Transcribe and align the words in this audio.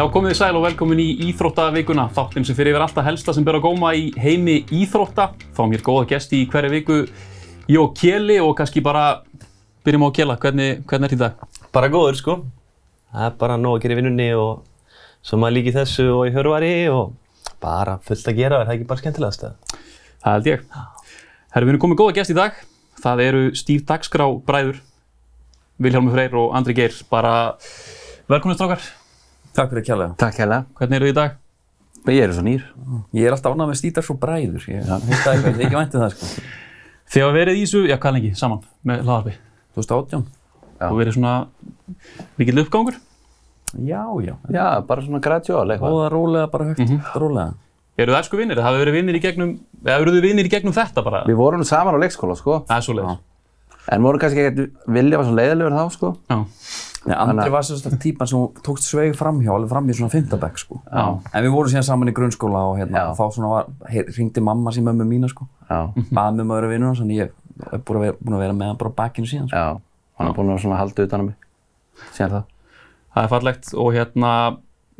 Já, 0.00 0.06
komið 0.08 0.30
þið 0.30 0.38
sæl 0.38 0.56
og 0.56 0.62
velkomin 0.64 1.00
í 1.02 1.06
Íþróttavikuna, 1.28 2.06
þáttinn 2.16 2.46
sem 2.48 2.56
fyrir 2.56 2.72
yfir 2.72 2.80
alltaf 2.86 3.04
helsta 3.04 3.34
sem 3.36 3.44
ber 3.44 3.58
að 3.58 3.66
góma 3.66 3.90
í 3.92 4.06
heimi 4.16 4.54
Íþrótta. 4.72 5.26
Fá 5.52 5.58
mér 5.68 5.82
góða 5.84 6.06
gesti 6.14 6.38
í 6.40 6.46
hverju 6.48 6.70
viku, 6.72 6.94
ég 7.68 7.82
og 7.82 7.90
Kjeli 7.98 8.38
og 8.40 8.54
kannski 8.56 8.80
bara 8.80 9.02
byrjum 9.84 10.06
á 10.06 10.08
að 10.08 10.14
Kjela, 10.16 10.36
hvernig, 10.40 10.78
hvernig 10.88 11.04
er 11.04 11.12
þetta 11.12 11.18
í 11.18 11.20
dag? 11.20 11.66
Bara 11.76 11.90
góður 11.92 12.16
sko. 12.16 12.36
Það 13.12 13.26
er 13.26 13.34
bara 13.42 13.58
nóg 13.60 13.76
að 13.76 13.82
gera 13.82 13.92
í 13.92 13.98
vinnunni 13.98 14.28
og 14.40 14.62
svo 15.20 15.40
maður 15.42 15.56
líki 15.58 15.74
þessu 15.74 16.06
og 16.14 16.22
í 16.30 16.32
hörvari 16.38 16.70
og 16.94 17.42
bara 17.60 17.98
fullt 18.06 18.30
að 18.32 18.40
gera, 18.40 18.62
er 18.62 18.70
það 18.70 18.78
ekki 18.78 18.88
bara 18.94 19.02
skemmtilegast 19.02 19.44
eða? 19.50 19.82
Það 20.22 20.38
held 20.38 20.48
ég. 20.48 20.64
Herru, 20.78 21.68
við 21.68 21.74
erum 21.74 21.82
komið 21.84 22.00
góða 22.00 22.14
gesti 22.22 22.38
í 22.38 22.38
dag. 22.40 22.62
Það 23.04 23.24
eru 23.26 23.44
Stíf 23.52 23.84
Dagskrá 23.92 24.30
bræður, 24.48 24.80
Vilhjálmur 25.76 26.16
Freyr 26.16 26.40
og 26.40 26.56
Andri 26.56 26.78
Geir. 26.80 26.96
Bara 27.12 27.34
velkomin 28.32 28.56
strákar. 28.56 28.88
Takk 29.56 29.72
fyrir 29.72 29.82
að 29.82 29.86
kjalla. 29.88 30.08
Takk 30.20 30.40
hérlega. 30.40 30.66
Hvernig 30.78 31.00
eru 31.00 31.08
þið 31.08 31.12
í 31.12 31.18
dag? 31.18 31.38
Ég 32.10 32.24
er 32.24 32.32
svo 32.32 32.44
nýr. 32.46 32.64
Ég 33.16 33.26
er 33.28 33.34
alltaf 33.36 33.54
ánægð 33.54 33.70
með 33.72 33.78
Stítar 33.80 34.06
svo 34.06 34.16
bræður. 34.20 34.66
Ég 34.70 34.88
ég 34.88 35.24
er 35.28 35.62
ekki 35.66 35.76
væntið 35.76 36.04
það 36.04 36.14
sko. 36.14 36.28
Þið 37.10 37.24
hafa 37.24 37.34
verið 37.34 37.58
í 37.58 37.62
þessu, 37.64 37.80
já 37.90 37.96
hvað 38.00 38.14
lengi, 38.16 38.30
saman 38.38 38.60
með 38.86 39.00
hlaðarpi. 39.04 39.32
2018? 39.76 40.26
Já. 40.80 40.86
Og 40.88 40.98
verið 41.00 41.16
svona 41.16 41.32
mikill 42.38 42.62
uppgangur. 42.62 43.00
Já, 43.74 44.02
já. 44.24 44.34
Já, 44.50 44.66
bara 44.86 45.04
svona 45.04 45.20
graduál 45.22 45.66
eitthvað. 45.74 45.96
Óða 45.96 46.12
rólega, 46.14 46.46
bara 46.52 46.68
högt, 46.70 46.94
rólega. 47.18 47.50
Eru 48.00 48.14
það 48.14 48.20
elsku 48.22 48.38
vinnir? 48.40 48.60
Það 48.60 48.68
hafi 48.68 48.80
verið 48.84 48.96
vinnir 48.96 49.18
í 49.18 49.22
gegnum, 49.24 49.50
eða 49.82 49.98
eru 49.98 50.14
þið 50.14 50.24
vinnir 50.28 50.48
í 50.48 50.52
gegnum 50.54 50.76
þetta 50.76 51.04
bara? 51.04 51.24
Við 51.28 51.38
vorum 51.42 51.66
saman 51.68 51.98
á 51.98 52.02
leikskóla, 52.02 52.38
sko. 52.38 52.62
Það 52.70 52.78
er 52.78 52.86
svo 52.86 52.96
leiðis. 52.96 53.20
En 53.90 54.06
vorum 54.06 54.22
kannski 54.22 54.46
ekkert, 54.46 54.78
Vilja 54.86 55.20
var 55.20 55.28
svona 55.28 55.42
leiðilegur 55.42 55.76
þá, 55.76 55.84
sko. 55.98 56.12
Já. 56.30 56.38
Nei, 57.08 57.14
Andri 57.16 57.48
var 57.52 57.64
sérst 57.64 57.86
típan 58.02 58.28
sem 58.28 58.42
tókst 58.64 58.90
sveig 58.90 59.14
framhjá, 59.16 59.54
alveg 59.54 59.70
fram 59.72 59.86
í 59.88 59.94
svona 59.96 60.12
fymtabæk 60.12 60.58
sko. 60.60 60.82
Já. 60.84 61.04
En 61.32 61.44
við 61.46 61.54
vorum 61.54 61.72
síðan 61.72 61.86
saman 61.86 62.10
í 62.12 62.14
grunnskóla 62.16 62.64
og 62.68 62.74
hérna, 62.80 63.06
þá 63.16 63.22
svona 63.32 63.52
var, 63.54 63.70
hringdi 63.88 64.42
mamma 64.44 64.72
sín 64.76 64.84
mömmu 64.84 65.06
mína 65.08 65.30
sko. 65.32 65.46
Já, 65.70 65.78
Baði 66.10 66.36
mig 66.36 66.44
um 66.44 66.52
að 66.52 66.58
vera 66.60 66.72
vinnur 66.74 66.92
hans, 66.92 67.00
en 67.00 67.14
ég 67.14 67.30
er 67.72 67.80
búin 67.88 68.02
að 68.02 68.04
vera, 68.04 68.18
búin 68.20 68.36
að 68.36 68.44
vera 68.44 68.56
með 68.58 68.72
hann 68.72 68.80
bara 68.82 68.92
á 68.92 68.98
bakkinu 69.00 69.30
síðan 69.32 69.48
sko. 69.48 69.56
já. 69.56 69.80
Hann 70.20 70.28
er 70.28 70.36
búinn 70.36 70.52
að 70.52 70.60
svona 70.66 70.80
halda 70.82 71.06
utan 71.08 71.24
á 71.24 71.28
mig. 71.30 71.48
Sér 72.12 72.34
það. 72.34 72.44
Það 73.14 73.24
er 73.24 73.32
fallegt 73.32 73.72
og 73.80 73.90
hérna 73.96 74.30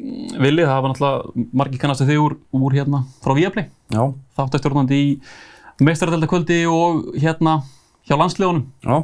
mm, 0.00 0.40
Vili, 0.40 0.64
það 0.66 0.80
var 0.80 0.92
náttúrulega 0.94 1.46
margir 1.60 1.82
kannast 1.84 2.06
þig 2.08 2.22
úr, 2.24 2.38
úr 2.56 2.74
hérna 2.80 3.04
frá 3.22 3.36
Viaplay 3.36 3.68
Já, 3.92 4.02
þáttastjórnandi 4.40 4.98
í 5.04 5.84
meistaradöldakvöldi 5.84 6.62
og 6.70 7.12
hérna 7.20 7.60
hjá 8.08 8.16
landsliðunum 8.18 8.64
já. 8.82 8.96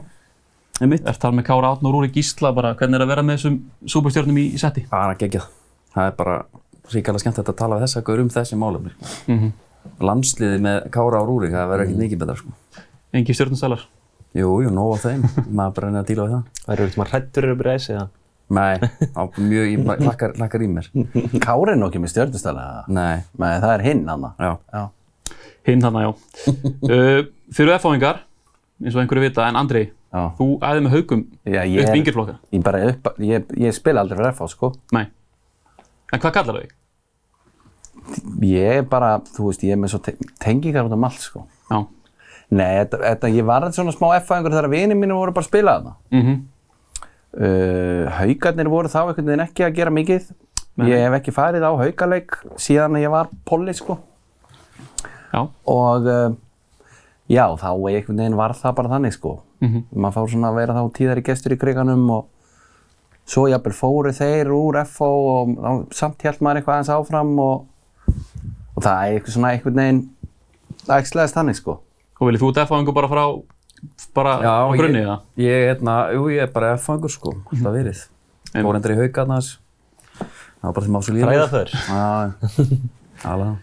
Einmitt. 0.76 1.06
Er 1.08 1.16
þar 1.16 1.36
með 1.38 1.46
Kára 1.48 1.72
Átn 1.72 1.88
og 1.88 1.94
Rúri 1.94 2.10
Gísla 2.12 2.50
bara 2.56 2.74
hvernig 2.76 2.98
er 2.98 3.04
að 3.06 3.12
vera 3.14 3.24
með 3.24 3.38
þessum 3.38 3.54
súperstjórnum 3.88 4.40
í, 4.42 4.46
í 4.52 4.60
setti? 4.60 4.84
Bara 4.90 5.16
geggjað. 5.16 5.46
Það 5.94 6.10
er 6.10 6.16
bara 6.18 6.34
ríkala 6.92 7.20
skemmt 7.22 7.40
að 7.40 7.54
tala 7.56 7.78
við 7.78 7.86
þessa 7.86 8.02
gaur 8.04 8.22
um 8.22 8.28
þessi 8.34 8.58
málefni. 8.60 8.92
Mm 9.26 9.38
-hmm. 9.38 9.54
Landsliði 10.04 10.58
með 10.66 10.90
Kára 10.92 11.22
og 11.22 11.30
Rúrik, 11.30 11.54
það 11.54 11.70
verður 11.70 11.86
ekkert 11.86 12.02
mikið 12.02 12.20
betra 12.22 12.36
sko. 12.36 12.52
Engi 13.16 13.34
stjórnustælar 13.34 13.86
Jú, 14.36 14.50
jú, 14.60 14.70
nóg 14.70 14.98
á 15.00 15.04
þeim. 15.06 15.22
Maður 15.56 15.74
bara 15.78 15.86
reynir 15.86 16.02
að 16.02 16.08
díla 16.10 16.26
við 16.26 16.34
það. 16.34 16.42
Það 16.60 16.72
eru 16.74 16.84
ekkert 16.84 17.00
maður 17.00 17.12
hrættur 17.14 17.48
að 17.48 17.58
byrja 17.60 17.76
þessi 17.78 17.92
eða? 17.94 18.08
Nei, 18.46 18.76
á 19.16 19.22
mjög, 19.42 19.66
hlakkar 20.36 20.62
í 20.62 20.68
mér. 20.70 20.90
Kári 21.42 21.72
er 21.72 21.78
nú 21.80 21.88
ekki 21.88 22.02
með 22.02 22.12
stjórnustæla. 22.12 22.66
Nei, 22.86 23.24
Nei, 23.40 23.54
það 23.64 23.72
er 23.72 23.84
já 24.38 24.52
uh, 26.94 27.24
eins 28.84 28.94
og 28.94 29.00
einhverju 29.02 29.24
vita, 29.24 29.48
en 29.48 29.56
Andri. 29.58 29.86
Þú 30.38 30.48
æði 30.64 30.82
með 30.84 30.96
haugum 30.96 31.22
ég 31.52 31.76
upp 31.84 31.98
yngirflokka 32.00 32.38
Ég 32.54 32.64
bara 32.64 32.82
upp, 32.92 33.12
ég, 33.22 33.52
ég 33.60 33.76
spila 33.76 34.02
aldrei 34.04 34.18
fyrir 34.20 34.32
FH, 34.34 34.50
sko. 34.54 34.72
Nei 34.96 35.06
En 36.14 36.22
hvað 36.22 36.34
kallar 36.38 36.60
þau? 36.60 36.74
Ég 38.46 38.80
er 38.80 38.86
bara, 38.86 39.16
þú 39.34 39.48
veist, 39.48 39.64
ég 39.66 39.74
er 39.74 39.80
með 39.82 39.96
svo 39.96 40.02
te 40.06 40.14
tengingar 40.42 40.86
út 40.86 40.94
um 40.94 41.06
allt, 41.08 41.22
sko. 41.24 41.46
Já 41.70 41.80
Nei, 42.46 42.76
þetta, 42.84 43.00
þetta, 43.02 43.30
ég 43.34 43.46
var 43.48 43.64
svona 43.74 43.94
smá 43.94 44.12
F-fæðingur 44.20 44.54
þegar 44.54 44.70
vinið 44.70 45.00
mínu 45.00 45.16
voru 45.18 45.32
bara 45.34 45.42
að 45.46 45.50
spila 45.50 45.78
þarna. 45.78 45.96
mm 46.14 46.44
Uh, 47.36 48.06
haugarnir 48.16 48.68
voru 48.72 48.88
þá 48.88 49.02
einhvern 49.02 49.26
veginn 49.28 49.42
ekki 49.44 49.64
að 49.66 49.74
gera 49.76 49.90
mikið. 49.92 50.28
Nei. 50.80 50.86
Ég 50.88 51.02
hef 51.04 51.16
ekki 51.18 51.34
farið 51.36 51.66
á 51.68 51.72
haugaleik 51.76 52.38
síðan 52.56 52.96
að 52.96 53.02
ég 53.02 53.12
var 53.12 53.28
polli 53.44 53.74
sko. 53.76 53.98
Já 55.34 55.42
Og 55.42 56.08
uh, 56.08 56.30
já, 57.28 57.44
þá 57.58 57.68
einhvern 57.90 58.20
veginn 58.22 58.36
var 58.38 58.54
það 58.56 58.74
bara 58.78 58.92
þannig 58.94 59.14
sko. 59.16 59.34
Mhm. 59.64 59.84
Maður 59.96 60.16
fór 60.18 60.30
svona 60.34 60.50
að 60.52 60.58
vera 60.60 60.74
þá 60.76 60.82
tíðari 60.98 61.24
gestur 61.26 61.54
í 61.56 61.58
kriganum 61.60 62.04
og 62.10 62.26
svo 63.26 63.46
jafnvel 63.50 63.74
fóru 63.74 64.12
þeir 64.14 64.52
úr 64.54 64.78
FO 64.86 65.10
og 65.32 65.56
þá 65.56 65.94
samt 65.98 66.22
held 66.22 66.38
maður 66.44 66.60
eitthvað 66.60 66.76
aðeins 66.76 66.92
áfram 66.94 67.32
og, 67.42 67.66
og 68.76 68.82
það 68.84 69.00
er 69.02 69.16
eitthvað 69.16 69.34
svona 69.34 69.50
einhvern 69.56 69.80
veginn 69.82 70.02
það 70.86 71.00
ægslegaðist 71.02 71.38
þannig 71.40 71.58
sko. 71.58 71.78
Og 72.20 72.28
viljið 72.30 72.44
þú 72.44 72.50
út 72.52 72.60
F-fáingu 72.62 72.94
bara 72.96 73.08
frá 73.10 73.24
bara 74.16 74.36
Já, 74.40 74.52
á 74.56 74.66
grunni, 74.72 75.02
ég, 75.02 75.04
eða? 75.04 75.16
ég, 75.36 75.64
hérna, 75.70 75.94
jú, 76.16 76.28
ég 76.32 76.46
er 76.46 76.52
bara 76.54 76.74
F-fangur 76.78 77.12
sko, 77.12 77.34
alltaf 77.52 77.74
verið. 77.74 77.98
Einmitt. 78.54 78.64
Fór 78.64 78.78
endur 78.78 78.94
í 78.94 78.96
haugarnas. 79.02 79.50
Það 80.16 80.64
var 80.64 80.72
bara 80.78 80.86
sem 80.86 80.96
á 80.96 81.00
svo 81.04 81.14
lífið. 81.16 81.26
Fræða 81.28 81.48
þör. 81.52 81.74
Já, 81.90 82.70
Alveg. 83.32 83.56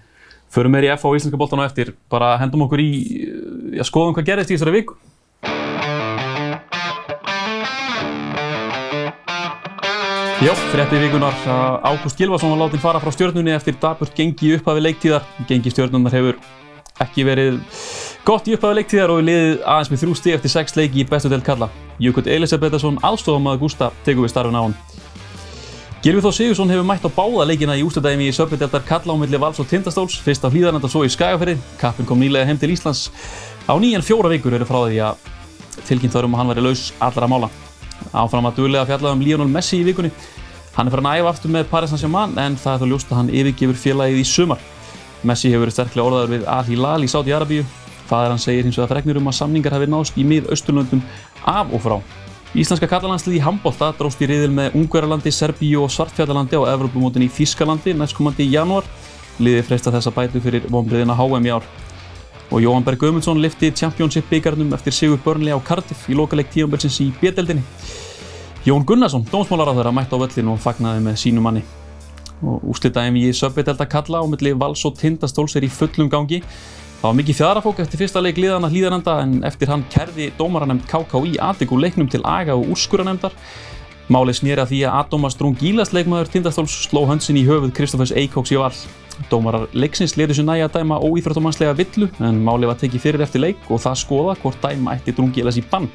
Förum 0.53 0.75
meir 0.75 0.85
í 0.85 0.91
F 0.93 1.01
á 1.01 1.09
íslenska 1.17 1.39
boltan 1.41 1.63
á 1.63 1.65
eftir, 1.65 1.95
bara 2.13 2.35
hendum 2.37 2.61
okkur 2.67 2.83
í, 2.83 2.91
já, 3.77 3.83
skoðum 3.87 4.15
hvað 4.15 4.29
gerðist 4.29 4.53
í 4.53 4.57
þessari 4.57 4.77
viku. 4.79 4.97
Já, 10.43 10.51
frétti 10.73 10.97
vikunar 10.99 11.37
að 11.47 11.75
Ágúst 11.87 12.17
Gilvason 12.19 12.51
var 12.51 12.65
látin 12.65 12.81
fara 12.83 12.99
frá 12.99 13.13
stjörnunni 13.15 13.53
eftir 13.55 13.77
daburt 13.79 14.11
gengi 14.17 14.49
í 14.49 14.57
upphafi 14.57 14.81
leiktíðar. 14.83 15.23
Gengi 15.47 15.71
stjörnunar 15.71 16.11
hefur 16.11 16.41
ekki 16.99 17.23
verið 17.23 17.61
gott 18.27 18.49
í 18.51 18.57
upphafi 18.57 18.81
leiktíðar 18.81 19.13
og 19.13 19.21
við 19.21 19.29
liðið 19.29 19.53
aðeins 19.63 19.93
með 19.93 20.03
þrjú 20.03 20.17
stig 20.19 20.35
eftir 20.35 20.51
sex 20.51 20.75
leiki 20.75 20.99
í 20.99 21.07
bestu 21.07 21.31
delt 21.31 21.47
kalla. 21.47 21.69
Jökull 22.03 22.27
Elisabethsson, 22.27 22.99
aðstofamaður 23.07 23.63
Gústa, 23.63 23.89
tekur 24.03 24.27
við 24.27 24.33
starfin 24.33 24.59
á 24.59 24.63
hann. 24.65 24.75
Gylfi 26.03 26.19
Þór 26.25 26.33
Sigursson 26.35 26.71
hefur 26.73 26.83
mætt 26.83 27.05
á 27.07 27.15
báða 27.15 27.45
leikina 27.47 27.77
í 27.79 27.83
úrstæðdæmi 27.87 28.25
í 28.27 28.35
Söpindeldar 28.35 28.83
Kalla 28.83 29.15
á 29.15 29.21
milli 29.21 29.39
Vals 29.39 29.61
og 29.63 29.69
Tindastóls, 29.71 30.17
fyrst 30.19 30.43
á 30.43 30.51
hlýðarnanda 30.51 30.91
svo 30.91 31.05
í 31.07 31.11
Skagafyrði. 31.13 31.55
Kappin 31.79 32.09
kom 32.09 32.19
nýlega 32.19 32.49
heim 32.49 32.59
til 32.59 32.73
Íslands. 32.75 33.05
Á 33.63 33.73
nýjan 33.79 34.03
fjóra 34.03 34.27
vikur 34.27 34.51
eru 34.57 34.65
frá 34.67 34.81
því 34.83 34.97
að 34.99 35.27
tilkynnt 35.87 36.15
var 36.17 36.25
um 36.27 36.33
að 36.35 36.41
hann 36.41 36.49
væri 36.51 36.63
laus 36.65 36.81
allra 36.99 37.29
mála. 37.31 37.47
Áfram 38.11 38.49
að 38.49 38.57
duðlega 38.57 38.89
fjallað 38.89 39.13
um 39.15 39.21
Lionel 39.23 39.47
Messi 39.47 39.77
í 39.79 39.85
vikunni. 39.87 40.11
Hann 40.75 40.89
er 40.89 40.91
fyrir 40.91 41.07
að 41.07 41.21
æfa 41.21 41.31
aftur 41.31 41.53
með 41.53 41.69
Paris 41.71 41.93
Saint-Germain 41.93 42.35
en 42.43 42.57
það 42.59 42.73
er 42.73 42.81
þó 42.81 42.89
ljóst 42.91 43.13
að 43.13 43.19
hann 43.21 43.29
yfirgefur 43.31 43.79
félagið 43.79 44.19
í 44.19 44.25
sumar. 44.27 44.59
Messi 45.23 45.53
hefur 45.53 45.63
verið 45.63 45.77
sterklega 45.77 46.07
orðaður 46.09 46.33
við 46.33 46.43
Al 46.51 46.65
Hilal 46.67 47.05
í 47.05 47.09
Saudi 47.13 47.35
Arabíu. 47.37 47.63
Fadir 48.09 48.33
hann 48.33 48.43
segir 48.43 48.67
hins 48.67 48.81
vegar 48.81 48.91
fregnir 48.91 49.21
um 49.21 49.31
að 49.31 49.37
samningar 49.37 49.77
hafi 49.77 49.87
náðst 49.93 50.19
í 50.19 50.25
mið-austurlöndum 50.27 51.05
af 51.47 51.71
og 51.71 51.83
frá. 51.85 51.95
Íslenska 52.53 52.89
kallalandslið 52.91 53.39
í 53.39 53.45
handbolta 53.45 53.93
dróst 53.97 54.19
í 54.21 54.27
riðil 54.27 54.51
með 54.53 54.75
Ungverjalandi, 54.77 55.31
Serbíu 55.31 55.85
og 55.85 55.93
Svartfjallalandi 55.95 56.59
á 56.59 56.67
Evrópumótin 56.75 57.23
í 57.23 57.31
Þískalandi 57.31 57.95
næstkomandi 57.95 58.43
í 58.43 58.51
janúar. 58.57 58.83
Liðið 59.39 59.71
freista 59.71 59.93
þessa 59.95 60.11
bætu 60.13 60.43
fyrir 60.43 60.67
vonbriðina 60.69 61.15
HM 61.17 61.47
í 61.47 61.55
ár. 61.55 61.65
Og 62.53 62.61
Jóhann 62.61 62.83
Berg 62.85 62.99
Guðmundsson 63.01 63.39
lifti 63.41 63.71
Championship 63.73 64.27
byggarnum 64.29 64.75
eftir 64.77 64.93
sigur 64.93 65.17
Burnley 65.23 65.49
á 65.49 65.57
Cardiff 65.65 66.03
í 66.05 66.13
lokaleg 66.13 66.51
tíumbelsins 66.53 66.99
í 67.01 67.07
B-deldinni. 67.17 67.63
Jón 68.61 68.85
Gunnarsson, 68.85 69.25
dómsmálaráður, 69.31 69.89
mætti 69.89 70.13
á 70.13 70.21
völlin 70.21 70.51
og 70.53 70.59
fagnaði 70.61 71.01
með 71.01 71.17
sínu 71.17 71.41
manni. 71.41 71.63
Og 72.45 72.61
úrslitaðum 72.69 73.17
í 73.17 73.31
Söpvidelda 73.33 73.89
kalla 73.89 74.21
á 74.21 74.25
milli 74.29 74.53
Vals 74.53 74.85
og 74.85 74.99
Tindastóls 75.01 75.57
er 75.57 75.65
í 75.65 75.71
fullum 75.73 76.11
gangi. 76.13 76.43
Það 77.01 77.07
var 77.09 77.17
mikið 77.23 77.39
fjadrafók 77.41 77.81
eftir 77.81 78.03
fyrsta 78.03 78.21
leik 78.21 78.37
liðana 78.37 78.69
hlýðanenda 78.69 79.15
en 79.25 79.39
eftir 79.49 79.73
hann 79.73 79.87
kerði 79.89 80.29
dómaranemnd 80.37 80.85
KKÍ 80.91 81.39
aðtíku 81.41 81.81
leiknum 81.81 82.11
til 82.11 82.21
aga 82.21 82.53
og 82.53 82.69
úrskuranefndar. 82.75 83.33
Málið 84.13 84.43
snýri 84.43 84.61
að 84.61 84.75
því 84.75 84.83
að 84.85 84.99
Adomas 85.01 85.39
Drún 85.39 85.57
Gílas 85.57 85.95
leikmaður 85.95 86.29
Tindastóls 86.29 86.83
sló 86.85 87.07
höndsin 87.09 87.41
í 87.41 87.47
höfuð 87.49 87.73
Kristófers 87.73 88.13
Eikóks 88.13 88.53
í 88.53 88.61
val. 88.61 88.75
Dómarar 89.31 89.67
leiksins 89.73 90.15
letu 90.17 90.35
sér 90.37 90.47
næja 90.47 90.67
að 90.67 90.79
dæma 90.79 90.99
óíþróttamannslega 91.03 91.75
villu 91.77 92.09
en 92.19 92.43
málið 92.45 92.71
var 92.71 92.79
tekið 92.81 93.03
fyrir 93.05 93.25
eftir 93.25 93.43
leik 93.43 93.67
og 93.69 93.81
það 93.83 93.99
skoða 94.01 94.37
hvort 94.41 94.61
dæma 94.63 94.95
ætti 94.97 95.15
Drún 95.15 95.33
Gílas 95.33 95.59
í 95.59 95.65
bann. 95.69 95.89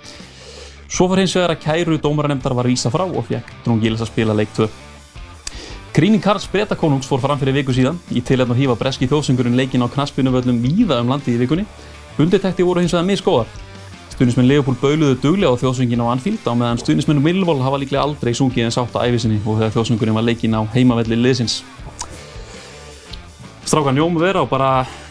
Svo 0.89 1.09
var 1.11 1.21
hins 1.21 1.35
vegar 1.37 1.53
að 1.53 1.65
kæru 1.65 1.99
dómaranemndar 2.01 2.55
var 2.57 2.69
vísa 2.71 2.93
frá 2.95 3.05
og 3.05 3.27
fekk 3.29 3.51
Drún 3.65 3.83
Gílas 3.83 4.05
að 4.05 4.13
spila 4.13 4.37
leik 4.37 4.55
2. 4.57 4.69
Krýning 5.99 6.23
Karls 6.23 6.47
Bretakonungs 6.47 7.09
fór 7.11 7.19
fram 7.19 7.41
fyrir 7.41 7.57
viku 7.57 7.75
síðan 7.75 7.97
í 8.15 8.21
tilhætn 8.23 8.53
að 8.55 8.61
hýfa 8.61 8.77
breski 8.79 9.09
þjóðsöngurinn 9.11 9.57
leikin 9.59 9.83
á 9.83 9.91
knaspinuvöllum 9.91 10.61
víða 10.63 11.01
um 11.03 11.11
landið 11.11 11.35
í 11.35 11.41
vikunni. 11.43 11.65
Undirtekti 12.23 12.63
voru 12.63 12.85
hins 12.85 12.95
vegar 12.95 13.09
misgóðar. 13.09 13.51
Stuðnismenn 14.13 14.49
Leopold 14.51 14.79
bauluðu 14.83 15.17
duglega 15.23 15.51
á 15.55 15.61
þjóðsöngin 15.61 16.01
á 16.03 16.11
Anfield 16.11 16.47
á 16.47 16.53
meðan 16.55 16.81
stuðnismenn 16.83 17.21
Millwall 17.23 17.61
hafa 17.63 17.79
líklega 17.83 18.03
aldrei 18.03 18.33
sungið 18.35 18.69
en 18.69 18.75
sátt 18.75 18.95
á 18.95 19.07
æfisinni 19.07 19.41
og 19.45 19.61
þegar 19.61 19.75
þjóðsöngurinn 19.77 20.17
var 20.19 20.27
leikin 20.27 20.57
á 20.59 20.63
heimavelli 20.73 21.19
liðsins. 21.19 21.61
Strákan 23.69 23.99
Jóm 24.01 24.17
að 24.17 24.23
vera 24.25 24.43
og 24.45 24.51
bara 24.51 24.69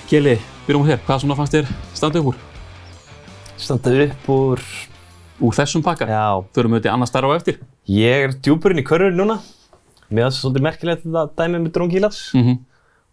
Kjeli, 0.09 0.37
byrjum 0.65 0.85
á 0.85 0.89
þér. 0.91 1.01
Hvað 1.05 1.19
svona 1.23 1.35
fannst 1.37 1.55
þér 1.57 1.67
standa 1.97 2.21
upp 2.21 2.29
úr? 2.31 2.37
Standa 3.59 3.93
upp 4.07 4.29
úr, 4.33 4.63
Úr 5.37 5.53
þessum 5.53 5.83
pakka? 5.85 6.07
já, 6.09 6.23
Förum 6.55 6.73
við 6.73 6.79
þetta 6.81 6.89
í 6.89 6.93
annars 6.95 7.11
starf 7.11 7.29
á 7.29 7.35
eftir. 7.37 7.59
ég 7.87 8.23
er 8.25 8.31
djúpurinn 8.33 8.81
í 8.81 8.85
körfur 8.87 9.13
núna. 9.13 9.37
mér 10.09 10.23
finnst 10.25 10.39
það 10.39 10.43
svolítið 10.47 10.65
merkilegt 10.65 11.03
þetta 11.03 11.35
dæmi 11.37 11.59
með 11.61 11.71
Drungilas 11.75 12.33
Mhm. 12.33 12.57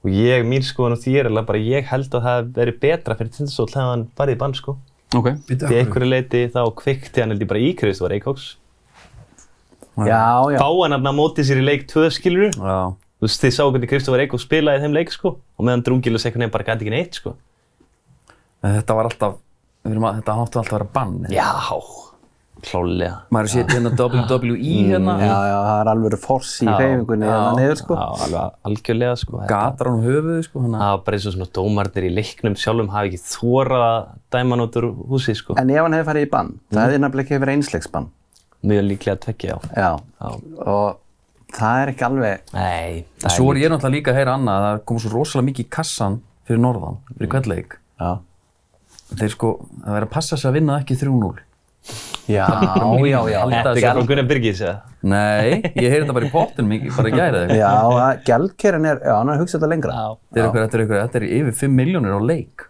og 0.05 0.11
ég, 0.11 0.45
mín 0.47 0.63
skoðan 0.63 0.95
á 0.97 1.03
því 1.03 1.19
er 1.21 1.25
alveg 1.29 1.47
bara 1.47 1.59
ég 1.59 1.85
held 1.85 2.11
að 2.11 2.23
það 2.23 2.53
verið 2.55 2.81
betra 2.81 3.15
fyrir 3.19 3.31
Tindastóll 3.35 3.69
þegar 3.69 3.91
hann 3.91 4.09
farið 4.17 4.35
í 4.35 4.39
bann 4.39 4.55
sko 4.55 4.77
Ok. 5.15 5.27
Því 5.47 5.85
einhverju 5.85 6.09
leiti 6.09 6.49
þá 6.51 6.75
kvikti 6.75 7.21
hann 7.21 7.31
held 7.31 7.41
ég 7.43 7.49
bara 7.49 7.61
í 7.61 7.75
Kristófar 7.77 8.13
Eikóks 8.17 8.57
Já, 9.99 10.51
já. 10.51 10.59
fá 10.59 10.69
hann 10.83 10.93
hann 10.93 11.05
að 11.07 11.15
móti 11.15 11.43
sér 11.45 11.59
í 11.61 11.65
leik 11.65 11.87
2 11.89 12.09
skilur 12.11 12.51
Já. 12.55 12.95
Þú 13.21 13.27
veist 13.29 13.45
þið 13.45 13.55
sáu 13.57 13.71
hvernig 13.73 13.91
Kristófar 13.93 14.23
Eikóks 14.25 14.47
spilaði 14.49 14.81
í 14.81 14.85
þeim 14.87 14.97
leik 14.99 15.13
sko 15.15 15.35
og 15.39 15.65
meðan 15.69 15.85
Drungilas 15.87 16.27
einhvern 16.27 16.45
veginn 16.47 16.55
bara 16.57 16.67
gæti 16.71 16.85
ekki 16.87 16.95
neitt 16.97 17.21
sko 17.21 17.37
En 18.65 18.79
þetta 18.79 18.95
var 18.97 19.11
alltaf, 19.11 19.35
að, 19.85 19.95
þetta 20.19 20.35
áttu 20.41 20.59
alltaf 20.59 20.73
að 20.73 20.75
vera 20.79 20.87
bann. 20.95 21.17
já, 21.29 21.49
klálega 22.65 23.17
Maður 23.35 23.51
sé 23.53 23.65
hérna 23.69 23.91
WWE 23.93 24.77
hérna. 24.89 25.15
Já, 25.21 25.35
já, 25.51 25.57
það 25.67 25.81
er 25.83 25.91
alveg 25.93 26.17
force 26.23 26.65
í 26.65 26.69
hreyfingunni 26.71 27.29
hérna 27.29 27.51
niður, 27.59 27.77
sko. 27.83 27.99
já, 27.99 28.07
alveg 28.25 28.57
algjörlega 28.71 29.19
sko 29.21 29.43
Gatar 29.51 29.91
hann 29.91 30.01
höfuðu, 30.07 30.39
sko. 30.47 30.63
Það 30.65 30.85
var 30.87 31.03
bara 31.05 31.19
eins 31.19 31.29
og 31.29 31.37
svona 31.37 31.51
dómarnir 31.59 32.09
í 32.09 32.13
leiknum 32.17 32.57
sjálfum 32.65 32.89
hafi 32.95 33.13
ekki 33.13 33.23
þóra 33.35 33.81
að 33.91 34.01
dæma 34.33 34.57
hann 34.57 34.65
út 34.65 34.81
úr 34.81 34.89
húsi 35.13 35.37
sko 35.39 35.59
En 35.61 35.73
ef 35.75 35.83
hann 35.85 35.99
hefði 35.99 36.09
farið 36.11 36.27
í 36.27 36.31
bann, 36.33 36.53
það 36.73 36.87
hefði 36.87 37.03
nefnilega 37.05 37.27
ekki 37.29 37.43
verið 37.45 37.59
einsleiksbann. 37.61 38.09
mjög 38.65 38.87
líklega 38.89 39.19
að 39.19 39.25
tvekja 39.29 39.55
á 39.55 39.59
Já. 39.77 39.91
Já. 40.25 40.31
Og 40.65 41.01
það 41.55 41.81
er 41.83 41.93
ekki 41.95 42.07
alveg, 42.09 42.53
nei, 42.55 43.05
það 43.23 43.35
Svo 43.39 43.49
er 43.53 43.61
ég 43.63 43.73
náttúrulega 43.73 43.97
líka 43.97 44.13
að 44.13 44.21
heyra 44.21 44.37
annað 44.39 44.61
að 44.61 44.69
það 44.69 44.85
kom 44.91 45.01
svo 45.03 45.13
rosalega 45.15 45.49
mikið 45.51 45.65
í 45.67 45.73
kassan 45.79 46.21
fyrir 46.49 46.63
norðan, 46.65 47.01
fyrir 47.15 47.33
kveldleik. 47.35 47.77
já. 48.01 48.13
Þeir 49.15 49.31
sko, 49.35 49.51
það 49.85 49.99
er 49.99 50.07
að 50.07 50.15
passa 50.15 50.37
sig 50.41 50.49
að 50.49 50.57
vinna 50.59 50.79
ekki 50.81 50.97
3-0. 50.99 51.35
Já, 52.25 52.47
já, 53.05 53.19
já. 53.29 53.41
Þetta 53.45 53.71
er 53.71 53.79
ekki 53.79 53.91
frá 53.93 54.07
Gunnar 54.09 54.29
Birgis 54.31 54.61
eða? 54.65 54.77
Nei, 55.05 55.59
ég 55.77 55.91
heyri 55.93 56.07
þetta 56.07 56.15
bara 56.17 56.29
í 56.29 56.33
pottin 56.33 56.71
mikið, 56.71 56.95
bara 56.97 57.11
í 57.11 57.15
gæri 57.15 57.41
eða 57.43 57.43
eitthvað. 57.45 57.99
Já, 58.01 58.23
gjaldkerinn 58.31 58.89
er, 58.89 59.03
já, 59.05 59.13
hann 59.19 59.29
er 59.29 59.37
að 59.37 59.43
hugsa 59.45 59.59
þetta 59.59 59.71
lengra. 59.75 59.99
Þetta 60.01 60.41
er 60.41 60.47
eitthvað, 60.47 60.65
þetta 60.65 60.79
er 60.79 60.85
eitthvað, 60.87 61.03
þetta 61.05 61.21
er 61.21 61.27
yfir 61.29 61.59
5 61.61 61.77
miljónir 61.83 62.17
á 62.17 62.21
leik. 62.25 62.67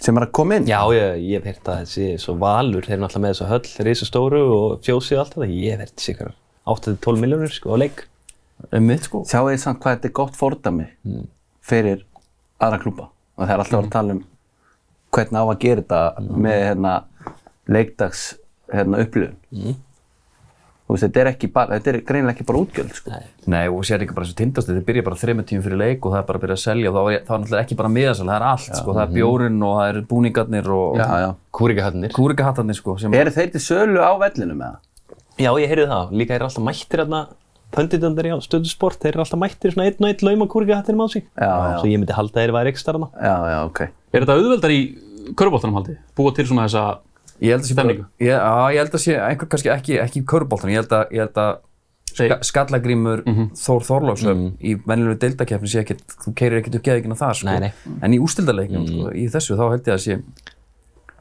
Sem 0.00 0.18
er 0.18 0.24
að 0.24 0.32
koma 0.40 0.56
inn. 0.58 0.68
Já, 0.70 0.80
ég, 0.96 1.22
ég 1.28 1.42
hef 1.42 1.50
heyrt 1.52 1.68
að 1.74 1.84
þessi 1.84 2.08
svo 2.24 2.36
valur, 2.40 2.86
þeir 2.88 2.96
eru 2.96 3.04
náttúrulega 3.04 3.24
með 3.26 3.34
þessu 3.36 3.50
höll, 3.52 3.86
risa 3.90 4.08
stóru 4.08 4.42
og 4.56 4.76
fjósið 4.86 5.18
og 5.18 5.24
allt 5.26 5.36
þetta, 5.36 5.50
ég 5.52 5.74
hef 5.76 5.84
heyrt 5.84 5.96
þessi 5.98 6.14
ykkur 6.16 6.32
8-12 6.74 7.22
miljónir 7.24 7.52
sko 7.54 7.74
á 7.74 7.76
leik. 7.80 8.04
Um 8.74 8.88
mitt 8.90 9.06
sko. 9.06 9.22
Sjáu 9.28 9.46
þið 9.52 9.60
samt 9.62 9.80
hvað 9.82 9.96
þetta 9.98 10.08
er 10.10 10.16
gott 10.18 10.36
fordami 10.38 10.88
fyrir 11.62 12.04
aðra 12.60 12.80
klúpa. 12.82 13.10
Og 13.38 13.44
það 13.46 13.54
er 13.54 13.62
alltaf 13.64 13.84
að 13.84 13.92
tala 13.94 14.16
um 14.18 14.24
hvernig 15.14 15.38
á 15.40 15.44
að 15.48 15.60
gera 15.62 15.82
þetta 15.84 16.32
með 16.46 16.64
hérna, 16.66 16.94
leikdags 17.70 18.24
hérna, 18.72 19.04
upplifun. 19.04 19.76
Þú 20.88 20.94
veist, 20.96 21.04
þetta 21.04 21.20
er, 21.20 21.28
ekki 21.34 21.48
bara, 21.52 21.76
þetta 21.76 21.90
er 21.92 21.96
greinilega 22.08 22.32
ekki 22.32 22.44
bara 22.48 22.60
útgjöld, 22.64 22.92
sko. 22.96 23.16
Nei, 23.52 23.66
og 23.68 23.82
sér 23.84 24.00
ekki 24.06 24.14
bara 24.16 24.24
þessu 24.24 24.38
tindast, 24.38 24.70
þetta 24.70 24.86
byrja 24.88 25.02
bara 25.04 25.18
þreymur 25.20 25.44
tímum 25.48 25.64
fyrir 25.66 25.80
leik 25.82 26.06
og 26.08 26.14
það 26.14 26.22
er 26.22 26.26
bara 26.30 26.40
að 26.40 26.44
byrja 26.46 26.56
að 26.56 26.62
selja 26.62 26.88
og 26.92 26.96
þá 26.96 27.00
er, 27.12 27.18
þá 27.26 27.32
er 27.34 27.42
náttúrulega 27.42 27.64
ekki 27.66 27.76
bara 27.80 27.90
miðasal, 27.92 28.24
það 28.30 28.36
er 28.38 28.46
allt, 28.48 28.70
sko, 28.78 28.94
það 28.96 29.02
er 29.02 29.12
bjórinn 29.18 29.58
og 29.68 29.74
það 29.76 29.90
er 29.92 29.98
búningarnir 30.12 30.70
og 30.78 30.96
Já, 30.96 31.06
já. 31.20 31.28
Kúrikahallinir. 31.58 32.14
kúrikahattarnir, 32.16 32.78
sko, 32.80 32.96
Eru 33.20 33.34
þeir 33.36 33.52
til 33.52 33.62
sölu 33.66 34.00
á 34.00 34.12
vellinu 34.24 34.56
með 34.56 34.70
það? 34.70 34.87
Já, 35.38 35.50
ég 35.62 35.70
heyrði 35.70 35.88
það. 35.90 36.14
Líka 36.20 36.36
eru 36.36 36.48
alltaf 36.48 36.64
mættir 36.66 37.02
hérna, 37.02 37.20
pönditandar 37.74 38.28
í 38.28 38.32
stöðu 38.44 38.70
sport, 38.70 39.00
þeir 39.02 39.14
eru 39.14 39.24
alltaf 39.24 39.42
mættir 39.42 39.74
svona 39.74 39.88
einn 39.88 40.02
og 40.02 40.08
einn 40.10 40.24
lauma 40.28 40.48
kúrikahattinum 40.50 41.04
á 41.04 41.08
sig. 41.12 41.26
Já, 41.36 41.48
já. 41.48 41.76
Svo 41.82 41.90
ég 41.90 42.00
myndi 42.00 42.16
halda 42.16 42.34
að 42.34 42.40
þeir 42.42 42.54
væri 42.56 42.72
ekki 42.72 42.82
starfna. 42.82 43.10
Já, 43.14 43.36
já, 43.52 43.58
ok. 43.68 43.80
Er 44.12 44.24
þetta 44.24 44.38
auðveldar 44.38 44.74
í 44.74 44.80
körbóltanum 45.38 45.78
haldi? 45.78 45.98
Búa 46.16 46.34
til 46.34 46.48
svona 46.48 46.66
þessa 46.66 46.86
Ég 47.38 47.54
held 47.54 47.62
að 47.62 47.68
sé 47.68 47.74
bara, 47.78 47.86
Stemningu. 47.86 48.04
ég, 48.18 48.34
á, 48.34 48.54
ég 48.74 48.80
held 48.82 48.94
að 48.98 49.02
sé 49.04 49.14
einhver 49.14 49.48
kannski 49.52 49.70
ekki, 49.70 49.98
ekki 50.02 50.22
í 50.22 50.26
körubóltan, 50.26 50.72
ég 50.72 50.80
held 50.80 50.94
að, 50.96 51.12
ég 51.14 51.22
held 51.22 51.36
að 51.38 51.60
ska, 52.10 52.38
skallagrímur 52.48 53.22
Þór 53.54 53.84
Þorlófsöf 53.86 54.40
í 54.58 54.74
venjulegu 54.82 55.20
deildakeppni 55.22 55.70
sé 55.70 55.84
ekkert, 55.84 56.02
þú 56.24 56.32
keirir 56.34 56.58
ekkert 56.58 56.80
upp 56.80 56.86
geðingina 56.88 57.18
þar, 57.20 57.38
sko. 57.38 57.46
Nei, 57.46 57.68
nei. 57.68 57.94
En 58.02 58.16
í 58.16 58.18
ústildarleiknum, 58.18 58.88
sko, 58.90 59.12
í 59.14 59.28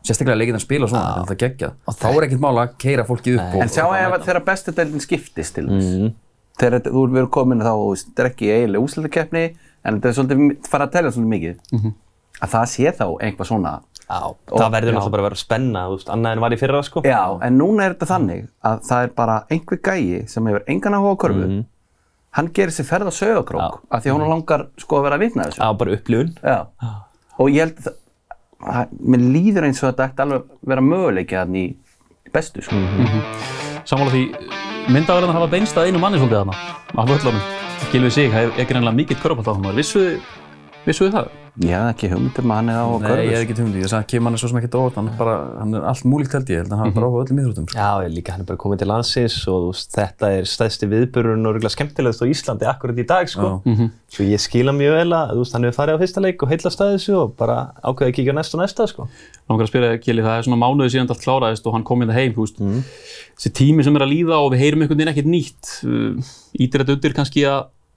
sérstaklega 0.07 0.39
leikinn 0.39 0.57
að 0.59 0.63
spila 0.63 0.87
svona, 0.89 1.25
þetta 1.27 1.35
er 1.35 1.41
geggjað. 1.43 1.73
Þá 1.99 2.07
er 2.13 2.25
ekkert 2.27 2.43
mála 2.45 2.63
að 2.67 2.73
keira 2.83 3.05
fólkið 3.07 3.37
upp 3.41 3.57
En 3.65 3.71
sjá 3.73 3.83
ef 3.99 4.25
þeirra 4.27 4.43
bestu 4.47 4.73
deildin 4.77 5.03
skiptist 5.03 5.55
til 5.57 5.67
þess. 5.67 6.13
Þegar 6.57 6.79
þetta- 6.79 6.93
þú 6.95 7.03
verður 7.13 7.29
komin 7.37 7.61
þá, 7.61 7.73
þetta 8.01 8.23
er 8.23 8.29
ekki 8.31 8.47
eiginlega 8.55 8.85
úsleikakeppni, 8.87 9.43
en 9.85 9.99
þetta 10.01 10.09
er 10.09 10.15
svolítið, 10.17 10.67
fara 10.67 10.87
að 10.87 10.91
telja 10.95 11.11
svolítið 11.11 11.33
mikið. 11.35 11.93
Að 12.41 12.49
það 12.53 12.65
sé 12.73 12.91
þá 12.97 13.05
einhvað 13.27 13.47
svona. 13.51 13.75
Já. 14.07 14.19
Það 14.47 14.71
verður 14.71 14.93
náttúrulega 14.95 15.11
bara 15.11 15.21
að 15.23 15.27
vera 15.27 15.35
spenna, 15.35 15.81
annað 16.15 16.31
en 16.31 16.39
var 16.39 16.51
í 16.55 16.57
fyrra, 16.61 16.81
sko. 16.87 17.01
Já, 17.03 17.39
en 17.43 17.57
núna 17.59 17.83
er 17.85 17.93
þetta 17.95 18.07
þannig 18.13 18.47
að 18.63 18.81
það 18.87 19.03
er 19.03 19.09
bara 19.17 19.35
einhver 19.51 19.77
gæi 19.83 20.29
sem 20.29 20.45
hefur 20.47 20.63
engan 20.67 20.93
áhuga 20.95 21.11
á 21.11 21.21
körfu. 21.25 21.65
Hann 22.37 22.47
gerir 22.53 22.71
sér 22.71 22.85
ferð 22.85 23.09
á 23.09 23.13
sögakrók 23.17 23.81
af 23.91 24.03
því 24.03 24.11
að 24.11 24.15
hún 24.17 24.29
langar 24.29 24.67
sko 24.77 24.97
að 24.99 25.03
vera 25.07 25.15
að 25.17 25.23
vitna 25.25 25.43
þessu. 25.49 25.59
Já, 25.59 25.77
bara 25.77 25.91
upplifun. 25.97 26.33
Já. 26.43 26.57
Og 27.39 27.49
ég 27.49 27.59
held 27.65 27.87
mér 28.57 29.25
líður 29.35 29.67
eins 29.67 29.81
og 29.83 29.91
þetta 29.91 30.07
ætti 30.09 30.23
alveg 30.25 30.41
að 30.41 30.71
vera 30.71 30.85
möguleiki 30.85 31.37
þannig 31.37 31.67
í 31.67 32.33
bestu, 32.33 32.63
sko. 32.65 32.79
Sammála 33.87 34.13
því, 34.13 34.23
myndavælarna 34.91 35.37
hafa 35.37 35.49
beinst 35.51 35.77
að 35.77 35.91
einu 35.91 36.01
manni 36.01 36.21
svolítið 36.21 36.41
þarna, 36.41 36.55
af 36.97 37.11
völlunum. 37.11 37.43
Gilvið 37.91 38.15
sig, 38.17 38.31
það 38.33 38.47
er 38.47 38.63
ekki 38.63 38.75
reynilega 38.75 38.97
mikill 38.97 39.19
körbóltáðum. 39.21 39.69
Vissuðu 39.77 40.17
vissu 40.87 41.07
þið 41.07 41.19
það? 41.19 41.46
Ég 41.57 41.71
hef 41.73 41.87
ekki 41.89 42.07
hugmyndum 42.11 42.51
að 42.53 42.57
hann 42.59 42.67
er 42.69 42.75
á 42.77 42.85
Nei, 42.85 43.01
körfu. 43.01 43.23
ég 43.25 43.31
hef 43.33 43.41
ekki 43.47 43.55
tjóndi, 43.57 43.79
ég 43.81 43.89
sagði 43.89 44.03
að 44.03 44.09
Kim 44.11 44.27
hann 44.27 44.35
er 44.37 44.41
svo 44.43 44.49
sem 44.51 44.57
ekkert 44.59 44.75
óvart, 44.77 44.93
hann 44.99 45.07
er 45.09 45.15
bara, 45.17 45.35
hann 45.57 45.71
er 45.73 45.81
allt 45.89 46.03
múlíkt 46.05 46.33
held 46.37 46.49
ég, 46.53 46.59
held 46.61 46.69
að 46.69 46.77
hann 46.77 46.85
hafi 46.85 46.93
bara 46.99 47.07
áhuga 47.07 47.17
á 47.17 47.23
öllum 47.25 47.39
íþróttum, 47.41 47.65
sko. 47.71 47.77
Já, 47.81 47.89
ég 48.05 48.11
líka, 48.13 48.29
hann 48.35 48.43
er 48.43 48.49
bara 48.51 48.61
komið 48.61 48.77
til 48.83 48.89
landsins 48.91 49.37
og 49.49 49.57
þú 49.63 49.71
veist, 49.71 49.89
þetta 49.97 50.25
er 50.37 50.43
stæðsti 50.51 50.85
viðbururinn 50.91 51.49
og 51.49 51.55
rúglega 51.57 51.73
skemmtilegast 51.73 52.21
á 52.21 52.25
Íslandi 52.29 52.65
akkurat 52.69 53.01
í 53.01 53.07
dag, 53.09 53.25
sko. 53.33 53.49
Svo 54.13 54.21
ég 54.29 54.37
skila 54.43 54.69
mjög 54.77 54.93
vel 55.01 55.11
að, 55.17 55.33
þú 55.33 55.41
veist, 55.41 55.53
hann 55.57 55.65
hefur 55.65 55.79
farið 55.81 55.97
á 55.97 56.01
fyrsta 56.05 56.21
leik 56.21 56.37
og 56.45 56.49
heillast 56.53 56.77
að 56.85 56.93
þessu 56.93 57.13
og 57.17 57.33
bara 57.41 57.57
ákveði 57.81 58.09
að 58.13 58.15
kíkja 58.19 58.33
á 58.37 58.37
næsta 58.37 58.53
og 58.53 58.61
næsta, 58.61 58.85
sko. 58.93 59.09
Langar 59.49 59.65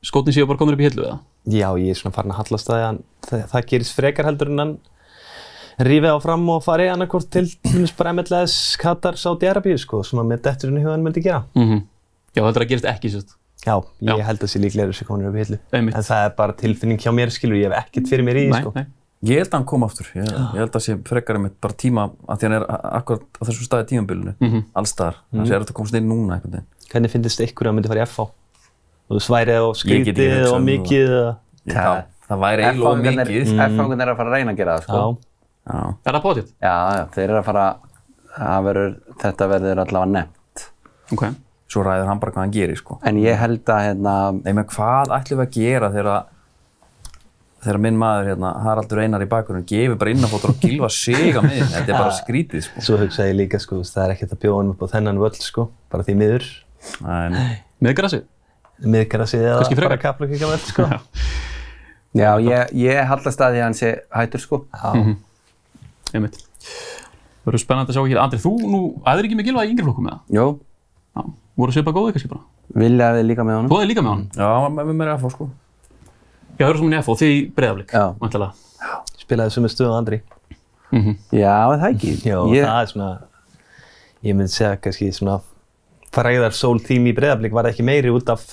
það 0.01 0.07
hann 0.07 0.09
skótin 0.09 0.33
séu 0.33 0.47
bara 0.47 0.59
komin 0.59 0.75
upp 0.75 0.81
í 0.81 0.89
hillu 0.89 1.05
eða? 1.05 1.19
Já, 1.51 1.69
ég 1.81 1.91
er 1.91 1.99
svona 1.99 2.15
farin 2.15 2.33
að 2.33 2.41
hallast 2.41 2.71
að 2.71 2.83
hann, 2.85 3.03
það, 3.29 3.45
það 3.53 3.67
gerist 3.67 3.97
frekar 3.97 4.25
heldur 4.29 4.51
en 4.51 4.59
hann 4.59 4.79
rífið 5.81 6.13
á 6.13 6.19
fram 6.21 6.49
og 6.53 6.63
farið 6.65 6.93
annarkvort 6.95 7.31
til, 7.33 7.47
bara 7.99 8.13
MLS, 8.13 8.77
Katar, 8.81 9.17
Saudi-Arabíu, 9.21 9.79
sko, 9.81 10.03
svona 10.05 10.27
með 10.29 10.43
detturinn 10.49 10.81
í 10.81 10.85
hugan 10.85 11.05
myndi 11.05 11.25
gera. 11.25 11.45
Mm 11.57 11.87
Já, 12.31 12.45
þetta 12.45 12.61
er 12.61 12.63
að 12.63 12.69
gerast 12.71 12.87
ekki, 12.87 13.09
sérst. 13.11 13.33
Já, 13.65 13.75
ég 14.07 14.21
Já. 14.21 14.25
held 14.29 14.45
að 14.45 14.51
sé 14.53 14.61
líklega 14.63 14.93
þessi 14.93 15.05
komin 15.09 15.27
upp 15.27 15.35
í 15.35 15.41
hillu. 15.43 15.57
Einmitt. 15.75 15.97
En 15.99 16.05
það 16.07 16.27
er 16.29 16.35
bara 16.37 16.55
tilfinning 16.55 17.01
hjá 17.03 17.11
mér, 17.11 17.33
skilur, 17.35 17.59
ég 17.59 17.67
hef 17.67 17.89
ekkert 17.89 18.07
fyrir 18.09 18.23
mér 18.25 18.39
í, 18.39 18.45
því, 18.47 18.61
sko. 18.63 18.73
nei. 18.77 18.87
Ég 19.27 19.43
held 19.43 19.51
að 19.51 19.57
hann 19.59 19.67
kom 19.67 19.83
aftur, 19.83 20.07
ég, 20.15 20.31
ég 20.31 20.61
held 20.63 20.79
að 20.79 20.85
sé 20.85 20.95
frekar 21.05 21.37
einmitt 21.37 21.57
bara 21.61 21.75
tíma, 21.75 22.07
að 22.31 22.39
því 22.39 22.47
hann 22.47 22.57
er 22.57 22.65
akkurat 22.71 23.27
á 23.37 23.43
þessum 23.51 23.67
staði 23.67 23.89
tímambilinu, 23.91 24.37
mm 24.39 24.49
-hmm. 24.49 24.63
allstaðar, 24.81 25.19
þannig 25.29 25.43
að 25.43 25.51
það 25.51 25.59
er 25.59 25.67
að 25.67 25.75
komast 25.81 25.99
inn 25.99 26.09
núna 26.09 26.39
veginn. 26.41 26.71
Hvernig 26.87 27.11
finnst 27.11 27.45
ykkur 27.45 27.69
að 27.69 27.75
myndi 27.77 27.91
fara 27.91 28.07
í 28.07 28.07
FH? 28.07 28.31
Og 29.11 29.19
þú 29.19 29.23
sværið 29.27 29.65
og 29.67 29.75
skrítið 29.81 30.21
hugsað 30.31 30.53
og 30.53 30.57
um 30.61 30.67
mikið. 30.71 31.13
Ég, 31.67 31.75
það, 31.75 32.01
það 32.31 32.43
væri 32.47 32.67
eiginlega 32.69 32.91
of 32.95 33.05
mikið. 33.05 33.53
F-fangun 33.67 34.05
er 34.05 34.13
að 34.13 34.19
fara 34.21 34.31
að 34.31 34.37
reyna 34.39 34.55
að 34.55 34.61
gera 34.63 34.77
það, 34.79 34.87
sko. 34.87 35.03
Já, 35.03 35.27
Já. 35.71 35.81
Er 36.07 36.17
það 36.17 36.23
potið? 36.25 36.47
Já, 36.63 36.75
já, 36.97 37.03
þeir 37.15 37.25
eru 37.29 37.39
að 37.41 37.47
fara, 37.51 37.65
það 38.39 38.65
verður, 38.71 38.95
þetta 39.23 39.49
verður 39.51 39.81
allavega 39.85 40.11
nefnt. 40.15 40.63
Ok. 41.15 41.25
Svo 41.71 41.83
ræður 41.87 42.09
hann 42.11 42.23
bara 42.23 42.33
hvað 42.35 42.47
hann 42.47 42.55
gerir, 42.55 42.79
sko. 42.81 42.97
En 43.07 43.19
ég 43.23 43.37
held 43.39 43.71
að, 43.71 43.83
hérna, 43.91 44.15
Nei, 44.41 44.53
menn 44.57 44.67
hvað 44.73 45.13
ætlum 45.19 45.43
við 45.43 45.45
að 45.47 45.59
gera 45.59 45.91
þegar 45.95 46.23
þegar 47.61 47.79
minn 47.85 47.99
maður, 48.01 48.31
hérna, 48.33 48.51
Haraldur 48.65 49.03
Einar 49.05 49.23
í 49.23 49.29
bakgrunum, 49.31 49.67
gefur 49.69 49.99
bara 50.01 50.15
innanfóttur 50.15 50.55
og 50.55 50.63
gilfa 50.65 50.89
sig 50.97 51.37
á 51.37 51.43
miðin. 51.45 51.69
Þetta 51.75 51.93
er 51.93 51.99
bara 51.99 52.17
skrítið, 52.23 52.65
sko. 52.67 52.85
svo 52.89 52.99
hugsaði 53.03 53.35
ég 53.35 53.39
líka, 53.43 53.61
sko, 53.61 53.83
það 53.85 54.07
er 54.07 54.15
ekkert 54.17 54.33
að 54.39 54.43
bjóða 54.47 54.63
hann 54.63 54.73
upp 54.73 54.85
á 54.89 54.93
þennan 54.97 55.21
völl, 55.21 55.35
sko, 55.45 55.67
bara 55.93 56.07
því 56.09 56.17
miður. 56.23 56.47
Nei, 57.05 57.25
nei. 57.37 57.49
Með? 58.81 58.93
Miðgarasið 58.95 59.45
eða 59.51 59.77
bara 59.83 59.99
kapla 60.01 60.27
ekki 60.29 60.41
völl, 60.45 60.61
sko. 60.65 60.87
já, 62.17 62.31
ég, 62.45 62.73
ég 62.81 63.03
hallast 63.11 63.43
að 63.45 63.57
því 63.57 63.61
að 63.61 63.67
hann 63.67 63.77
sé 63.79 63.91
hættur, 64.17 64.43
sko. 64.45 64.63
Já. 64.73 65.15
Einmitt. 66.15 66.41
Það 67.41 67.51
verður 67.51 67.63
spennandi 67.65 67.93
að 67.93 67.99
sjá 67.99 68.03
ekki. 68.07 68.19
Andri, 68.21 68.41
þú 68.43 68.55
nú, 68.71 68.81
æður 69.09 69.29
ekki 69.29 69.39
með 69.39 69.51
Gilva 69.51 69.67
í 69.67 69.71
yngri 69.75 69.87
flokkum 69.87 70.09
með 70.09 70.17
það? 70.17 70.39
Jú, 70.39 70.47
Já. 71.11 71.23
Voru 71.61 71.75
svipað 71.75 71.97
góðið 71.99 72.17
kannski 72.17 72.33
bara? 72.33 72.47
vilja 72.71 73.09
við 73.17 73.25
líka 73.27 73.45
með 73.47 73.57
honum. 73.59 73.71
Þú 73.71 73.77
aðeins 73.79 73.91
líka 73.91 74.03
með 74.07 74.13
hann? 74.15 74.27
Já, 74.39 74.51
með 74.77 74.93
mér 74.95 75.09
er 75.09 75.15
að 75.17 75.25
fá, 75.25 75.31
sko. 75.35 75.49
Já, 76.61 76.67
það 76.69 76.83
í 76.85 77.01
FO, 77.07 77.17
þið 77.19 77.33
í 77.33 77.41
breyðaflik, 77.57 77.95
Já. 77.97 78.05
vantilega. 78.21 78.95
Spilaði 79.21 79.55
sem 79.55 79.67
er 79.67 79.73
stuð 79.75 79.91
á 79.91 79.95
andri. 79.97 80.19
Já, 81.35 81.55
er 81.73 81.81
það 81.81 81.87
ekki. 81.89 82.13
Já, 82.27 82.37
ég, 82.53 82.67
það 82.67 82.81
er 82.83 82.91
svona, 82.93 83.11
ég 84.27 84.37
myndi 84.39 84.55
segja 84.55 84.79
kannski 84.85 85.11
svona, 85.17 85.39
fræðar 86.15 86.57
sól 86.59 86.81
tími 86.83 87.13
í 87.13 87.17
breyðablík 87.17 87.55
var 87.55 87.69
ekki 87.71 87.87
meiri 87.87 88.13
út 88.15 88.31
af 88.35 88.45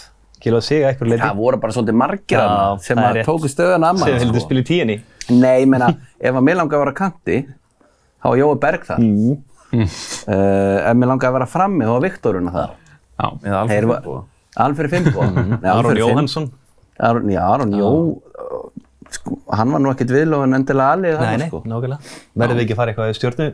Gilva 0.44 0.62
sig 0.62 0.84
að 0.84 0.90
eitthvað 0.92 1.10
leiti. 1.12 1.24
það 1.24 1.40
voru 1.42 1.58
bara 1.64 1.74
svolítið 1.74 1.98
margir 1.98 2.38
þarna 2.42 2.82
sem 2.86 2.98
það 3.00 3.10
er 3.10 3.20
að 3.22 3.30
tóku 3.30 3.50
stöðuna 3.52 3.90
að 3.90 3.98
Sem 3.98 4.04
maður, 4.06 4.20
heldur 4.22 4.40
sko. 4.40 4.46
spila 4.46 4.62
í 4.62 4.68
tíunni. 4.70 4.98
Nei, 5.34 5.56
ég 5.64 5.68
meina, 5.72 5.88
ef 6.22 6.36
að 6.38 6.44
mér 6.48 6.60
langar 6.62 6.78
að 6.78 6.84
vera 6.86 6.94
kanti, 7.00 7.38
þá 8.22 8.28
var 8.30 8.38
Jói 8.42 8.60
Berg 8.62 8.86
þar. 8.88 9.00
Mm. 9.04 9.40
ef 9.78 10.94
mér 10.96 11.10
langar 11.12 11.30
að 11.32 11.38
vera 11.40 11.50
frammi, 11.50 11.84
þá 11.88 11.92
var 11.96 12.06
Viktoruna 12.06 12.54
þar. 12.54 12.76
Já. 13.18 13.28
Eða 13.44 13.64
fyrir 14.78 14.90
Fimbo. 14.94 15.26
Nei, 15.26 15.70
alveg 15.70 15.74
Aron 15.74 15.92
Fimbo. 15.92 16.00
Jóhannsson. 16.06 16.48
Aron, 17.00 17.30
já, 17.30 17.42
Aron 17.46 17.74
Jó, 17.78 17.90
sko, 19.14 19.36
hann 19.54 19.72
var 19.74 19.82
nú 19.84 19.92
ekkert 19.94 20.14
viðlóðin 20.16 20.58
endilega 20.58 20.96
alveg 20.96 21.12
Nei, 21.14 21.20
þarna, 21.20 21.38
nei, 21.42 21.50
sko. 21.52 21.60
nákvæmlega. 21.70 22.14
Verðum 22.42 22.58
við 22.58 22.64
ekki 22.66 22.74
að 22.74 22.80
fara 22.82 22.94
eitthvað 22.94 23.12
í 23.12 23.18
stjórnu 23.20 23.50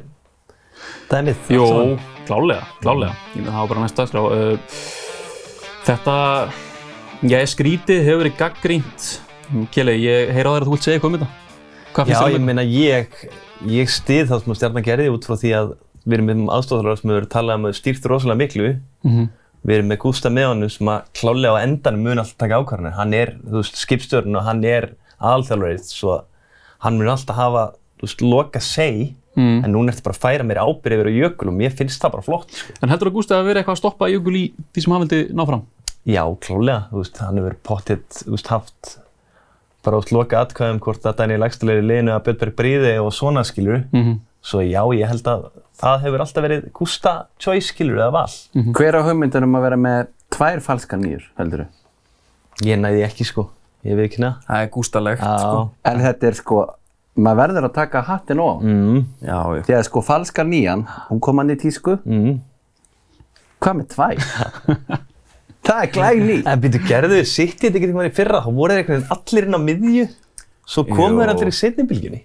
dæmið? 1.12 1.42
Jó, 1.54 1.64
allt 1.64 1.74
saman? 1.74 1.98
klálega, 2.28 2.68
klálega. 2.84 3.18
Ég 3.36 3.42
með 3.44 3.52
það 3.52 3.60
var 3.60 3.72
bara 3.74 3.84
næsta 3.84 4.04
dagskrá. 4.04 4.24
Uh, 4.24 4.56
þetta, 5.90 6.16
já, 7.24 7.40
skrítið 7.48 8.04
hefur 8.08 8.22
verið 8.24 8.36
gaggrínt. 8.40 9.08
Kjeli, 9.74 9.96
ég 10.02 10.32
heyra 10.34 10.50
á 10.50 10.54
þér 10.56 10.64
að 10.64 10.68
þú 10.70 10.74
vilt 10.76 10.86
segja 10.88 10.98
eitthvað 10.98 11.12
um 11.12 11.18
þetta. 11.20 11.30
Hvað 11.94 12.10
Já, 12.10 12.10
finnst 12.10 12.24
ég 12.24 12.28
um 12.28 12.34
þetta? 12.34 12.48
meina 12.50 12.64
ég, 12.66 13.18
ég 13.70 13.92
stið 13.94 14.28
það 14.32 14.42
sem 14.44 14.54
að 14.54 14.60
stjarnan 14.60 14.86
gerði 14.88 15.10
út 15.14 15.28
frá 15.28 15.36
því 15.38 15.52
að 15.60 15.74
við 16.04 16.16
erum 16.18 16.30
með 16.32 16.42
aðstofþálar 16.58 17.00
sem 17.00 17.14
hefur 17.14 17.28
talað 17.32 17.60
um 17.60 17.68
að 17.70 17.76
stýrt 17.80 18.08
rosalega 18.12 18.40
miklu. 18.42 18.72
Mhm. 19.08 19.28
Við 19.64 19.76
erum 19.78 19.88
með 19.94 20.00
Gústa 20.04 20.30
með 20.34 20.48
honum 20.50 20.70
sem 20.74 20.90
að 20.92 21.04
klálega 21.16 21.54
á 21.56 21.64
endanum 21.64 22.02
mun 22.04 22.20
alltaf 22.20 22.38
taka 22.44 22.58
ákvarðanir. 22.60 22.96
Hann 22.98 23.14
er, 23.16 23.30
þú 23.48 23.62
veist, 23.62 23.78
skipstjórn 23.80 24.36
og 24.36 24.44
hann 24.44 24.64
er 24.68 24.90
aðalþjálfarið, 25.24 25.86
svo 25.88 26.18
hann 26.84 26.98
mun 27.00 27.08
alltaf 27.14 27.36
hafa, 27.38 27.64
þú 28.00 28.08
veist, 28.10 28.22
loka 28.22 28.60
seg, 28.60 29.14
Mm. 29.34 29.64
en 29.66 29.72
núna 29.74 29.90
ertu 29.90 30.04
bara 30.04 30.14
að 30.14 30.22
færa 30.22 30.44
mér 30.46 30.60
ábyrð 30.62 30.94
yfir 30.94 31.08
á 31.10 31.14
jökul 31.18 31.48
og 31.50 31.56
mér 31.58 31.72
finnst 31.74 31.98
það 32.00 32.12
bara 32.12 32.22
flott, 32.22 32.52
sko. 32.54 32.74
En 32.84 32.90
heldur 32.90 33.10
að 33.10 33.14
Gústi 33.16 33.34
að 33.34 33.46
vera 33.48 33.64
eitthvað 33.64 33.74
að 33.74 33.82
stoppa 33.82 34.06
Jökul 34.14 34.36
í 34.38 34.54
því 34.76 34.84
sem 34.84 34.94
hann 34.94 35.08
vildi 35.08 35.34
ná 35.34 35.46
fram? 35.48 35.64
Já, 36.04 36.24
klálega, 36.44 36.90
þú 36.92 37.00
veist, 37.00 37.20
hann 37.24 37.40
hefur 37.40 37.56
pottitt, 37.64 38.22
þú 38.26 38.36
veist, 38.36 38.50
haft 38.52 38.94
bara 39.84 40.00
út 40.00 40.12
loka 40.16 40.42
atkvæðum 40.44 40.82
hvort 40.84 41.06
að 41.08 41.18
Daniel 41.22 41.46
Ægstulegir 41.48 41.84
í 41.84 41.88
liðinu 41.88 42.14
að 42.16 42.26
Björnberg 42.28 42.56
Bríði 42.60 42.94
og 43.04 43.12
svona 43.16 43.44
skilur. 43.48 43.86
Mhm. 43.92 44.20
Svo 44.44 44.60
já, 44.60 44.84
ég 44.92 45.08
held 45.08 45.24
að 45.24 45.46
það 45.80 46.02
hefur 46.04 46.20
alltaf 46.20 46.44
verið 46.44 46.66
Gústa 46.76 47.14
choice 47.40 47.70
skilur 47.72 48.02
eða 48.02 48.12
val. 48.12 48.34
Hver 48.76 48.98
á 49.00 49.02
hugmyndunum 49.08 49.56
að 49.56 49.64
vera 49.64 49.78
með 49.80 50.08
tvær 50.36 50.60
falskar 50.60 51.00
nýjur, 51.00 51.24
heldur 51.40 51.68
Ég 52.64 52.78
næði 52.78 53.06
ekki 53.08 53.26
sko, 53.26 53.48
ég 53.88 53.96
veit 53.96 54.12
ekki 54.12 54.20
neða. 54.22 54.44
Það 54.48 54.66
er 54.66 54.70
gústalegt, 54.76 55.24
sko. 55.24 55.72
En 55.90 56.04
þetta 56.04 56.28
er 56.28 56.38
sko, 56.38 56.60
maður 57.16 57.40
verður 57.40 57.70
að 57.70 57.74
taka 57.74 58.02
hattin 58.02 58.44
á. 58.44 58.52
Mm, 58.62 59.00
Já, 59.24 59.40
já. 59.56 59.64
Því 59.64 59.78
að 59.80 59.88
sko 59.88 60.04
falskar 60.04 60.46
nýjan, 60.46 60.86
hún 61.08 61.24
kom 61.24 61.40
hann 61.40 61.50
í 61.50 61.58
tísku, 61.64 61.98
mm. 62.04 62.38
hvað 63.64 63.80
með 63.80 63.90
tvær? 63.96 65.02
það 65.64 65.80
er 65.84 65.92
glæg 65.96 66.22
ný. 66.28 66.36
En 66.52 66.62
byrju, 66.64 66.82
gerðu 66.90 67.18
þið 67.22 67.30
sitt 67.32 67.56
í 67.64 67.68
þetta 67.70 67.80
ekki 67.80 67.90
tíma 67.94 68.06
í 68.10 68.14
fyrra, 68.18 68.42
þá 68.44 68.52
voru 68.58 68.74
þeir 68.76 68.84
einhvern 68.84 69.02
veginn 69.02 69.16
allir 69.18 69.48
inn 69.50 69.58
á 69.58 69.62
miðju, 69.70 70.06
svo 70.74 70.84
komu 70.90 71.22
þeir 71.24 71.34
allir 71.34 71.52
í 71.52 71.58
setnibilginni. 71.60 72.22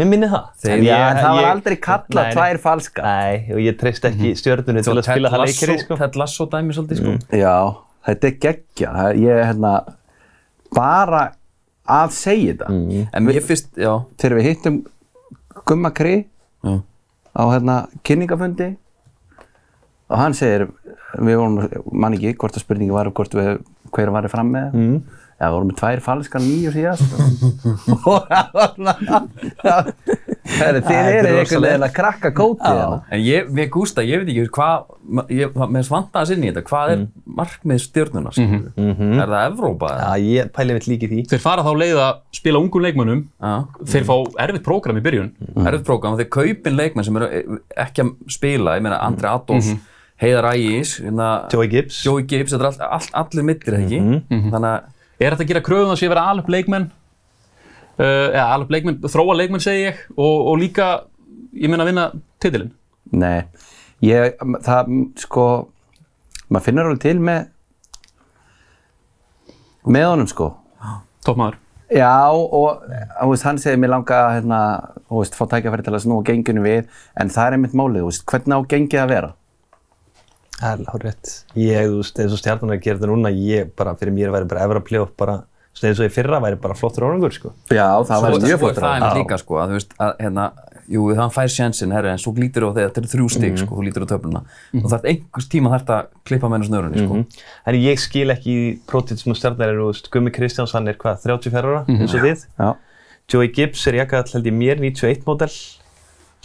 Mér 0.00 0.08
minni 0.08 0.26
það. 0.32 0.44
En 0.72 0.82
Já, 0.82 0.88
ég- 0.88 1.10
en 1.10 1.16
það 1.20 1.34
var 1.36 1.42
ég- 1.44 1.50
aldrei 1.52 1.76
kallað 1.76 2.30
tvær 2.32 2.58
falskar. 2.64 3.04
Nei, 3.04 3.52
og 3.52 3.58
ég 3.60 3.76
treyst 3.78 4.04
ekki 4.08 4.30
stjörnunni 4.40 4.82
til 4.82 4.94
að 4.96 5.02
spila 5.04 5.28
það 5.34 5.42
leikir 5.44 5.78
sko. 5.82 5.96
Ted 6.00 6.16
Lasso 6.16 6.46
dæmi 6.46 6.72
svolítið, 6.72 6.96
sko. 7.02 7.36
Já, 7.36 7.56
þetta 8.08 8.24
er 8.30 8.36
geggja. 8.46 8.88
Það- 8.96 9.18
Ég 9.20 9.36
er 9.36 9.44
hérna, 9.52 9.74
bara 10.72 11.32
að 11.86 12.10
segja 12.16 12.54
þetta. 12.54 12.68
Mm. 12.72 13.08
En 13.12 13.26
mér 13.26 13.42
finnst, 13.44 13.68
já, 13.76 13.92
Þegar 14.16 14.36
við 14.38 14.48
hittum 14.48 14.86
Gumma 15.66 15.90
Kri 15.92 16.24
já. 16.64 16.82
á 17.36 17.42
hérna 17.52 17.76
kynningafundi 18.02 18.76
og 20.12 20.20
hann 20.20 20.36
segir, 20.36 20.66
við 21.18 21.40
vorum, 21.40 21.58
mann 21.92 22.16
ekki 22.18 22.34
hvort 22.36 22.56
að 22.58 22.66
spurningi 22.66 22.94
var 22.94 23.10
hvort 23.16 23.34
við, 23.38 23.58
hver 23.92 24.12
var 24.14 24.28
fram 24.32 24.52
með 24.54 24.76
mm. 24.78 24.96
Já, 25.42 25.48
við 25.48 25.54
vorum 25.56 25.70
með 25.72 25.78
tvær 25.80 26.00
falskar 26.04 26.42
nýju 26.44 26.70
síðast 26.70 27.16
og 28.12 28.28
það 28.28 28.52
var 28.54 28.74
svona 28.76 28.94
þetta 30.42 30.94
er 30.96 31.28
einhvern 31.28 31.64
veginn 31.64 31.86
að 31.86 31.94
krakka 31.96 32.30
kótið 32.36 32.76
hérna. 32.78 32.98
En 33.14 33.22
ég, 33.24 33.48
með 33.54 33.68
Gústa, 33.74 34.04
ég 34.06 34.22
veit 34.22 34.30
ekki 34.32 34.52
hvað, 34.56 34.86
ég, 35.34 35.54
með 35.74 35.86
svantaðas 35.88 36.32
inn 36.34 36.46
í 36.46 36.50
þetta, 36.50 36.64
hvað 36.68 36.94
er 36.94 37.04
markmið 37.40 37.82
stjórnuna, 37.86 38.34
skilur 38.36 38.70
Mhm. 38.82 39.12
Er 39.22 39.30
það 39.32 39.46
Evrópa? 39.50 39.90
Já, 39.92 40.02
eða? 40.02 40.32
ég 40.32 40.50
pæli 40.56 40.76
mitt 40.76 40.88
líki 40.90 41.08
því. 41.10 41.20
Þeir 41.30 41.42
fara 41.42 41.62
þá 41.66 41.72
leið 41.82 42.00
að 42.02 42.12
spila 42.38 42.62
ungum 42.62 42.82
leikmönnum, 42.86 43.22
Já. 43.42 43.54
þeir 43.92 44.06
fá 44.08 44.14
erfitt 44.46 44.64
prógram 44.66 44.98
í 44.98 45.04
byrjun. 45.04 45.30
Erfitt 45.66 45.86
prógram, 45.86 46.18
þeir 46.18 46.30
kaupin 46.38 46.76
leikmenn 46.78 47.04
sem 47.04 47.16
eru 47.16 47.60
ekki 47.76 48.04
að 48.04 48.12
spila, 48.28 48.76
ég 48.78 48.82
meina 48.86 49.00
Andri 49.02 49.28
Adolfs, 49.30 49.74
Heiðar 50.22 50.52
Ægis, 50.52 50.96
hérna, 51.02 51.28
Joey 51.50 51.68
Gibbs. 51.72 52.00
Joey 52.06 52.26
Gibbs, 52.30 52.54
þetta 52.54 52.68
er 52.68 52.70
all, 52.70 52.98
all, 53.00 53.08
allir 53.24 53.46
mittir, 53.48 53.74
ekki? 53.80 53.98
Þannig 54.30 54.68
að, 54.70 54.90
Er 55.22 55.36
þetta 55.36 55.44
að 55.44 55.50
gera 55.52 55.62
kröfum 55.62 55.92
að 55.92 56.00
sé 56.00 56.08
vera 56.10 56.26
alveg 56.32 56.50
leikmenn? 56.50 56.88
Uh, 58.00 58.32
eða 58.32 58.46
alveg 58.56 58.72
leikmenn, 58.74 59.00
þróa 59.12 59.36
leikmenn 59.38 59.62
segi 59.62 59.84
ég 59.84 59.98
og, 60.16 60.38
og 60.50 60.56
líka, 60.58 60.86
ég 61.54 61.70
meina 61.70 61.84
að 61.84 61.90
vinna 61.92 62.06
titilinn. 62.42 62.72
Nei, 63.12 63.44
ég, 64.02 64.38
það, 64.64 64.90
sko, 65.22 65.44
maður 66.48 66.66
finnur 66.66 66.88
alveg 66.90 67.02
til 67.04 67.18
með 67.22 67.50
með 69.92 70.08
honum, 70.08 70.30
sko. 70.30 70.48
Toppmaður. 71.26 71.60
Já, 71.92 72.32
og 72.32 72.82
þú 72.88 73.28
veist, 73.34 73.44
hann 73.44 73.60
segir 73.60 73.78
mér 73.78 73.92
langa 73.92 74.18
að 74.24 74.34
hérna, 74.38 74.60
þú 75.10 75.20
veist, 75.20 75.36
fá 75.36 75.44
tækjafæri 75.52 75.86
til 75.86 75.94
að 75.94 76.04
snúa 76.06 76.24
genginu 76.26 76.64
við, 76.64 76.90
en 77.20 77.30
það 77.30 77.50
er 77.50 77.56
einmitt 77.58 77.76
málið, 77.78 78.00
þú 78.00 78.10
veist, 78.10 78.24
hvernig 78.32 78.58
á 78.58 78.70
gengið 78.72 79.02
að 79.04 79.12
vera? 79.12 79.32
Það 80.62 80.72
er 80.72 80.82
lág 80.86 80.98
rétt. 81.02 81.30
Ég, 81.58 81.88
þú 81.90 81.96
veist, 81.98 82.18
eins 82.22 82.34
og 82.36 82.38
stjarnan 82.40 82.70
er 82.70 82.78
að 82.78 82.84
gera 82.84 83.00
þetta 83.00 83.10
núna, 83.10 83.32
ég 83.34 83.72
bara, 83.78 83.96
fyrir 83.98 84.14
mér 84.14 84.30
væri 84.30 84.46
bara 84.52 84.66
efra 84.68 84.82
playoff 84.86 85.12
bara, 85.18 85.34
svona 85.74 85.90
eins 85.90 86.00
og 86.02 86.06
í 86.06 86.12
fyrra 86.14 86.38
væri 86.44 86.58
bara 86.62 86.76
flottur 86.78 87.06
árangur, 87.08 87.34
sko. 87.34 87.50
Já, 87.72 87.88
það 88.06 88.12
svo, 88.12 88.22
væri 88.28 88.44
mjög 88.46 88.54
er 88.54 88.60
flott 88.62 88.78
það 88.78 88.92
einmitt 88.92 89.08
ráð. 89.08 89.18
líka, 89.18 89.38
sko, 89.42 89.58
að 89.58 89.72
þú 89.72 89.78
veist, 89.80 89.96
að, 89.98 90.12
hérna, 90.22 90.44
jú, 90.92 91.00
þann 91.18 91.34
fær 91.34 91.50
sjansinn, 91.56 91.94
herri, 91.96 92.12
en 92.12 92.22
svo 92.22 92.32
glítur 92.36 92.62
á 92.62 92.70
þegar 92.70 92.88
þetta 92.92 93.02
eru 93.02 93.10
þrjú 93.16 93.26
stig, 93.34 93.58
sko, 93.58 93.72
þú 93.74 93.82
lítur 93.88 94.06
á 94.06 94.10
töfluna. 94.12 94.44
Og 94.78 94.86
þarf 94.92 95.04
einhvers 95.10 95.48
tíma 95.50 95.72
þarf 95.74 95.90
að 95.96 96.02
klippa 96.28 96.46
með 96.46 96.56
hennar 96.60 96.70
snörunni, 96.70 96.98
sko. 97.02 97.14
En 97.66 97.74
ég 97.82 98.02
skil 98.02 98.30
ekki 98.36 98.50
í 98.52 98.70
prótið 98.86 99.16
sem 99.24 99.34
stjarnar 99.34 99.72
eru, 99.74 99.88
þú 99.88 99.90
veist, 99.90 100.10
Gummi 100.14 100.30
Kristjáns, 100.30 100.74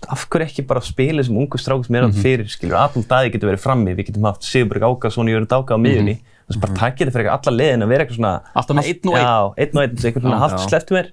Af 0.05 0.27
hverju 0.29 0.45
ekki 0.45 0.63
bara 0.69 0.81
spila 0.85 1.23
sem 1.25 1.37
ungu 1.41 1.57
strákur 1.57 1.87
sem 1.87 1.95
er 1.97 2.05
mm 2.05 2.17
fyrir, 2.21 2.49
skilur, 2.53 2.77
Apple 2.77 3.01
Daði 3.09 3.31
getur 3.33 3.49
verið 3.49 3.63
frammi, 3.63 3.95
við 3.97 4.11
getum 4.11 4.27
haft 4.29 4.45
Sigurberg 4.45 4.85
Ákason 4.85 5.25
og 5.25 5.33
Jörgur 5.33 5.49
Dáka 5.49 5.73
á 5.73 5.79
miðjunni. 5.81 6.19
Þú 6.21 6.53
veist, 6.53 6.61
bara 6.63 6.75
takkið 6.77 7.09
þetta 7.09 7.17
fyrir 7.17 7.31
alla 7.33 7.53
leiðin 7.57 7.83
að 7.83 7.89
vera 7.91 8.05
eitthvað 8.05 8.19
svona... 8.19 8.33
Alltaf 8.53 8.77
með 8.77 8.89
einn 8.91 9.09
og 9.09 9.17
einn. 9.17 9.25
Já, 9.25 9.33
einn 9.57 9.73
og 9.73 9.81
einn, 9.81 9.97
eitthvað 9.97 10.27
svona 10.27 10.41
halvt 10.43 10.63
slepptu 10.67 10.95
mér. 10.95 11.09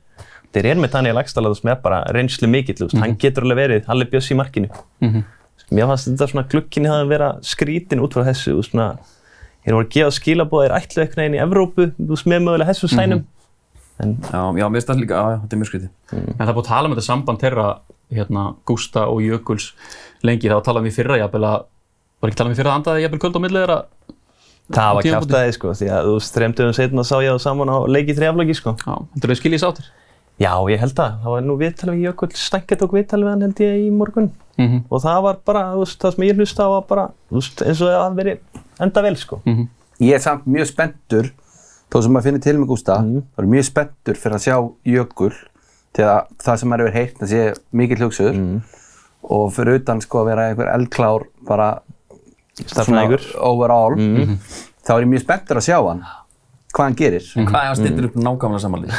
Þeir 0.54 0.68
eru 0.70 0.84
með 0.84 0.92
Daniel 0.94 1.18
Axtalaður 1.18 1.58
sem 1.58 1.70
er 1.72 1.80
bara 1.82 2.02
reynslu 2.14 2.50
mikill, 2.52 2.76
þú 2.78 2.86
veist, 2.86 3.00
hann 3.02 3.16
getur 3.24 3.48
alveg 3.48 3.58
verið, 3.58 3.88
Halli 3.88 4.06
Björs 4.12 4.30
í 4.30 4.36
markinu. 4.38 4.68
Mér 5.74 5.88
fannst 5.90 6.10
þetta 6.12 6.28
svona 6.30 6.44
glukkinni 6.52 6.92
hafi 6.92 7.08
vera 7.10 7.32
skrítin 7.42 8.04
út 8.04 8.14
frá 8.14 8.22
þessu, 8.28 8.54
og 8.60 8.68
svona, 8.68 8.86
þeir 9.64 9.74
voru 9.74 9.88
að 9.88 9.92
gefa 9.96 10.12
skilabóð, 10.20 10.66
þeir 10.68 10.76
ætlu 10.78 11.02
eitthvað 11.02 11.26
inn 11.30 11.34
í 11.34 11.42
Evrópu, 11.42 11.88
þú 11.96 12.10
veist, 12.12 12.28
með 12.30 12.44
mögulega 12.46 12.70
þessu 12.70 12.92
sænum. 12.92 13.24
En 14.02 14.14
Já, 14.30 14.40
já, 14.58 14.66
mér 14.68 14.78
finnst 14.78 14.90
það 14.90 15.02
líka, 15.02 15.18
já, 15.18 15.40
þetta 15.42 15.54
er 15.54 15.60
mjög 15.60 15.70
skrítið. 15.72 15.90
En 16.14 16.38
það 16.38 16.48
er 16.48 16.56
búið 16.56 16.64
að 16.64 16.70
tala 16.70 16.88
um 16.88 16.94
þetta 16.94 17.06
samband 17.06 17.42
þeirra, 17.42 17.66
hérna, 18.12 18.54
Gústa 18.66 19.06
og 19.08 19.20
Jökuls 19.22 19.72
lengi. 20.22 20.48
Það 20.48 20.54
var 20.54 20.60
að 20.62 20.64
tala 20.64 20.80
um 20.80 20.86
í 20.86 20.94
fyrra, 20.94 21.16
jafnvel 21.18 21.44
að, 21.44 21.64
var 22.20 22.28
ekki 22.30 22.34
að 22.34 22.40
tala 22.42 22.48
um 22.50 22.54
í 22.54 22.58
fyrra 22.60 22.70
að 22.70 22.78
andaði 22.80 23.02
jafnvel 23.02 23.20
kvöld 23.24 23.36
á 23.36 23.40
millið 23.44 23.60
þeirra? 23.64 23.78
Það 24.72 24.94
var 24.94 25.02
tímabundið. 25.04 25.34
kjáftæði 25.34 25.52
sko, 25.58 25.72
því 25.76 25.88
að 25.92 26.06
þú 26.08 26.14
þreim 26.34 26.54
dögum 26.56 26.72
setna 26.78 27.02
sá 27.04 27.16
ég 27.20 27.34
það 27.34 27.42
saman 27.44 27.68
á 27.68 27.76
leiki 27.84 28.14
þrjaflöki 28.16 28.54
sko. 28.56 28.72
Já, 28.80 28.94
þetta 29.14 29.28
er 29.28 29.40
skiljið 29.40 29.60
sáttir. 29.60 29.90
Já, 30.40 30.50
ég 30.72 30.80
held 30.80 30.94
það. 30.98 31.12
Það 31.22 31.30
var 31.34 31.42
nú 31.46 31.54
viðtalið 31.60 31.94
við 31.94 32.06
Jökull, 32.08 32.30
Stænke 32.34 32.78
tók 32.80 32.94
viðtalið 32.96 33.24
við 33.28 33.30
hann 33.34 33.44
held 33.44 33.60
ég 33.60 33.74
í 33.84 33.90
morgun. 33.94 34.30
Mm 34.56 34.66
-hmm. 34.70 34.80
Og 34.90 35.02
það 35.02 35.22
var 35.22 35.36
bara, 35.44 35.62
þú 35.74 35.78
veist, 35.84 35.98
það 36.00 36.14
sem 36.14 36.24
ég 36.24 36.36
hlusta 36.36 36.64
á 36.64 36.68
var 36.74 36.82
bara, 36.88 37.04
þú 37.30 37.34
veist, 37.38 37.62
eins 37.62 37.80
og 37.82 37.88
það 37.88 38.14
verið 38.16 38.38
enda 38.80 39.02
vel 39.02 39.16
sko. 39.16 39.40
ég 40.00 40.14
er 40.14 40.18
samt 40.18 40.46
mjög 40.46 40.66
spenntur, 40.66 41.30
þó 41.92 42.02
sem 42.02 42.12
maður 42.12 42.22
finnir 42.24 42.42
til 42.42 42.56
með 42.58 42.66
Gústa, 42.66 42.98
Mhm. 42.98 43.22
þá 43.36 43.38
er 43.38 43.44
ég 43.44 43.50
mjög 43.50 43.64
spenntur 43.64 44.14
fyrir 44.14 44.34
að 44.34 44.42
sjá 44.42 44.72
Jökul, 44.84 45.32
til 45.94 46.04
að 46.10 46.26
það 46.42 46.58
sem 46.60 46.68
maður 46.72 46.88
hefur 46.88 46.98
heyrt, 46.98 47.18
það 47.22 47.32
sé 47.32 47.42
mikill 47.72 48.02
hugsuður, 48.04 48.34
Mhm. 48.40 48.60
og 49.30 49.52
fyrir 49.54 49.78
utan 49.80 50.00
sko 50.04 50.18
að 50.24 50.26
vera 50.32 50.48
einhver 50.50 50.72
eldklár, 50.74 51.24
bara 51.46 51.68
Stafnægur. 52.66 53.20
overall, 53.40 53.96
Mhm. 53.96 54.36
þá 54.86 54.90
er 54.98 55.02
ég 55.04 55.08
mjög 55.08 55.24
spenntur 55.24 55.56
að 55.56 55.64
sjá 55.68 55.78
hann, 55.88 56.04
hvað 56.74 56.84
hann 56.84 56.94
gerir. 56.94 57.20
Hvað 57.34 57.64
er 57.64 57.70
að 57.72 57.78
stillir 57.80 58.04
upp 58.04 58.14
nákvæmlega 58.14 58.60
samanlið? 58.60 58.90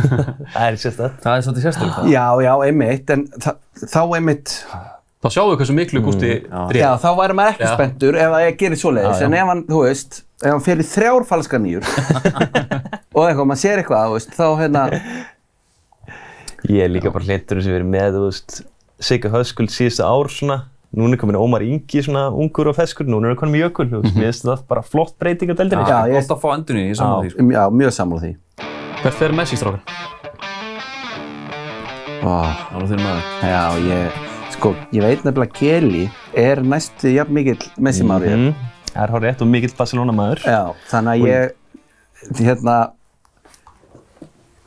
Það 0.54 0.66
er 0.70 0.76
sérstætt. 0.82 1.20
Það 1.22 1.36
er 1.36 1.42
svolítið 1.42 1.64
sérstöld. 1.66 2.10
Já, 2.10 2.26
já, 2.42 2.54
einmitt, 2.66 3.10
en 3.10 3.26
þá 3.86 4.14
einmitt, 4.16 4.64
Þá 5.24 5.30
sjáum 5.32 5.50
við 5.54 5.56
hversu 5.62 5.72
miklu 5.74 6.00
Gústi 6.04 6.30
já. 6.44 6.68
drif. 6.68 6.82
já, 6.82 6.90
þá 7.00 7.08
væri 7.16 7.32
maður 7.34 7.52
ekki 7.54 7.68
spenntur 7.74 8.14
ef 8.20 8.30
það 8.34 8.56
gerir 8.60 8.76
svoleiðis, 8.76 9.22
en 9.24 9.34
ef 9.34 9.46
hann, 9.48 9.62
þú 9.64 9.78
veist, 9.86 10.18
ef 10.44 10.50
hann 10.50 10.60
fyrir 10.60 10.84
þrjár 10.84 11.24
falskar 11.24 11.60
nýjur 11.64 11.84
og 13.16 13.22
eitthvað, 13.24 13.46
maður 13.48 13.62
sér 13.62 13.80
eitthvað, 13.80 14.26
þá 14.36 14.44
hérna, 14.60 14.82
Ég 16.70 16.80
er 16.86 16.88
líka 16.92 17.10
bara 17.12 17.24
hlindur 17.26 17.60
sem 17.62 17.74
verið 17.74 17.90
með, 17.92 18.14
þú 18.16 18.22
veist, 18.28 18.54
Sigga 19.04 19.28
Höskuld 19.34 19.72
síðustu 19.74 20.04
ár 20.06 20.30
svona. 20.32 20.56
Núna 20.94 21.16
er 21.16 21.18
komin 21.18 21.36
Ómar 21.36 21.64
Ingi 21.66 22.00
svona 22.06 22.28
ungur 22.30 22.68
og 22.70 22.76
feskur, 22.78 23.08
núna 23.10 23.32
er 23.32 23.36
komin 23.40 23.58
Jökull, 23.64 23.88
þú 23.90 24.00
veist, 24.04 24.14
mér 24.16 24.28
finnst 24.30 24.46
það 24.46 24.62
bara 24.70 24.82
flott 24.86 25.16
breyting 25.20 25.50
á 25.50 25.54
deildinni. 25.58 25.84
Já, 25.90 25.98
ég- 26.08 26.20
Gott 26.22 26.36
að 26.36 26.40
fá 26.44 26.48
endunni 26.54 26.84
í 26.92 26.96
saman 26.96 27.24
því, 27.24 27.30
sko. 27.34 27.48
já, 27.56 27.62
mjög 27.80 27.92
sammála 27.98 28.22
því. 28.22 28.32
Hvert 29.02 29.18
fer 29.18 29.32
Messi 29.36 29.56
strákar? 29.58 29.82
Ó, 32.24 32.30
Alveg 32.72 32.88
þurfum 32.88 33.04
maður. 33.04 33.26
já, 33.42 33.64
ég, 33.90 34.18
sko, 34.54 34.70
ég 34.94 35.02
veit 35.04 35.24
nefnilega 35.26 35.50
að 35.50 35.56
Kelly 35.58 36.04
er 36.46 36.62
næstu 36.62 37.12
jafn 37.12 37.34
mikill 37.36 37.66
Messi 37.84 38.06
Mári. 38.06 38.30
Mm. 38.32 38.54
Það 38.94 39.02
er 39.02 39.10
hár 39.16 39.20
rétt 39.26 39.42
og 39.44 39.48
mikill 39.50 39.74
Barcelona 39.76 40.12
maður. 40.14 40.40
Já, 40.46 40.62
þannig 40.88 41.10
að 41.10 41.26
ég, 41.28 41.50
hérna, 42.40 42.76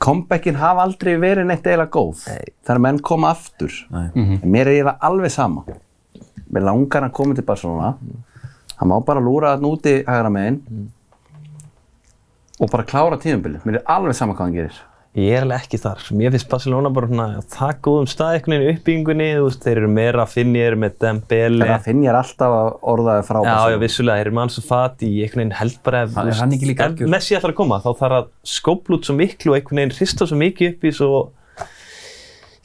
comebackin 0.02 0.58
hafa 0.58 0.84
aldrei 0.86 1.16
verið 1.20 1.48
neitt 1.48 1.66
eiginlega 1.66 1.90
góð. 1.94 2.24
Þannig 2.66 2.76
að 2.76 2.84
menn 2.86 3.00
koma 3.04 3.32
aftur. 3.34 3.74
Nei. 3.94 4.08
Mér 4.44 4.68
er 4.68 4.74
eiginlega 4.76 5.10
alveg 5.10 5.34
sama. 5.34 5.64
Mér 6.48 6.66
langar 6.68 7.06
að 7.08 7.16
koma 7.18 7.36
til 7.36 7.46
Barcelona. 7.48 7.94
Hann 8.78 8.92
má 8.92 8.96
bara 9.04 9.22
lúra 9.22 9.56
þarna 9.56 9.72
úti 9.74 9.96
hægra 10.06 10.30
megin 10.30 10.60
og 12.58 12.70
bara 12.70 12.86
klára 12.86 13.18
tíðumbilið. 13.22 13.66
Mér 13.66 13.80
er 13.80 13.90
alveg 13.96 14.16
sama 14.18 14.34
hvað 14.34 14.48
hann 14.48 14.56
gerir. 14.60 14.78
Ég 15.18 15.34
er 15.34 15.44
alveg 15.46 15.64
ekki 15.64 15.78
þar. 15.82 16.02
Mér 16.14 16.30
finnst 16.34 16.48
Barcelona 16.52 16.90
bara 16.94 17.08
svona 17.10 17.24
á 17.36 17.42
það 17.50 17.70
góðum 17.86 18.08
stað 18.12 18.34
einhvern 18.36 18.54
veginn 18.54 18.68
í 18.68 18.74
uppbyggingunni. 18.76 19.28
Þeir 19.64 19.80
eru 19.80 19.88
meira 19.90 20.22
að 20.22 20.34
finna 20.36 20.60
ég 20.60 20.76
með 20.78 20.94
Dembele. 21.02 21.64
En 21.64 21.72
það 21.72 21.86
finn 21.88 22.04
ég 22.04 22.18
alltaf 22.18 22.54
að 22.58 22.68
orðaði 22.92 23.24
frá 23.26 23.38
Já, 23.38 23.42
já, 23.42 23.54
Barcelona. 23.56 23.80
vissulega, 23.82 24.18
þeir 24.20 24.28
eru 24.28 24.36
með 24.38 24.44
Ansu 24.46 24.64
Fati, 24.68 25.10
ég 25.16 25.26
einhvern 25.26 25.42
veginn 25.42 25.56
held 25.58 25.78
bara 25.88 26.02
ef, 26.04 26.12
þú 26.14 26.26
veist, 26.28 26.42
hann 26.44 26.54
ekki 26.58 26.70
líka 26.70 26.84
ef 26.86 26.92
algjör? 26.92 27.12
Messi 27.16 27.38
ætlar 27.40 27.54
að 27.54 27.58
koma, 27.62 27.80
þá 27.82 27.90
þarf 28.02 28.18
að 28.20 28.30
skópla 28.54 28.98
út 28.98 29.08
svo 29.10 29.18
miklu 29.18 29.52
og 29.54 29.58
einhvern 29.58 29.82
veginn 29.82 29.96
hrista 29.98 30.28
svo 30.30 30.38
mikið 30.44 30.72
upp 30.74 30.86
í 30.88 30.94
svo, 31.00 31.20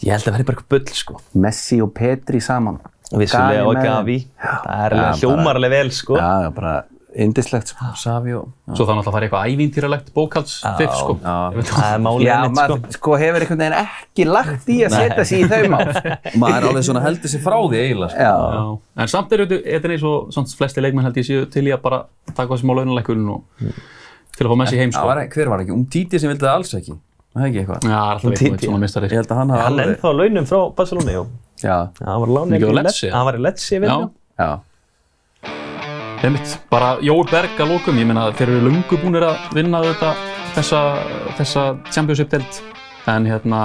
ég 0.04 0.12
held 0.14 0.28
að 0.28 0.34
verði 0.36 0.48
bara 0.52 0.58
eitthvað 0.60 0.74
bull, 0.76 0.98
sko. 1.00 1.20
Messi 1.48 1.80
og 1.82 1.94
Petri 1.98 2.44
saman. 2.44 2.82
Vissulega 3.14 3.66
og 3.70 3.78
Gavi, 3.78 4.20
það 4.42 4.84
er 4.88 4.94
Já, 4.98 5.02
alveg 5.04 5.20
hljómar 5.24 5.60
alveg 5.60 5.74
vel, 5.74 5.90
sko. 5.94 6.16
Já, 6.18 6.30
já, 6.46 6.50
bara 6.56 6.72
indislegt, 7.24 7.70
sko. 7.74 7.88
Savi 8.00 8.34
og... 8.38 8.48
Svo 8.74 8.86
það 8.88 8.98
náttúrulega 8.98 9.12
að 9.12 9.16
fara 9.16 9.28
eitthvað 9.28 9.52
ævintýralegt 9.54 10.08
bókaldsfiff, 10.16 10.96
sko. 10.98 11.16
Já. 11.22 11.64
Það 11.70 11.88
er 11.90 12.02
málið 12.06 12.26
Já, 12.26 12.36
mitt, 12.42 12.58
sko. 12.58 12.78
maður 12.78 12.96
sko 12.98 13.18
hefur 13.22 13.46
einhvern 13.46 13.64
veginn 13.64 13.78
ekki 13.84 14.28
lagt 14.30 14.72
í 14.74 14.78
að 14.88 14.96
setja 14.98 15.26
sig 15.30 15.44
í 15.44 15.50
þau 15.52 15.70
mál. 15.74 15.84
Maður 16.42 16.58
er 16.58 16.68
alveg 16.72 16.88
svona 16.90 17.04
heldur 17.06 17.34
sér 17.34 17.44
frá 17.46 17.58
því 17.62 17.82
eiginlega. 17.84 18.12
sko. 18.14 18.28
Já, 18.28 18.34
Já, 18.58 19.04
en 19.06 19.14
samt 19.14 19.36
er 19.38 19.46
þetta 19.46 19.80
er 19.90 19.96
eins 19.98 20.06
og 20.10 20.34
svona 20.36 20.58
flesti 20.64 20.84
leikmenn 20.86 21.08
held 21.10 21.22
ég 21.22 21.30
séu 21.30 21.48
til 21.54 21.66
í 21.70 21.74
að 21.76 21.82
bara 21.86 22.02
taka 22.34 22.50
þessi 22.54 22.66
smá 22.66 22.76
launalækkunum 22.80 23.32
og 23.38 23.72
til 24.34 24.48
að 24.48 24.52
fá 24.54 24.60
Messi 24.64 24.82
heim 24.82 24.92
Það 24.94 25.00
sko. 25.00 25.08
var, 25.14 25.24
hver 25.38 25.54
var 25.54 25.64
ekki? 25.66 25.76
Um 25.78 25.88
Titi 25.94 26.20
sem 26.22 26.32
vildi 26.34 26.48
það 26.48 26.58
alls 26.58 26.76
ekki. 26.80 26.98
Það 27.34 27.44
er 27.44 27.50
ekki 27.50 27.62
eitthvað. 27.64 27.88
Já, 27.90 28.02
alltaf 28.02 28.34
eitthvað 28.34 28.68
svona 28.68 28.82
mistari. 28.84 29.10
Ég 29.10 29.22
held 29.22 29.32
að 29.34 29.40
hann 29.42 29.54
hafa 29.54 29.64
Hann 29.64 29.74
alveg... 29.74 29.94
ennþá 29.94 30.10
á 30.10 30.14
launum 30.20 30.48
frá 30.50 30.60
Barcelona, 30.78 31.14
já, 31.16 31.24
Já, 31.64 31.76
hann 32.04 32.22
var 32.22 32.30
í 32.30 32.76
Lecce? 32.76 33.10
Hann 33.14 33.28
veit 33.30 33.62
Já, 33.72 33.98
já. 34.38 34.50
Einmitt. 36.28 36.54
Bara 36.72 36.94
Jói 37.04 37.24
Berg 37.32 37.60
að 37.60 37.72
lókum, 37.74 37.98
ég 38.00 38.08
meina 38.10 38.30
þeir 38.36 38.50
eru 38.54 38.62
lungu 38.70 39.00
búinir 39.02 39.26
að 39.28 39.54
vinna 39.58 39.82
þetta, 39.84 40.14
þessa, 40.56 40.82
þessa 41.40 41.64
Championship-delt. 41.92 42.62
En 43.12 43.26
hérna, 43.28 43.62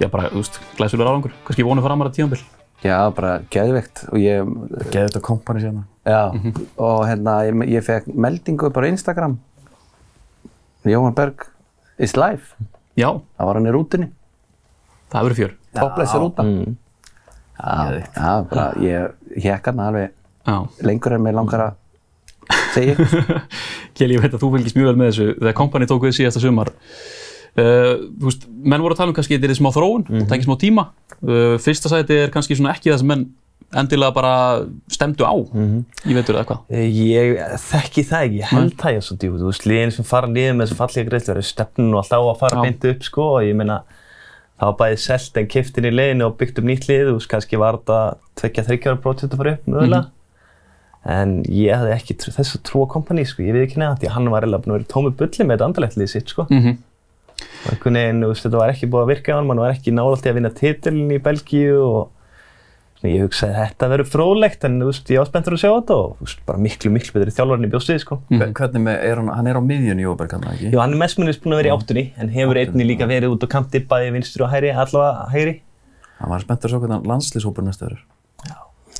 já 0.00 0.06
bara, 0.12 0.28
þú 0.30 0.42
veist, 0.44 0.58
glæsulegur 0.78 1.10
árangur. 1.10 1.32
Kannski 1.48 1.64
vonum 1.66 1.84
framar 1.84 2.10
að 2.10 2.18
tíðanbill. 2.20 2.42
Já, 2.80 2.96
bara 3.12 3.32
geðveikt 3.52 4.04
og 4.08 4.20
ég, 4.22 4.52
Geði 4.92 5.08
þetta 5.10 5.20
kompani 5.26 5.60
sérna. 5.60 5.82
já, 6.08 6.20
og 6.80 7.02
hérna, 7.08 7.34
ég, 7.44 7.64
ég 7.74 7.84
fekk 7.84 8.06
meldingu 8.14 8.70
bara 8.72 8.88
á 8.88 8.92
Instagram. 8.94 9.34
Jóhann 10.88 11.14
Berg 11.18 11.44
is 12.00 12.14
live. 12.16 12.54
Já, 12.96 13.10
Það 13.36 13.46
var 13.50 13.58
hann 13.58 13.68
í 13.68 13.74
rútunni. 13.74 14.08
það 15.12 15.26
verður 15.26 15.38
fjör. 15.40 15.52
Topless 15.76 16.14
rúta. 16.14 16.42
Mm. 16.46 16.76
Já, 17.60 18.00
já, 18.16 18.30
bara 18.48 18.64
ég 18.80 19.44
hekk 19.44 19.66
hann 19.68 19.80
alveg. 19.84 20.14
Lengur 20.86 21.16
en 21.16 21.24
mér 21.24 21.38
langar 21.38 21.64
að 21.68 21.78
segja. 22.74 22.96
Kjell, 23.96 24.12
ég 24.14 24.22
veit 24.22 24.32
að 24.32 24.40
þú 24.42 24.52
fylgist 24.56 24.78
mjög 24.78 24.92
vel 24.92 25.00
með 25.00 25.12
þessu. 25.12 25.28
Þegar 25.40 25.58
kompani 25.58 25.90
tók 25.90 26.06
við 26.06 26.16
síðasta 26.20 26.42
sumar, 26.42 26.72
uh, 27.56 27.92
veist, 28.24 28.46
menn 28.48 28.84
voru 28.84 28.96
að 28.96 29.02
tala 29.02 29.12
um 29.12 29.18
kannski 29.18 29.38
þetta 29.38 29.52
er 29.52 29.60
smá 29.60 29.70
þróun 29.74 30.06
og 30.08 30.30
tekið 30.30 30.48
smá 30.48 30.56
tíma. 30.60 30.88
Uh, 31.20 31.54
fyrsta 31.62 31.92
sæti 31.92 32.24
er 32.24 32.34
kannski 32.34 32.58
ekki 32.58 32.92
það 32.92 33.02
sem 33.02 33.12
menn 33.12 33.28
endilega 33.70 34.14
bara 34.14 34.34
stemdu 34.90 35.22
á. 35.22 35.34
Ég 36.08 36.16
veitur 36.16 36.34
það 36.34 36.40
eitthvað. 36.42 36.60
Ég 36.90 37.58
þekki 37.62 38.04
það 38.08 38.26
ekki, 38.26 38.38
ég 38.40 38.50
held 38.50 38.76
það 38.80 38.96
ég 38.96 39.04
svo 39.06 39.16
djúpt, 39.16 39.40
þú 39.42 39.50
veist, 39.50 39.66
liðin 39.70 39.94
sem 39.94 40.08
fara 40.08 40.30
niður 40.30 40.56
með 40.58 40.66
þessu 40.66 40.78
fallega 40.80 41.10
greiðslu 41.10 41.34
eru 41.36 41.44
stefnun 41.46 41.92
og 41.94 42.00
alltaf 42.02 42.24
á 42.24 42.26
að 42.32 42.40
fara 42.40 42.64
beint 42.64 42.86
upp, 42.90 43.04
sko, 43.06 43.26
og 43.36 43.46
ég 43.46 43.58
meina, 43.60 43.76
það 44.58 44.72
var 44.72 44.78
bæði 44.80 44.98
selt 45.04 45.38
en 45.38 45.50
kiftin 45.54 45.86
í 45.86 45.92
liðinu 45.94 46.26
og 46.26 46.34
byggt 46.40 46.58
um 46.62 46.66
nýtt 46.70 46.88
lið, 46.90 47.12
veist, 47.14 47.30
kannski 47.30 47.60
var 47.62 47.78
þetta 47.78 48.00
tvekja 48.42 48.66
þryggjára 48.70 49.02
prótið 49.04 49.28
að 49.30 49.44
fara 49.44 49.54
upp, 49.54 49.70
mögulega. 49.70 50.02
En 51.08 51.38
ég 51.48 51.72
hefði 51.72 51.94
ekki 51.96 52.16
trú, 52.20 52.32
þess 52.36 52.58
að 52.58 52.64
trúa 52.68 52.88
kompani, 52.92 53.24
sko, 53.24 53.42
ég 53.46 53.56
veit 53.56 53.64
ekki 53.64 53.80
því 53.80 54.08
að 54.10 54.14
hann 54.18 54.28
var 54.28 54.44
eiginlega 54.44 54.66
búinn 54.66 54.74
að 54.74 54.80
vera 54.82 54.92
tómi 54.92 55.12
bulli 55.16 55.46
með 55.46 55.54
þetta 55.54 55.68
andalegt 55.70 56.00
lið 56.00 56.10
sitt, 56.12 56.32
sko. 56.32 56.46
Mm 56.50 56.78
Og 57.40 57.74
einhvern 57.74 57.96
veginn, 57.96 58.22
þú 58.22 58.30
veist, 58.32 58.46
þetta 58.46 58.60
var 58.60 58.72
ekki 58.72 58.88
búið 58.90 59.02
að 59.04 59.10
virka 59.14 59.32
á 59.32 59.36
hann, 59.38 59.50
hann 59.50 59.60
var 59.62 59.74
ekki 59.74 59.92
nálægt 59.96 60.26
í 60.26 60.30
að 60.30 60.38
vinna 60.38 60.50
titilin 60.56 61.12
í 61.12 61.18
Belgíu 61.24 61.76
og 61.84 62.00
svona, 63.00 63.12
ég 63.14 63.24
hugsaði 63.24 63.56
þetta 63.56 63.88
verður 63.92 64.10
fróðlegt, 64.12 64.66
en 64.68 64.78
þú 64.80 64.88
veist, 64.90 65.12
ég 65.12 65.22
var 65.22 65.30
spenntur 65.30 65.56
að 65.56 65.62
sjá 65.62 65.70
þetta 65.70 65.96
og 65.96 66.14
þú 66.18 66.28
veist, 66.28 66.42
bara 66.50 66.62
miklu, 66.66 66.92
miklu 66.94 67.16
betri 67.16 67.34
þjálfarinn 67.36 67.68
í 67.68 67.72
bjóstið, 67.74 68.00
sko. 68.04 68.20
Mm. 68.28 68.44
Hvernig 68.60 68.86
með, 68.86 69.00
er 69.08 69.20
hann, 69.22 69.32
hann 69.36 69.50
er 69.50 69.60
á 69.60 69.62
miðjunni 69.70 70.06
Jóberg 70.06 70.36
hann 70.36 70.46
ekki? 70.52 70.70
Já, 70.72 70.78
hann 70.82 70.96
er 70.96 71.02
mestmennist 71.04 71.44
búinn 71.44 71.56
að 71.56 71.62
vera 71.62 71.72
í 71.72 71.74
áttunni, 71.76 72.06
en 72.20 72.32
hefur 72.36 72.60
einni 72.60 72.88
líka 72.88 73.08
verið 73.10 73.36
út 73.36 73.44
á 73.44 73.48
kanti, 73.56 73.84
bæði 73.88 74.14
vinstri 74.16 74.46
og 74.46 74.52
hægri, 74.52 74.72
allavega 74.72 75.28
hægri. 75.34 75.58
Hann 76.20 76.34
var 76.34 76.44
spenntur 76.44 76.68
að 76.68 76.76
sjá 76.76 76.84
hvernig 76.84 77.12
landslýshópur 77.12 77.64
næstu 77.66 77.88
verður. 77.88 78.04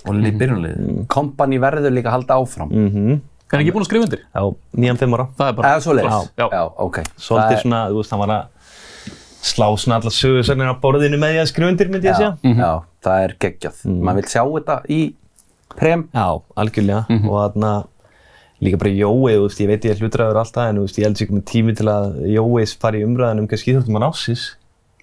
Og 0.09 0.17
liði 0.17 0.33
byrjunliðið. 0.41 0.95
Kompani 1.13 1.59
verður 1.61 1.93
líka 1.93 2.09
að 2.13 2.17
halda 2.19 2.41
áfram. 2.41 2.73
Mm 2.73 3.21
Er 3.51 3.59
hann 3.59 3.65
ekki 3.65 3.73
búinn 3.75 3.83
að 3.83 3.89
skrifa 3.89 4.07
undir? 4.07 4.21
Já, 4.31 4.43
nýjan 4.79 4.99
fimm 5.01 5.15
ára. 5.17 5.25
Það 5.35 5.49
er 5.51 5.55
bara... 5.59 5.71
Eða 5.75 5.81
svoleiðis? 5.83 6.27
Já. 6.39 6.45
Já, 6.53 6.61
ok. 6.85 6.99
Svolítið 7.19 7.55
er- 7.57 7.63
svona, 7.65 7.81
þú 7.91 7.97
veist, 7.97 8.13
hann 8.15 8.21
var 8.21 8.33
að 8.37 8.45
slá 9.51 9.67
svona 9.75 9.97
alla 9.99 10.13
sögursögnir 10.15 10.71
á 10.71 10.77
borðinu 10.85 11.19
með 11.19 11.33
því 11.35 11.41
að 11.41 11.49
skrifundir, 11.51 11.91
myndi 11.91 12.07
ég 12.07 12.15
Já, 12.15 12.19
segja. 12.21 12.55
já, 12.61 12.71
það 13.03 13.25
er 13.25 13.35
geggjað. 13.43 13.81
Maður 13.91 14.21
vil 14.21 14.31
sjá 14.31 14.43
þetta 14.55 14.77
í 14.87 15.01
prem. 15.75 16.05
Já, 16.15 16.29
algjörlega 16.63 17.19
og 17.27 17.35
þarna 17.41 17.73
líka 18.61 18.81
bara 18.85 18.93
Jói, 18.93 19.35
þú 19.35 19.45
veist, 19.49 19.61
ég 19.65 19.71
veit 19.73 19.85
ég 19.89 19.97
er 19.97 20.03
hlutræður 20.05 20.41
alltaf 20.45 20.69
en 20.71 20.79
þú 20.79 20.87
veist, 20.87 20.99
ég 21.01 21.09
held 21.09 21.21
sér 21.21 21.31
komið 21.33 21.45
tími 21.51 21.77
til 21.81 21.89
að 21.91 22.19
Jói 22.31 22.65
fari 22.81 23.01
í 23.01 23.07
umræðan 23.09 23.43
um 23.43 23.51
kannski 23.51 23.73
íþjóttum 23.75 23.99
hann 23.99 24.07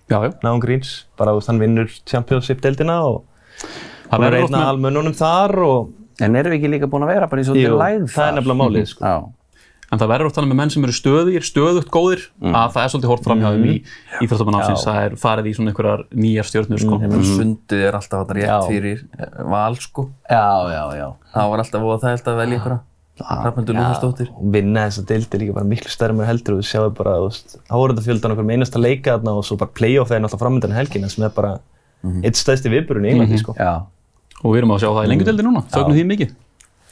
já. 0.08 0.32
náðum 0.40 0.62
gríns, 0.64 0.92
bara 1.20 1.34
þú 1.34 1.42
veist, 1.42 1.50
hann 1.52 1.60
vinnur 1.60 1.90
Championship-deildina 2.08 3.02
og 3.04 3.26
hann 4.12 4.24
er 4.24 4.28
verður 4.28 4.44
einn 4.44 4.54
af 4.54 4.60
með... 4.60 4.70
almönnunum 4.74 5.18
þar 5.18 5.58
og 5.68 5.96
En 6.18 6.34
erum 6.34 6.50
við 6.50 6.58
ekki 6.58 6.70
líka 6.74 6.88
búin 6.90 7.04
að 7.06 7.12
vera 7.14 7.28
bara 7.30 7.42
í 7.44 7.46
svolítið 7.46 7.68
Jú, 7.68 7.74
lægð 7.78 8.06
það 8.10 8.28
er 8.28 8.38
nefnilega 8.40 8.58
málið, 8.58 8.86
sko. 8.90 9.06
Já, 9.06 9.18
En 9.88 10.02
það 10.02 10.10
verður 10.12 10.28
oft 10.28 10.36
þannig 10.36 10.52
með 10.52 10.58
menn 10.60 10.72
sem 10.74 10.84
eru 10.84 10.94
stöðir, 10.98 11.44
stöðugt 11.48 11.92
góðir, 11.94 12.24
að 12.44 12.74
það 12.74 12.82
er 12.82 12.90
svolítið 12.92 13.12
hort 13.14 13.24
fram 13.24 13.44
hjá 13.44 13.48
þeim 13.54 13.68
í 13.72 13.76
íþróttamann 14.26 14.58
ásins. 14.60 14.84
Það 14.84 15.00
er 15.06 15.16
farið 15.22 15.48
í 15.48 15.54
svona 15.56 15.72
einhverjar 15.72 16.04
nýjar 16.12 16.50
stjórnur, 16.50 16.82
sko. 16.84 16.98
Mm. 17.00 17.24
Sundið 17.30 17.86
er 17.88 17.98
alltaf 18.02 18.26
þarna 18.26 18.36
rétt 18.36 18.50
Já. 18.50 18.58
fyrir 18.68 19.06
eh, 19.16 19.38
val 19.54 19.80
sko. 19.80 20.06
já, 20.28 20.44
já, 20.74 20.84
já. 21.00 21.08
Það 21.38 21.54
var 21.54 21.64
alltaf 21.64 21.88
það 21.88 22.12
held 22.12 22.28
að 22.34 22.42
velja 22.42 22.60
einhverja. 22.60 22.80
Hrafnildur 23.18 23.80
Lúðarsdóttir. 23.80 24.28
og 24.36 24.52
vinna 24.54 24.84
þessa 24.90 25.06
deildi 25.10 25.40
líka 25.42 25.56
bara 25.56 25.66
miklu 25.66 25.90
stærri 25.90 26.14
með 26.14 26.28
heldur 26.30 26.58
og 26.58 26.60
þú 26.60 26.68
sjáu 26.70 26.92
bara, 27.00 27.16
þú 27.18 27.30
veist, 27.32 27.56
áhörðafjöldan 27.72 28.36
okkur 28.36 28.46
með 28.46 28.60
einasta 28.60 28.82
leika 28.84 29.16
þarna 29.16 29.34
og 29.40 29.48
svo 29.48 29.58
bara 29.58 29.74
playoff 29.74 30.12
er 30.12 30.22
náttúrulega 30.22 30.44
framöndan 30.44 30.76
helgina 30.76 31.10
sem 31.10 31.26
er 31.26 31.34
bara 31.34 31.56
eitt 32.22 32.38
stæðsti 32.38 32.70
viðburun 32.76 33.08
í 33.08 33.16
Englandi, 33.16 33.40
sko. 33.42 33.56
Já, 33.58 33.88
Og 34.44 34.54
við 34.54 34.60
erum 34.62 34.74
að 34.76 34.82
sjá 34.84 34.90
það 34.92 35.08
í 35.08 35.10
lengjudeldi 35.12 35.46
núna, 35.46 35.62
þögnum 35.74 35.98
því 35.98 36.04
mikið. 36.12 36.30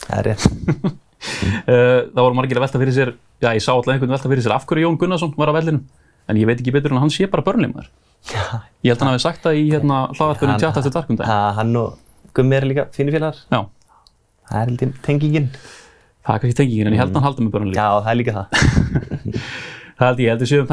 Það 0.06 0.18
er 0.18 0.26
rétt. 0.30 0.44
Uh, 0.46 2.00
það 2.16 2.22
voru 2.24 2.38
margir 2.40 2.58
að 2.60 2.66
velta 2.66 2.82
fyrir 2.82 2.96
sér, 2.96 3.10
já 3.44 3.50
ég 3.54 3.64
sá 3.66 3.72
alltaf 3.74 3.94
einhvern 3.94 4.14
velta 4.16 4.32
fyrir 4.32 4.44
sér 4.46 4.56
af 4.56 4.66
hverju 4.70 4.84
Jón 4.86 4.98
Gunnarsson 5.02 5.32
var 5.38 5.50
að 5.52 5.58
vellinum, 5.60 5.84
en 6.30 6.36
ég 6.42 6.50
veit 6.50 6.60
ekki 6.60 6.74
betur 6.76 6.92
en 6.96 7.02
hann 7.04 7.14
sé 7.14 7.24
bara 7.32 7.46
börnleimar. 7.46 7.86
Ég 8.26 8.90
held 8.90 8.98
að 8.98 9.04
hann 9.06 9.14
hafi 9.14 9.26
sagt 9.28 9.42
það 9.46 9.54
í 9.62 9.64
hérna 9.70 9.98
hlaðarpunum 10.16 10.58
tjátt 10.62 10.78
eftir 10.82 10.94
darkundar. 10.96 11.30
Ha, 11.30 11.38
hann 11.60 11.72
og 11.78 11.90
Gummi 12.36 12.56
er 12.58 12.66
líka 12.66 12.84
fínir 12.96 13.14
félagar. 13.16 13.38
Það 13.50 14.58
er 14.60 14.66
held 14.66 14.82
ég 14.82 14.90
tengingin. 15.06 15.48
það 16.26 16.34
er 16.34 16.40
kannski 16.42 16.58
tengingin, 16.62 16.88
en 16.90 16.96
ég 16.98 17.02
held 17.04 17.14
að 17.14 17.18
hann 17.20 17.28
haldi 17.30 17.42
með 17.46 17.54
börnleim. 17.56 17.78
Já, 17.78 17.88
það 18.02 18.12
er 18.12 18.18
líka 18.22 18.34
það. 18.40 18.48
Það 19.96 20.10
held 20.10 20.20
ég, 20.20 20.26
ég 20.26 20.32
held 20.34 20.42
að 20.44 20.50
séum 20.52 20.68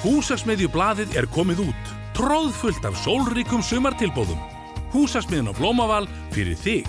Húsasmiðjublaðið 0.00 1.16
er 1.20 1.26
komið 1.28 1.58
út. 1.66 1.88
Tróðfullt 2.16 2.86
af 2.88 2.96
sólríkum 3.02 3.60
sumartilbóðum. 3.60 4.40
Húsasmiðin 4.94 5.52
á 5.52 5.54
Blómaval 5.58 6.06
fyrir 6.32 6.56
þig. 6.56 6.88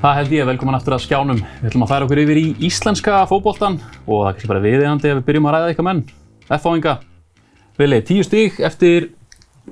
Það 0.00 0.14
held 0.16 0.30
ég, 0.32 0.46
velkomin 0.48 0.76
aftur 0.78 0.94
að 0.96 1.02
skjánum. 1.04 1.40
Við 1.60 1.66
ætlum 1.68 1.82
að 1.84 1.90
færa 1.90 2.06
okkur 2.06 2.18
yfir 2.22 2.38
í 2.40 2.44
íslenska 2.64 3.16
fótboltan 3.28 3.74
og 4.06 4.22
það 4.22 4.28
er 4.30 4.36
kannski 4.38 4.48
bara 4.48 4.62
viðeigandi 4.64 5.10
að 5.10 5.18
við 5.18 5.26
byrjum 5.26 5.48
að 5.50 5.52
ræða 5.52 5.66
eitthvað 5.68 5.86
menn. 5.90 6.00
F-áinga. 6.56 6.94
Vili, 7.76 7.98
tíu 8.08 8.24
stík 8.24 8.56
eftir 8.64 9.10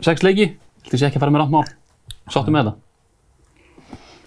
sex 0.05 0.21
leiki. 0.27 0.51
Þetta 0.85 1.01
sé 1.01 1.09
ekki 1.09 1.17
að 1.17 1.25
fara 1.25 1.33
með 1.33 1.43
rátt 1.47 1.55
mál. 1.57 1.64
Sáttu 2.29 2.53
með 2.53 2.69
þetta? 2.69 2.77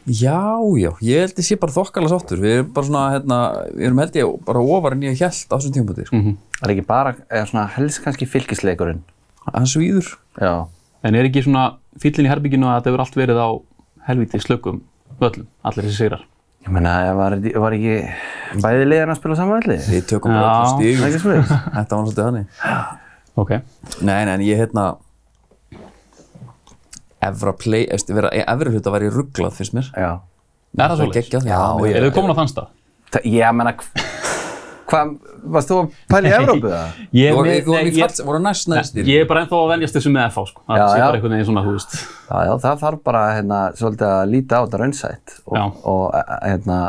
Já, 0.09 0.41
já, 0.81 0.89
ég 1.05 1.21
held 1.21 1.37
ég 1.43 1.49
sé 1.51 1.61
bara 1.61 1.77
þokkalega 1.77 2.17
sáttur. 2.17 2.41
Við 2.41 2.57
erum 2.57 2.73
bara 2.73 2.89
svona, 2.89 3.05
hérna, 3.13 3.39
við 3.77 3.89
erum 3.91 4.01
held 4.01 4.21
ég 4.23 4.35
bara 4.49 4.67
ofar 4.73 4.97
en 4.97 5.05
ég 5.05 5.21
held 5.21 5.53
á 5.53 5.53
þessum 5.53 5.77
tímpúti, 5.77 6.09
sko. 6.09 6.25
Það 6.57 6.65
er 6.65 6.73
ekki 6.79 6.89
bara, 6.89 7.15
eða 7.29 7.49
svona 7.53 7.69
helst 7.77 8.01
kannski 8.01 8.25
fylgisleikurinn. 8.33 9.05
Hann 9.53 9.69
svíður. 9.69 10.15
Já. 10.41 10.65
En 11.05 11.13
er 11.13 11.29
ekki 11.29 11.45
svona 11.45 11.75
fyllin 12.01 12.25
í 12.25 12.33
herbygginu 12.33 12.73
að 12.73 12.79
þetta 12.79 12.89
hefur 12.89 13.05
allt 13.05 13.21
verið 13.21 13.37
á 13.45 13.49
helviti 14.09 14.41
slökum 14.41 14.81
völlum, 15.19 15.47
allir 15.67 15.83
þessi 15.87 15.97
sigrar? 16.05 16.23
Ég 16.61 16.69
meina, 16.75 16.91
var, 17.17 17.35
var 17.63 17.73
ekki 17.73 17.95
bæði 18.61 18.83
liðan 18.85 19.09
að 19.15 19.17
spila 19.17 19.35
saman 19.39 19.61
velli? 19.63 19.77
Við 19.81 20.03
tökum 20.11 20.35
bara 20.35 20.49
Já. 20.49 20.57
er 20.61 20.67
stígum. 20.75 21.05
ekki 21.07 21.21
svolítið. 21.23 21.53
Þetta 21.77 21.97
var 21.97 22.03
svolítið 22.05 22.27
þannig. 22.27 22.45
Ok. 23.41 23.51
Nei, 24.01 24.19
nei, 24.25 24.33
en 24.35 24.43
ég 24.45 24.61
hérna 24.61 24.85
Evra 27.21 27.53
play, 27.53 27.85
eftir 27.93 28.15
vera, 28.17 28.29
Evra 28.49 28.71
hluta 28.73 28.93
væri 28.93 29.09
rugglað 29.13 29.53
finnst 29.59 29.75
mér 29.77 29.89
Já. 29.93 30.11
Er 30.77 30.87
það 30.93 31.01
svolítið? 31.01 31.45
já, 31.45 31.59
ég- 31.85 31.95
Er 31.99 32.05
þið 32.07 32.13
komin 32.15 32.33
á 32.33 32.37
þann 32.39 32.49
stað? 32.49 32.67
Ég 33.27 33.53
meina, 33.53 33.73
hvað, 34.91 35.11
varst 35.55 35.71
þú 35.71 35.77
að 35.81 35.97
pæla 36.11 36.29
í 36.29 36.33
Evrópu 36.37 36.71
það? 36.71 36.99
Ég, 37.21 37.31
Þú 37.31 37.41
þú 37.41 37.75
nei, 37.75 37.81
í 37.81 37.91
ég, 37.91 37.99
fall, 38.01 38.25
voru 38.27 38.41
næst 38.43 38.71
neðstir 38.71 39.11
ég 39.11 39.23
er 39.23 39.29
bara 39.29 39.43
ennþá 39.45 39.59
að 39.61 39.71
venjast 39.73 39.97
þessu 39.97 40.13
með 40.13 40.27
FH 40.29 40.45
sko. 40.51 40.63
Það 40.67 40.81
Já, 40.81 40.85
sé 40.85 40.99
já. 40.99 41.05
bara 41.05 41.19
einhvern 41.19 41.35
veginn 41.35 41.49
svona, 41.49 41.63
þú 41.65 41.75
veist. 41.77 41.97
Já, 42.27 42.37
já, 42.47 42.53
það 42.65 42.83
þarf 42.85 43.03
bara 43.09 43.23
hérna, 43.37 43.61
svolítið 43.79 44.07
að 44.11 44.33
líta 44.35 44.59
á 44.59 44.61
þetta 44.61 44.81
raunsætt 44.83 45.35
og, 45.45 45.81
og 45.95 46.05
eh, 46.19 46.37
hérna, 46.51 46.79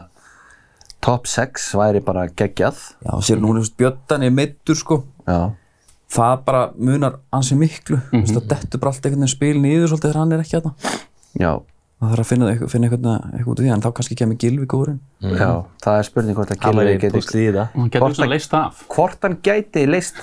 top 1.03 1.27
6 1.31 1.71
væri 1.81 2.05
bara 2.05 2.29
geggjað. 2.31 2.85
Já, 3.07 3.13
sér 3.31 3.43
nú 3.43 3.57
er 3.57 3.73
Björn 3.79 4.29
er 4.29 4.35
meittur 4.35 4.79
sko 4.79 5.03
Já. 5.27 5.53
Það 6.13 6.41
bara 6.47 6.63
munar 6.77 7.19
ansi 7.33 7.57
miklu 7.57 7.97
mm 7.97 8.23
-hmm. 8.23 8.35
Það 8.35 8.49
dettur 8.49 8.81
bara 8.81 8.91
allt 8.91 9.07
einhvern 9.07 9.23
veginn 9.23 9.37
spil 9.37 9.61
niður 9.61 9.89
svolítið 9.89 10.11
þegar 10.11 10.21
hann 10.21 10.33
er 10.33 10.41
ekki 10.41 10.57
þarna 10.61 10.75
Já. 11.41 11.53
Það 12.03 12.11
þarf 12.13 12.23
að 12.23 12.29
finna, 12.33 12.47
eitthvað- 12.51 12.71
finna 12.73 12.89
eitthvað, 12.89 13.05
eitthvað 13.31 13.51
út 13.53 13.61
af 13.61 13.65
því 13.65 13.71
en 13.73 13.83
þá 13.85 13.89
kannski 13.95 14.15
kemur 14.19 14.37
Gilvi 14.43 14.65
góðurinn 14.73 14.97
Já, 15.39 15.51
það 15.85 15.99
er 16.01 16.07
spurning 16.09 16.35
hvort 16.39 16.51
að 16.51 16.59
Gilvi 16.65 16.73
það. 17.55 17.69
Getur 17.77 18.01
Hvort 18.03 18.17
svona 18.17 18.27
að- 18.27 18.33
leist 18.33 18.55
af. 18.59 18.81
hvort 18.97 19.23
hann 19.23 19.37
gæti 19.47 19.85
leist, 19.87 20.17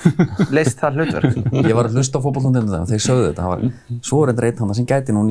leist 0.51 0.79
það 0.83 0.97
hlutverk. 0.99 1.37
Ég 1.63 1.73
var 1.79 1.87
að 1.87 1.95
hlusta 1.95 2.19
á 2.19 2.21
fótbolltundinu 2.25 2.67
það 2.73 2.83
og 2.83 2.89
þeir 2.91 3.03
sögðu 3.05 3.29
þetta 3.29 3.45
það 3.45 3.53
var, 3.53 3.63
Svo 4.09 4.19
er 4.25 4.31
þetta 4.33 4.43
reitt 4.43 4.59
hann 4.59 4.73
sem 4.81 4.85
gæti 4.91 5.15
nú 5.15 5.23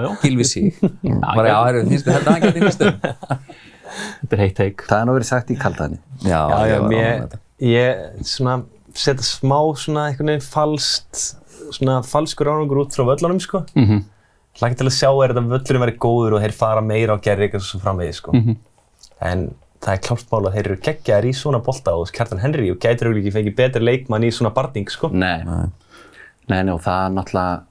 já. 0.00 0.08
Gilvi 0.24 0.44
sig 0.48 0.80
Bara 1.36 1.48
já, 1.52 1.58
gæti. 1.60 1.68
er, 1.68 1.84
þið 2.08 2.16
þetta 2.16 2.24
að 2.24 2.32
hann 2.32 2.46
gæti 2.48 2.64
nýstinn 2.64 2.96
Þetta 4.24 4.32
er 4.34 4.40
heitt 4.42 4.56
teik. 4.58 4.86
Það 4.88 5.00
er 5.00 5.06
nú 5.06 5.12
verið 5.18 5.28
sagt 5.28 5.50
í 5.52 5.58
kaldaðinni. 5.60 6.00
Já, 6.24 6.40
Já, 6.50 6.58
já, 6.66 6.78
ég 6.96 7.36
ég 7.60 8.24
svona 8.26 8.56
setja 8.96 9.22
smá 9.28 9.58
svona 9.78 10.08
einhvern 10.08 10.32
veginn 10.32 10.48
falskt, 10.48 11.20
svona 11.76 12.00
falskur 12.02 12.48
árangur 12.50 12.80
út 12.86 12.96
frá 12.96 13.04
völlunum, 13.12 13.38
sko. 13.44 13.62
Mm 14.54 14.60
-hmm. 14.60 14.60
Hlakka 14.60 14.76
til 14.78 14.86
að 14.86 14.94
sjá 14.94 15.10
er 15.24 15.32
þetta 15.34 15.50
völlurinn 15.50 15.82
verið 15.82 15.98
góður 15.98 16.34
og 16.34 16.42
þeir 16.42 16.52
fara 16.52 16.80
meira 16.80 17.14
á 17.14 17.18
gerðir 17.18 17.54
og 17.54 17.62
svo 17.62 17.80
framvegið, 17.80 18.14
sko. 18.14 18.32
En 19.20 19.54
það 19.80 19.92
er 19.92 20.00
klárt 20.00 20.30
mál 20.30 20.46
að 20.46 20.52
þeir 20.54 20.66
eru 20.66 20.76
geggjaðir 20.76 21.28
í 21.28 21.32
svona 21.34 21.58
bolta 21.58 21.94
og 21.94 22.10
Kjartan 22.12 22.40
Henry 22.40 22.70
og 22.70 22.78
gætir 22.78 23.08
auðvitað 23.08 23.24
ekki 23.24 23.32
fengið 23.34 23.56
betri 23.56 23.82
leikmann 23.82 24.24
í 24.24 24.30
svona 24.30 24.54
barning, 24.54 24.88
sko. 24.90 25.08
Nei. 25.12 25.42
Nei. 25.44 25.66
Nei, 26.48 26.62
nei, 26.62 26.74
og 26.74 26.80
það 26.84 27.06
er 27.06 27.10
náttúrulega, 27.16 27.62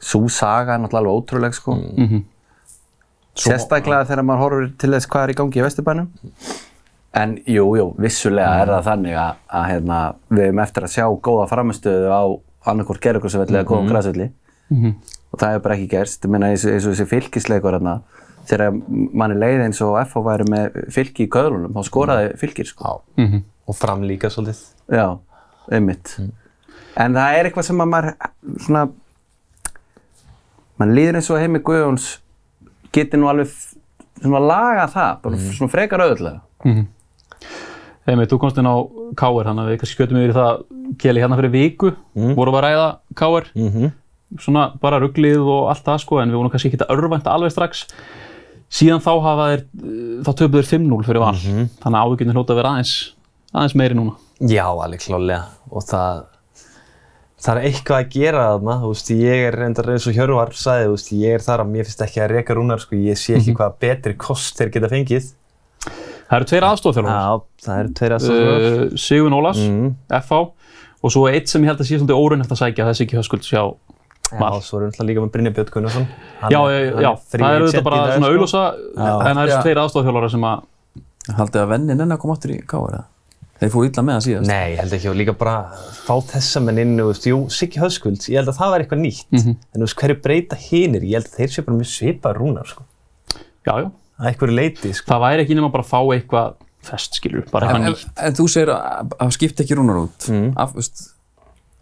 svo 0.00 0.28
saga 0.28 0.74
er 0.74 0.78
náttúrulega 0.78 0.98
alveg 0.98 1.16
ótrúleg, 1.22 1.54
sko. 1.54 1.76
Sérstaklega 3.34 4.04
þegar 4.04 4.22
maður 4.28 4.42
horfir 4.42 4.76
til 4.78 4.90
þess 4.92 5.08
hvað 5.08 5.22
er 5.24 5.30
í 5.30 5.34
gangi 5.34 5.58
í 5.58 5.62
Vesturbænum. 5.64 6.08
En 7.14 7.38
jú, 7.46 7.76
jú, 7.76 7.94
vissulega 7.98 8.62
er 8.62 8.68
það 8.68 8.84
þannig 8.84 9.16
að, 9.16 9.34
að 9.48 9.64
hérna, 9.70 10.14
við 10.28 10.44
erum 10.44 10.58
eftir 10.58 10.82
að 10.82 10.92
sjá 10.92 11.06
góða 11.20 11.48
framistöðu 11.48 12.08
á 12.12 12.22
annarkort 12.66 13.00
gerðugursvelli 13.00 13.56
eða 13.56 13.64
góðum 13.68 13.88
græsvelli. 13.88 14.30
Og 15.32 15.40
það 15.40 15.54
hefur 15.54 15.64
bara 15.64 15.76
ekki 15.78 15.88
gerst. 15.94 16.24
Ég 16.26 16.30
meina 16.34 16.50
eins 16.52 16.66
og, 16.68 16.76
þessi 16.92 17.06
fylkisleikur 17.08 17.72
hérna, 17.76 17.94
þegar 18.50 18.74
manni 19.16 19.38
leiði 19.40 19.66
eins 19.68 19.80
og 19.84 19.96
FH 20.02 20.24
væri 20.26 20.46
með 20.52 20.80
fylki 20.92 21.24
í 21.26 21.30
köðlunum, 21.32 21.72
þá 21.72 21.88
skoraði 21.88 22.32
fylkir, 22.40 22.68
sko. 22.68 22.98
Og 23.70 23.78
fram 23.78 24.02
líka 24.04 24.28
svolítið. 24.32 24.60
Já, 24.92 25.06
einmitt. 25.72 26.16
En 27.00 27.14
það 27.16 27.38
er 27.38 27.48
eitthvað 27.48 27.68
sem 27.70 27.80
að 27.80 27.92
maður, 27.94 28.10
svona, 28.66 28.82
mann 30.82 30.92
líður 30.96 31.20
eins 31.20 31.30
og 31.32 31.40
heimi 31.40 31.62
Guðjóns 31.64 32.08
geti 32.92 33.16
nú 33.16 33.30
alveg 33.30 33.48
svona 34.22 34.42
laga 34.44 34.84
það, 34.92 35.14
bara 35.22 35.38
svona 35.56 35.72
frekar 35.72 36.02
auðvitað. 36.04 36.40
Þegar 38.02 38.28
þú 38.32 38.38
komst 38.42 38.58
inn 38.58 38.66
á 38.68 38.76
K.R. 39.16 39.46
þannig 39.46 39.62
að 39.62 39.70
við 39.72 39.76
kannski 39.80 39.96
skjötum 39.96 40.18
yfir 40.20 40.34
það 40.36 40.62
Keli 40.98 41.22
hérna 41.22 41.36
fyrir 41.38 41.52
viku, 41.54 41.92
vorum 42.36 42.52
við 42.52 42.58
að 42.58 42.64
ræða 42.66 42.86
K.R. 43.16 43.46
Svona 44.40 44.72
bara 44.80 44.98
rugglið 45.02 45.42
og 45.44 45.68
allt 45.72 45.84
það 45.84 45.98
sko, 46.04 46.20
en 46.22 46.30
við 46.32 46.38
vorum 46.40 46.50
kannski 46.54 46.70
ekki 46.72 46.80
að 46.86 46.92
örvænta 46.96 47.32
alveg 47.34 47.52
strax. 47.52 47.86
Síðan 48.72 49.02
þá 49.04 49.10
hafa 49.20 49.46
þeir, 49.50 49.64
þá 50.24 50.30
töpuðu 50.38 50.62
þeir 50.62 50.70
5-0 50.80 51.04
fyrir 51.04 51.20
val, 51.20 51.34
þannig 51.82 51.98
að 51.98 52.04
ávíkjörnir 52.06 52.36
hljóta 52.38 52.54
að 52.54 52.60
vera 52.62 52.70
aðeins, 52.72 52.92
aðeins 53.52 53.74
meiri 53.76 53.98
núna. 53.98 54.14
Já, 54.48 54.64
alveg 54.72 55.02
klálega. 55.04 55.42
Og 55.68 55.84
það, 55.84 56.22
það 57.42 57.60
er 57.60 57.66
eitthvað 57.68 57.98
að 57.98 58.08
gera 58.16 58.46
þarna, 58.54 58.78
þú 58.80 58.92
veist, 58.94 59.10
ég 59.18 59.44
er 59.50 59.58
reyndar 59.60 59.90
eins 59.92 60.06
og 60.08 60.16
Hjörvar 60.16 60.54
sagði, 60.56 60.88
þú 60.88 60.96
veist, 60.96 61.12
ég 61.20 61.36
er 61.36 61.44
þar 61.44 61.64
að 61.66 61.70
mér 61.74 61.88
finnst 61.90 62.04
ekki 62.08 62.24
að 62.24 62.32
reka 62.38 62.56
rúnar, 62.56 62.80
sko, 62.80 62.96
ég 62.96 63.20
sé 63.20 63.36
ekki 63.36 63.54
hvað 63.60 63.76
betri 63.84 64.16
kost 64.24 64.56
þeir 64.62 64.72
geta 64.78 64.90
fengið. 64.94 65.28
Það 66.32 66.36
eru 66.38 66.48
tveir 66.48 66.64
aðstofþjálfur, 66.70 67.12
Já, 67.12 67.64
það 67.66 67.80
eru 67.82 67.94
tveir 67.98 68.12
aðstofnur. 68.16 68.66
uh, 68.88 68.98
Sigun 69.04 69.34
Ólafs, 69.36 69.64
FH, 70.22 70.38
og 71.02 71.12
svo 71.12 71.26
eitt 71.28 71.50
sem 71.52 71.60
ég 71.66 71.68
held 71.74 71.82
að 71.82 71.90
sé 71.90 71.98
svolítið 72.00 72.20
óraunægt 72.24 72.54
að 72.56 72.60
sækja, 72.62 72.86
þessi 72.88 73.04
ekki 73.04 73.18
höskuld 73.20 73.44
sjá 74.32 74.42
Já, 74.42 74.60
svo 74.66 74.80
erum 74.80 74.90
við 74.96 75.06
líka 75.10 75.22
með 75.26 75.30
Brynja 75.36 75.52
Björn 75.56 75.72
Gunnarsson. 75.76 76.06
Já, 76.48 76.58
já, 76.58 77.12
er 77.12 77.40
það 77.42 77.56
eru 77.56 77.70
þetta 77.70 77.84
bara 77.86 78.02
svona 78.02 78.26
sko. 78.26 78.32
auðlosa, 78.32 78.62
en 78.96 79.36
það 79.36 79.42
eru 79.46 79.62
tveir 79.66 79.80
aðstofþjálfara 79.84 80.30
sem 80.36 80.46
að, 80.52 80.68
Haldið 81.38 81.60
að 81.62 81.68
vennin 81.76 82.00
enn 82.02 82.12
að 82.16 82.18
koma 82.24 82.34
aftur 82.34 82.50
í 82.50 82.60
káar 82.66 82.94
eða? 82.96 83.04
Þeir 83.62 83.70
fóru 83.70 83.86
illa 83.86 84.02
með 84.02 84.16
hann 84.16 84.22
síðast 84.24 84.48
Nei, 84.50 84.72
ég 84.72 84.78
held 84.82 84.94
ekki 84.96 85.08
og 85.12 85.18
líka 85.20 85.32
bara 85.38 85.52
fá 86.02 86.14
þessa 86.32 86.62
menn 86.66 86.80
inn 86.82 86.96
og, 86.98 87.04
þú 87.04 87.12
veist, 87.12 87.26
jú, 87.30 87.36
Siggi 87.54 87.78
Höskuld, 87.78 88.24
ég 88.26 88.40
held 88.40 88.50
að 88.50 88.56
það 88.58 88.72
væri 88.74 88.86
eitthvað 88.88 89.02
nýtt. 89.04 89.36
En 89.38 89.76
þú 89.76 89.84
veist, 89.84 89.96
hverju 90.00 90.16
breyta 90.24 90.58
hinir? 90.58 91.04
Ég 91.06 91.14
held 91.20 91.28
að 91.30 91.36
þeir 91.38 91.52
sé 91.54 91.62
bara 91.68 91.76
mjög 91.78 91.90
svipað 91.92 92.40
rúnar, 92.40 92.66
sko. 92.72 92.82
já, 93.62 93.74
já, 93.84 93.86
Að 94.18 94.28
einhverju 94.32 94.56
leiti, 94.58 94.90
sko. 94.98 95.06
það 95.12 95.22
væri 95.28 95.44
ekki 95.46 95.54
nema 95.60 95.70
bara 95.76 95.86
að 95.86 95.92
fá 95.92 96.00
eitthvað 96.16 96.58
fest, 96.90 97.20
skilur, 97.20 97.46
bara 97.54 97.70
En, 97.70 97.76
eitthvað 97.76 97.86
en, 97.86 97.94
nýtt. 98.02 98.26
en 98.26 98.36
þú 98.40 98.48
segir 98.50 98.74
að, 98.74 99.14
að 99.22 99.30
skipta 99.38 99.62
ekki 99.62 99.78
rúnar 99.78 100.00
út 100.02 100.26
af, 100.58 100.74
veist, 100.74 101.04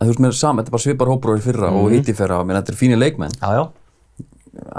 þú 0.00 0.10
veist 0.12 0.22
með 0.24 0.34
saman, 0.38 0.62
þetta 0.64 0.70
er 0.72 0.76
bara 0.76 0.84
svipar 0.86 1.10
hóprófið 1.12 1.46
fyrra 1.50 1.70
og 1.76 1.92
hitt 1.94 2.08
í 2.08 2.16
fyrra, 2.16 2.40
menn 2.46 2.58
þetta 2.60 2.72
er 2.72 2.78
fínir 2.80 3.00
leikmenn. 3.00 3.36
Já, 3.40 3.50
já. 3.58 3.62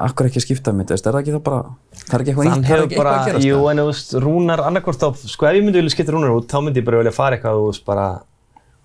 Akkur 0.03 0.27
ekki 0.27 0.41
að 0.41 0.45
skipta 0.45 0.73
um 0.73 0.81
þetta, 0.81 0.97
er 0.97 1.03
það 1.05 1.19
ekki 1.21 1.33
það 1.35 1.43
bara 1.45 1.59
það 1.95 2.15
er 2.17 2.23
ekki 2.23 2.31
eitthvað 2.33 2.47
Hann 2.49 2.59
nýtt, 2.59 2.67
það 2.67 2.73
er 2.73 2.81
hefur 2.81 2.87
ekki 2.89 2.97
bara, 2.99 3.11
eitthvað 3.11 3.21
að 3.21 3.29
gerast? 3.31 3.45
Jú, 3.47 3.59
en 3.71 3.79
þú 3.81 3.85
veist, 3.87 4.09
rúnar 4.25 4.63
annarkvort 4.67 5.05
á, 5.05 5.09
sko 5.31 5.47
ef 5.47 5.55
ég 5.55 5.63
myndi 5.63 5.79
vilja 5.79 5.93
skipta 5.93 6.15
rúnar 6.15 6.33
út, 6.35 6.47
þá 6.51 6.57
myndi 6.65 6.81
ég 6.81 6.87
bara 6.89 6.99
vilja 7.01 7.13
fara 7.15 7.37
eitthvað, 7.37 7.55
þú 7.61 7.69
veist, 7.69 7.85
bara 7.87 8.07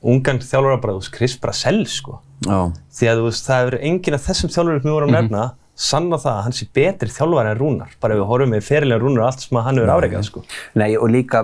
ungan 0.07 0.39
þjálfara 0.45 0.79
bara, 0.85 0.95
þú 0.95 1.03
veist, 1.03 1.15
Chris 1.17 1.35
Brasell, 1.43 1.83
sko. 1.91 2.21
Já, 2.47 2.59
Því 3.01 3.11
að 3.11 3.21
þú 3.21 3.25
veist, 3.27 3.49
það 3.49 3.63
hefur 3.65 3.79
enginn 3.91 4.17
af 4.19 4.27
þessum 4.29 4.53
þjálfurum 4.55 4.81
sem 4.83 4.87
við 4.87 4.97
vorum 4.97 5.11
að 5.11 5.19
nefna 5.19 5.45
sanna 5.77 6.17
það 6.17 6.33
að 6.39 6.45
hann 6.47 6.57
sé 6.57 6.67
betri 6.73 7.11
þjálfari 7.13 7.51
en 7.53 7.59
rúnar. 7.61 7.91
Bara 8.01 8.15
ef 8.15 8.21
við 8.23 8.31
horfum 8.31 8.55
með 8.55 8.63
fyrirlega 8.65 9.03
rúnar 9.03 9.25
og 9.25 9.29
allt 9.29 9.43
sem 9.45 9.59
að 9.59 9.67
hann 9.67 9.81
hefur 9.81 9.93
afreikað, 9.97 10.25
sko. 10.31 10.45
Nei, 10.79 10.91
og 10.97 11.11
líka, 11.13 11.43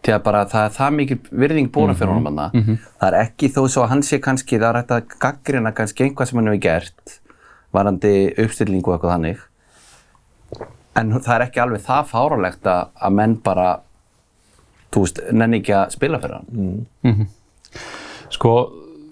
ég 0.00 0.14
held 0.14 0.20
að 0.20 0.24
bara 0.24 0.44
það 0.48 0.64
er 0.66 0.72
það 0.78 0.94
mikil 0.96 1.18
virðing 1.42 1.68
búin 1.74 1.94
fyrir 1.98 2.12
honum 2.14 2.38
hann. 2.40 2.78
Það 3.00 3.08
er 3.10 3.18
ekki 3.20 3.50
þó 3.52 3.60
svo 3.68 3.82
að 3.84 3.90
hann 3.92 4.02
sé 4.06 4.18
kannski, 4.24 4.58
það 4.58 4.68
er 4.70 4.78
hægt 4.80 4.94
að 4.96 5.18
gaggrina 5.26 5.72
kannski 5.76 6.06
einhvað 6.06 6.30
sem 6.30 6.38
hann 6.40 6.48
hefur 6.50 6.62
gert, 6.64 7.16
varandi 7.76 8.12
uppstillingu 8.44 8.88
og 8.90 8.96
eitthvað 8.96 9.14
þannig. 9.16 9.46
En 11.00 11.12
það 11.20 11.34
er 11.36 11.44
ekki 11.46 11.60
alveg 11.62 11.84
það 11.86 12.08
fáralegt 12.10 12.66
að, 12.66 12.88
að 13.06 13.12
menn 13.20 13.36
bara, 13.44 13.68
þú 14.92 15.04
veist, 15.04 15.20
nenni 15.32 15.60
ekki 15.60 15.76
að 15.78 15.92
spila 15.94 16.18
fyrir 16.24 16.40
hann. 16.40 17.28
Sko, 18.34 18.54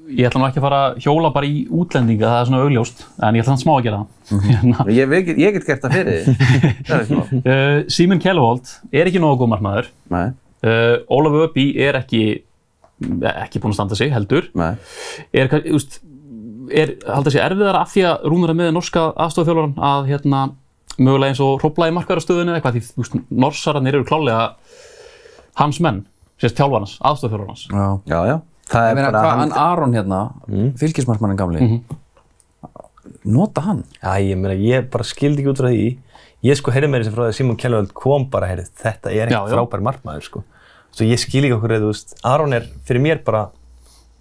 ég 0.08 0.26
ætla 0.28 0.40
nú 0.40 0.48
ekki 0.48 0.58
að 0.62 0.66
fara 0.66 0.80
að 0.88 0.98
hjóla 1.04 1.30
bara 1.36 1.46
í 1.52 1.62
útlendinga, 1.68 2.26
það 2.32 2.40
er 2.40 2.48
svona 2.50 2.64
augljóst, 2.64 3.04
en 3.20 3.36
ég 3.38 3.44
ætla 3.44 3.52
þannig 3.52 3.64
smá 3.66 3.72
að 3.76 3.86
gera 3.86 4.00
það. 4.02 4.42
Hérna, 4.48 4.88
Ég, 4.98 5.14
ég, 5.14 5.24
get- 5.28 5.40
ég 5.44 5.56
get 5.58 5.68
gert 5.68 5.84
það 5.86 5.96
fyrir 6.00 7.08
smá. 7.12 7.22
uh, 7.52 7.78
Símon 7.92 8.22
Kellevold 8.24 8.72
er 8.92 9.10
ekki 9.12 9.22
nógu 9.22 9.42
góð 9.44 9.52
markmaður. 9.54 9.90
Uh, 10.58 10.98
Ólafur 11.14 11.44
Öppi 11.48 11.66
er 11.78 11.94
ekki, 12.00 12.22
ekki 13.30 13.60
búinn 13.62 13.74
að 13.74 13.78
standa 13.78 13.98
sig, 13.98 14.10
heldur. 14.10 14.48
nei. 14.58 14.72
Er, 15.32 15.50
veist, 15.68 16.00
er 16.74 16.96
haldið 17.06 17.36
sér 17.36 17.44
erfiðar 17.52 17.78
af 17.82 17.92
því 17.94 18.02
að 18.10 18.26
Rúnar 18.32 18.50
er 18.54 18.58
með 18.58 18.72
norska 18.74 19.04
aðstofþjálfaran 19.14 19.76
að 19.92 20.10
hérna, 20.10 20.40
mögulega 20.98 21.30
eins 21.32 21.42
og 21.44 21.60
hrópla 21.62 21.88
í 21.88 21.94
markverðarstöðunni 21.94 22.50
eða 22.52 22.58
eitthvað, 22.58 22.78
því 22.80 22.82
þú 22.88 23.04
veist, 23.04 23.16
norsararnir 23.44 23.98
eru 24.00 24.08
klálega 24.08 24.42
hans 25.62 25.78
menn, 25.84 26.02
sérst 26.42 26.58
þjálfarans, 26.58 26.96
aðstofþjálfarans. 27.06 27.64
já 27.70 27.86
Já, 28.10 28.18
já. 28.32 28.36
Það 28.68 28.84
Ég 28.84 28.90
er 28.90 28.98
meina, 28.98 29.12
bara 29.14 29.22
hvað, 29.24 29.38
hann 29.40 29.52
Aron 29.62 29.94
hérna, 29.96 30.18
fylgismarkmannin 30.82 31.38
gamli 31.40 31.62
nota 33.24 33.62
hann 33.64 33.78
Já, 34.02 34.18
ég 34.20 34.36
meina, 34.36 34.56
ég 34.60 34.90
bara 34.92 35.06
skildi 35.06 35.40
ekki 35.42 35.52
út 35.54 35.60
frá 35.62 35.70
því. 35.72 35.86
Ég 36.46 36.58
sko 36.58 36.70
heyrði 36.70 36.90
mér 36.92 37.02
þessi 37.02 37.14
frá 37.14 37.24
því 37.24 37.30
að 37.32 37.36
Simon 37.38 37.56
Kjellvöld 37.58 37.94
kom 37.98 38.28
bara, 38.30 38.48
heyrði, 38.52 38.68
þetta 38.78 39.10
er 39.10 39.32
já. 39.32 39.38
frábær 39.50 39.82
markmaður, 39.82 40.26
sko. 40.26 40.42
Svo 40.94 41.06
ég 41.08 41.18
skil 41.18 41.42
ekki 41.42 41.56
okkur, 41.56 41.74
þú 41.82 41.90
veist, 41.90 42.14
Aron 42.26 42.54
er 42.54 42.68
fyrir 42.86 43.02
mér 43.02 43.24
bara 43.26 43.48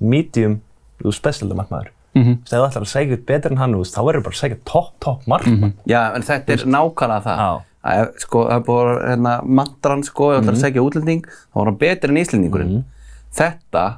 medium, 0.02 0.58
þú 0.98 1.12
veist, 1.12 1.22
specialda 1.22 1.58
markmaður. 1.60 1.92
Mm 2.18 2.24
-hmm. 2.24 2.38
Þegar 2.50 2.62
þú 2.64 2.68
ætlar 2.70 2.86
að 2.86 2.94
segja 2.94 3.18
betur 3.28 3.52
en 3.52 3.58
hann, 3.58 3.74
þú 3.74 3.82
veist, 3.84 3.96
þá 3.96 4.02
verður 4.08 4.24
bara 4.24 4.36
að 4.36 4.42
segja 4.42 4.58
topp, 4.66 4.94
topp 5.00 5.28
markmann. 5.28 5.74
Já, 5.86 6.16
en 6.16 6.22
þetta 6.22 6.54
er 6.54 6.66
nákvæmlega 6.66 7.24
það. 7.24 7.62
Það 7.84 8.00
er, 8.00 8.12
sko, 8.18 8.44
það 8.50 8.70
er 8.70 8.88
að 8.88 9.10
hérna, 9.10 9.42
mantran, 9.46 10.04
sko, 10.04 10.32
ef 10.32 10.38
þú 10.38 10.42
ætlar 10.42 10.54
að 10.54 10.62
segja 10.66 10.82
útlending, 10.82 11.24
þá 11.24 11.56
var 11.56 11.66
hann 11.66 11.78
betri 11.78 12.10
en 12.10 12.18
Íslendingurinn. 12.18 12.84
Þetta 13.32 13.98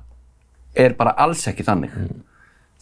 er 0.76 0.94
bara 0.94 1.12
alls 1.18 1.48
ekki 1.48 1.64
þannig. 1.64 1.92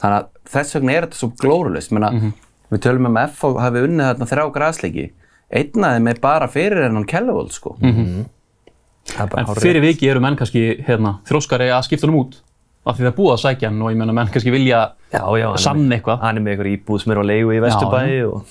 Þannig 0.01 0.17
að 0.17 0.27
þess 0.49 0.75
vegna 0.75 0.91
er 0.91 1.05
þetta 1.05 1.15
svo 1.15 1.31
glórulist. 1.37 1.91
Menna, 1.91 2.33
Við 2.71 2.83
tölum 2.83 3.07
um 3.07 3.17
að 3.17 3.29
FH 3.31 3.61
hafi 3.63 3.83
unnið 3.87 4.09
þarna 4.09 4.27
þrjá 4.27 4.45
græsleiki. 4.55 5.05
Einn 5.51 5.83
af 5.87 5.93
þeim 5.95 6.09
er 6.11 6.17
bara 6.21 6.47
fyrir 6.51 6.83
hennan 6.83 7.05
Kellevóld, 7.07 7.51
sko. 7.55 7.77
Það 7.79 9.21
er 9.23 9.29
bara 9.31 9.43
En 9.45 9.61
fyrir 9.63 9.81
viki 9.81 10.09
eru 10.11 10.19
menn 10.19 10.35
kannski 10.35 10.63
hérna, 10.83 11.17
þróskari 11.29 11.69
að 11.71 11.85
skipta 11.87 12.07
honum 12.07 12.25
út 12.25 12.41
af 12.87 12.95
því 12.97 13.03
það 13.05 13.11
er 13.11 13.15
búið 13.17 13.33
að 13.33 13.39
sækja 13.43 13.69
hann 13.69 13.81
og 13.83 13.91
ég 13.93 13.97
menna 13.99 14.13
menn 14.15 14.27
kannski 14.31 14.51
vilja 14.51 14.81
Já, 15.13 15.21
já, 15.39 15.45
hann 15.47 15.53
er 15.55 15.63
sanna 15.63 15.83
með- 15.87 15.95
eitthvað. 15.97 16.19
Hann 16.21 16.37
er 16.37 16.41
með 16.43 16.51
einhver 16.57 16.69
íbúð 16.73 17.01
sem 17.03 17.11
er 17.11 17.17
á 17.19 17.23
leigu 17.27 17.53
í 17.55 17.61
Vesturbæi 17.63 18.17
og 18.27 18.43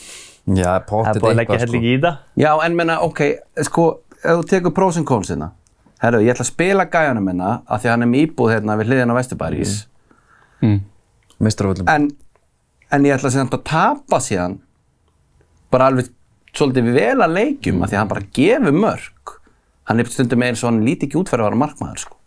Já, 0.46 0.72
það 0.88 1.12
er 1.12 1.20
búið 1.20 1.30
að 1.30 1.36
leggja 1.36 1.54
eitthvað 1.54 1.60
helling 1.66 1.82
sko. 1.84 1.92
í 1.92 2.00
það. 2.06 2.16
Já, 2.44 2.50
en 2.64 2.76
menna, 2.76 2.98
ok, 3.02 3.20
sko, 3.68 3.86
ef 4.22 4.30
þú 4.40 4.44
tekur 4.52 4.74
pros 4.76 4.96
and 5.00 5.06
cons 5.08 5.28
hérna, 5.32 5.50
herru, 6.00 6.20
ég 6.24 6.32
ætla 6.34 6.44
að 6.46 6.50
spila 6.52 6.84
gæjanum 6.92 7.28
hérna 7.32 7.50
af 7.66 7.82
því 7.82 7.88
að 7.88 7.90
hann 7.96 8.02
er 8.02 8.10
með 8.12 8.24
íbúð 8.26 8.52
hérna 8.54 8.76
við 8.80 8.86
hliðin 8.92 9.12
á 9.12 9.18
Vesturbærís, 9.20 9.74
Meistaraföllum 11.40 11.88
en, 11.92 12.06
en 12.92 13.04
ég 13.04 13.16
ætla 13.18 13.30
sem 13.32 13.48
að 13.48 13.60
tapa 13.68 14.20
síðan 14.24 14.58
bara 15.72 15.90
alveg 15.90 16.08
svolítið 16.58 16.90
vel 16.96 17.18
að 17.24 17.36
leikjum 17.36 17.82
af 17.84 17.90
því 17.92 17.96
að 17.96 18.02
hann 18.02 18.12
bara 18.12 18.26
gefur 18.38 18.76
mörg. 18.84 19.34
Hann 19.86 20.02
er 20.02 20.10
stundum 20.10 20.42
eins 20.42 20.64
og 20.64 20.70
hann 20.72 20.82
líti 20.86 21.06
ekki 21.06 21.20
útferð 21.20 21.44
að 21.44 21.50
vera 21.50 21.60
markmaður, 21.62 22.02
sko. 22.02 22.18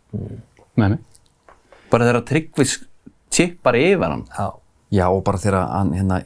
Nei, 0.79 0.87
nei. 0.95 0.99
Bara 1.91 2.07
þegar 2.07 2.25
Tryggvis 2.29 2.75
chippar 3.33 3.77
yfir 3.79 4.05
hann. 4.07 4.25
Já. 4.37 4.49
Já, 4.89 5.05
og 5.13 5.23
bara 5.27 5.41
þegar 5.41 5.65
hann, 5.69 5.93
hérna, 5.97 6.21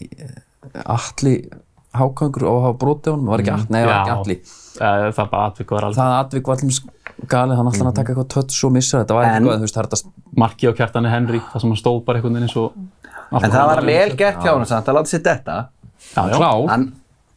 alli 0.85 1.35
hákangur 1.93 2.45
og 2.49 2.59
hafa 2.63 2.77
brotið 2.81 3.09
á 3.09 3.13
honum, 3.13 3.29
var 3.29 3.43
ekki 3.43 3.53
alli, 3.53 3.67
nei, 3.69 3.79
það 3.81 3.89
var 3.89 3.99
ekki 3.99 4.13
alli. 4.17 4.37
Eh, 4.43 4.59
Það 4.73 5.03
er 5.05 5.27
bara 5.29 5.49
atvik 5.51 5.73
var 5.75 5.85
alveg. 5.85 5.97
Það 5.99 6.13
atvik 6.19 6.47
var 6.49 6.61
allir 6.63 7.27
galið, 7.29 7.57
hann 7.59 7.69
alltaf 7.69 7.89
að 7.89 7.97
taka 7.99 8.13
eitthvað 8.13 8.29
tötts 8.33 8.63
og 8.65 8.71
missa 8.73 9.01
þetta, 9.03 9.17
var 9.17 9.27
eitthvað, 9.27 9.59
þú 9.59 9.67
veist, 9.67 9.75
það 9.77 9.83
er 9.83 9.89
þetta 9.91 10.39
Marki 10.43 10.69
á 10.69 10.71
kjartani 10.79 11.11
Henry, 11.13 11.41
það 11.51 11.63
sem 11.63 11.73
hann 11.73 11.81
stóð 11.83 11.99
bara 12.07 12.19
einhvern 12.19 12.39
veginn 12.39 12.47
eins 12.49 12.57
og... 12.57 12.79
En 13.33 13.53
það 13.53 13.69
var 13.69 13.81
vel 13.85 14.15
gert 14.17 14.41
hjá 14.41 14.51
hann 14.55 14.65
samt 14.69 14.89
að 14.89 14.97
láta 14.97 15.11
sér 15.13 15.23
detta. 15.27 15.57
Já, 16.13 16.23
já. 16.31 16.37
klár. 16.39 16.87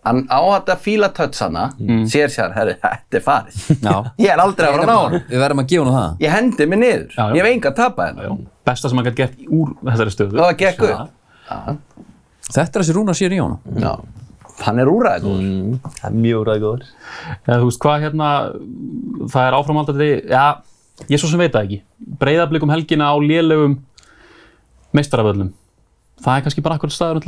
Hann, 0.07 0.21
hann 0.31 0.31
á 0.31 0.38
þetta 0.55 0.77
fíla 0.85 1.09
touch 1.16 1.40
hana, 1.42 1.64
sér 2.07 2.31
sér, 2.31 2.53
herru, 2.55 2.75
þetta 2.83 3.19
er 3.19 3.25
farið. 3.25 3.57
Já. 3.83 3.95
Ég 4.23 4.31
er 4.33 4.42
aldrei 4.42 4.69
að 4.69 4.77
fara 4.77 4.85
að 4.85 4.90
ná 4.92 4.99
hann. 5.03 5.25
Við 5.33 5.40
verðum 5.42 5.62
að 5.64 5.71
gefa 5.73 5.87
hann 5.88 5.97
það. 5.97 6.12
Ég 6.23 6.35
hendi 6.37 6.66
mig 6.71 6.79
niður. 6.83 7.07
Já, 7.11 7.23
já. 7.25 7.35
Ég 7.35 7.40
hef 7.42 7.49
enga 7.57 7.73
að 7.73 7.79
tapa 7.81 8.07
hennar. 8.07 8.29
já. 8.31 8.37
Besta 8.66 8.90
sem 8.90 8.99
hann 9.01 9.07
gæti 9.09 9.21
gert 9.23 9.42
úr 9.51 9.73
þessari 9.87 10.12
stöðu. 10.14 10.38
Það 10.42 10.57
gekk 10.62 10.85
Já. 10.87 10.95
upp. 10.95 12.07
Þetta 12.47 12.64
er 12.79 12.83
þessi 12.85 12.95
rúna 12.97 13.14
sér 13.19 13.35
í 13.35 13.40
honum. 13.42 13.83
Já. 13.83 13.92
Hann 14.62 14.79
er 14.81 14.88
úræðið 14.90 15.27
góður. 15.27 15.42
Mm, 15.45 15.75
það 15.99 16.07
er 16.09 16.16
mjög 16.25 16.45
ræðgóður. 16.49 16.85
Eða, 17.37 17.59
þú 17.61 17.66
veist 17.69 17.83
hvað 17.85 18.05
hérna, 18.07 18.29
það 19.35 19.49
er 19.51 19.57
áframaldandi, 19.59 20.09
já, 20.33 20.45
ég 21.12 21.21
svo 21.21 21.29
sem 21.31 21.42
veit 21.42 21.53
það 21.53 21.66
ekki. 21.66 21.79
Breiðablikum 22.23 22.73
helgina 22.73 23.11
á 23.12 23.14
lélegum 23.21 23.77
meistaraföllum. 24.97 25.51
Það 26.25 26.38
er 26.38 26.47
kannski 26.47 26.64
bara 26.64 26.79
akkur 26.81 26.95
staður 26.95 27.27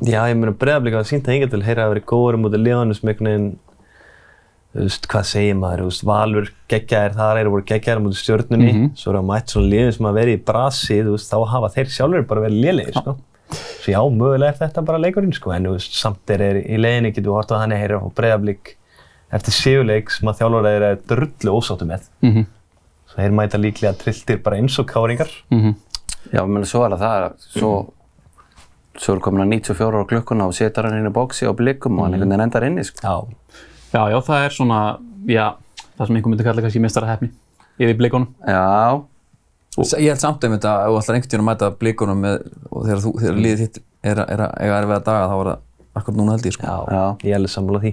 að. 0.00 0.08
Já, 0.10 0.20
ég 0.28 0.36
meina 0.36 0.52
breiðablík 0.58 0.94
að 0.98 1.06
sínta 1.10 1.32
hingað 1.32 1.50
til 1.54 1.62
heyra 1.62 1.84
að 1.86 1.92
vera 1.94 2.00
góður 2.10 2.34
um 2.38 2.48
út 2.48 2.54
af 2.54 2.60
Leonus 2.64 3.02
með 3.02 3.12
einhvern 3.14 3.28
veginn, 3.30 3.58
þú 4.74 4.86
veist, 4.88 5.06
hvað 5.06 5.26
segir 5.30 5.54
maður, 5.54 5.82
þú 5.84 5.90
veist, 5.90 6.04
Valur 6.04 6.48
geggjaðir 6.68 7.14
þar 7.14 7.38
eru 7.40 7.50
voru 7.54 7.64
geggjaðir 7.68 8.00
um 8.00 8.08
út 8.08 8.16
af 8.16 8.22
stjörnunni, 8.24 8.72
svo 8.98 9.10
eru 9.12 9.20
að 9.20 9.28
mætt 9.28 9.54
svona 9.54 9.70
liðin 9.70 9.92
sem 9.94 10.06
að 10.10 10.18
vera 10.18 10.34
í 10.34 10.40
brasi, 10.50 10.98
þú 11.06 11.14
veist, 11.14 11.30
þá 11.30 11.38
hafa 11.52 11.70
þeir 11.76 11.92
sjálfur 11.94 12.26
bara 12.26 12.40
verið 12.48 12.64
lélegir, 12.64 12.98
sko. 12.98 13.16
Svo 13.54 13.92
já, 13.94 14.00
mögulega 14.10 14.50
er 14.50 14.58
þetta 14.58 14.82
bara 14.82 14.98
leikurinn, 14.98 15.32
sko, 15.36 15.52
en 15.54 15.68
þú 15.68 15.76
veist, 15.76 15.94
samt 15.94 16.30
er 16.34 16.42
þeir 16.42 16.58
í 16.64 16.80
leiðinni, 16.80 17.12
getur 17.14 17.30
við 17.30 17.38
hortað 17.38 17.62
þannig 17.62 17.76
að 17.78 17.82
heyra 17.84 18.00
á 18.02 18.06
breiðablík 18.18 18.74
eftir 19.34 19.52
sigurleik 19.54 20.10
sem 20.10 20.28
að 20.30 20.38
þjálfur 20.42 20.68
er 20.72 20.98
drullu 21.06 21.54
ósáttu 21.54 21.86
með. 21.86 22.08
Mhm. 22.22 22.46
Svo 23.10 23.22
þeir 23.22 23.34
mæta 23.38 23.58
líklega 23.62 23.94
trilltir 23.98 24.42
bara 24.42 24.56
eins 24.58 24.78
og 24.78 24.86
káringar. 24.90 25.30
Já, 26.32 26.42
menn 26.48 26.64
svo 26.66 26.82
er 26.84 26.90
það 26.96 27.04
það, 27.04 27.32
svo, 27.60 27.72
svo 28.98 29.14
er 29.16 29.20
komin 29.24 29.42
að 29.44 29.52
94 29.56 30.02
á 30.02 30.10
klukkuna 30.10 30.46
og 30.48 30.54
setur 30.54 30.86
hann 30.88 30.98
inn 31.00 31.08
í 31.10 31.14
bóksi 31.14 31.48
og 31.50 31.56
blikum 31.58 31.98
og 31.98 32.06
hann 32.06 32.14
einhvern 32.14 32.30
veginn 32.34 32.44
endar 32.46 32.66
inni, 32.68 32.84
sko. 32.84 33.00
Já. 33.02 33.14
Já, 33.94 34.02
já, 34.10 34.18
það 34.26 34.44
er 34.46 34.54
svona, 34.54 34.78
já, 35.30 35.46
það 35.98 36.06
sem 36.06 36.16
einhver 36.20 36.30
myndi 36.34 36.44
kalla 36.46 36.62
kannski 36.64 36.82
meistarahefni 36.84 37.30
yfir 37.78 37.98
blikunum. 37.98 38.28
Já, 38.46 39.02
Ég 39.74 40.06
held 40.06 40.20
samt 40.22 40.44
einmitt 40.46 40.62
að 40.70 40.84
ef 40.84 40.92
þú 40.92 40.98
ætlar 41.00 41.16
einhvern 41.16 41.30
tíðan 41.32 41.42
að 41.42 41.46
mæta 41.48 41.68
blikunum 41.80 42.20
með, 42.22 42.34
og 42.70 42.84
þegar, 42.86 43.00
þú, 43.02 43.10
þegar 43.18 43.38
liðið 43.42 43.62
þitt 43.64 43.78
er, 44.06 44.18
að- 44.22 44.28
er 44.30 44.42
að 44.44 44.52
eiga 44.62 44.76
erfiða 44.78 44.98
daga, 45.08 45.24
þá 45.26 45.34
er 45.34 45.48
það 45.48 45.98
akkur 45.98 46.14
núna 46.20 46.36
held 46.36 46.46
ég, 46.46 46.54
sko. 46.54 46.66
Já, 46.68 46.76
Já. 46.94 47.02
ég 47.24 47.32
er 47.32 47.38
alveg 47.40 47.50
sammála 47.50 47.80
því. 47.82 47.92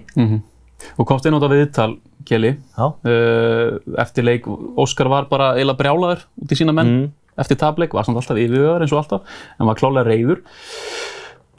Og 1.01 1.07
komst 1.09 1.25
inn 1.25 1.33
á 1.33 1.39
þetta 1.41 1.49
viðtal, 1.55 1.97
Já. 2.29 2.85
uh, 2.85 3.79
eftir 3.97 4.23
leik, 4.29 4.45
Óskar 4.77 5.09
var 5.09 5.25
bara 5.25 5.55
eiginlega 5.57 5.77
brjálaður 5.81 6.21
út 6.41 6.53
í 6.53 6.57
sína 6.61 6.73
menn 6.77 7.11
eftir 7.39 7.59
tableik, 7.61 7.93
var 7.95 8.07
samt 8.07 8.19
alltaf 8.19 8.37
yfirvegar 8.41 8.83
eins 8.83 8.93
og 8.95 9.03
alltaf, 9.03 9.39
en 9.59 9.69
var 9.69 9.79
klálega 9.79 10.07
reyður. 10.09 10.43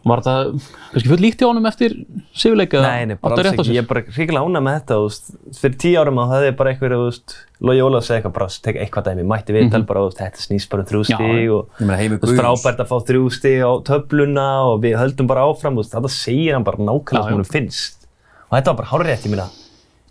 Var 0.02 0.18
þetta 0.18 0.62
kannski 0.90 1.10
full 1.12 1.22
líkt 1.22 1.38
hjá 1.42 1.46
honum 1.46 1.66
eftir 1.68 1.92
sigurleik 2.34 2.72
eða 2.74 2.88
Nei, 2.90 3.04
nei, 3.12 3.16
bara 3.22 3.36
alls 3.36 3.46
rétt 3.46 3.60
ekki. 3.62 3.74
Ég 3.76 3.84
er 3.84 3.86
bara 3.86 4.00
ríkilega 4.02 4.48
ánægð 4.48 4.64
með 4.66 4.74
þetta, 4.80 4.96
þú 4.98 5.04
veist. 5.06 5.28
Fyrir 5.60 5.76
tíu 5.84 6.00
árum 6.00 6.18
á 6.18 6.24
það 6.32 6.46
er 6.48 6.56
bara 6.58 6.72
einhver, 6.72 6.94
þú 6.98 7.04
veist, 7.06 7.34
Logi 7.62 7.84
Ólafs 7.86 8.08
segði 8.10 8.18
eitthvað 8.18 8.34
bara, 8.38 8.48
tek 8.66 8.80
eitthvað 8.82 9.06
dæmi, 9.06 9.26
mætti 9.30 9.54
viðtal 9.54 9.82
bara, 9.86 10.02
þú 10.02 10.08
veist, 10.10 10.22
þetta 10.24 10.42
snýst 10.42 10.70
bara 10.72 10.82
um 10.82 10.88
þrjú 10.90 11.02
Já, 11.06 11.14
stig 11.14 11.54
og 11.54 11.78
þú 11.78 11.92
veist, 12.26 12.40
frábært 12.40 12.82
að 12.82 12.90
fá 12.90 12.96
þrjú 13.12 13.30
stig 13.38 13.62
á 13.62 13.70
töfluna 13.92 14.48
og 14.72 14.82
við 14.82 14.98
höldum 14.98 15.30
bara 15.30 15.46
áfram, 15.46 15.78
þú 15.78 15.84
veist, 15.84 15.94
þetta 15.94 16.12
segir 16.16 16.58
hann 16.58 16.66
bara 16.66 16.82
nákvæmlega 16.82 17.30
sem 17.30 17.38
hann 17.38 17.52
finnst. 17.54 18.08
Og 18.50 18.58
þetta 18.58 18.74
var 18.74 18.80
bara 18.82 18.90
hárrétt, 18.96 19.28
ég 19.28 19.36
meina, 19.36 19.46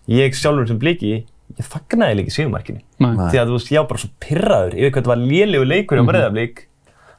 ég 0.08 0.40
sjálfur 0.40 0.72
sem 0.72 0.80
bliki, 0.80 1.26
ég 1.60 1.68
fagnaði 1.68 2.16
líka 2.22 2.32
síðumarkinu. 2.36 2.82
Því 3.32 3.40
að, 3.42 3.48
þú 3.52 3.56
veist, 3.58 3.72
ég 3.72 3.80
var 3.82 3.88
bara 3.92 4.00
svo 4.04 4.10
pirraður 4.22 4.76
yfir 4.78 4.92
hvað 4.92 5.02
þetta 5.02 5.12
var 5.12 5.22
lélegu 5.32 5.66
leikur 5.68 6.02
á 6.02 6.04
Breiðablík. 6.12 6.68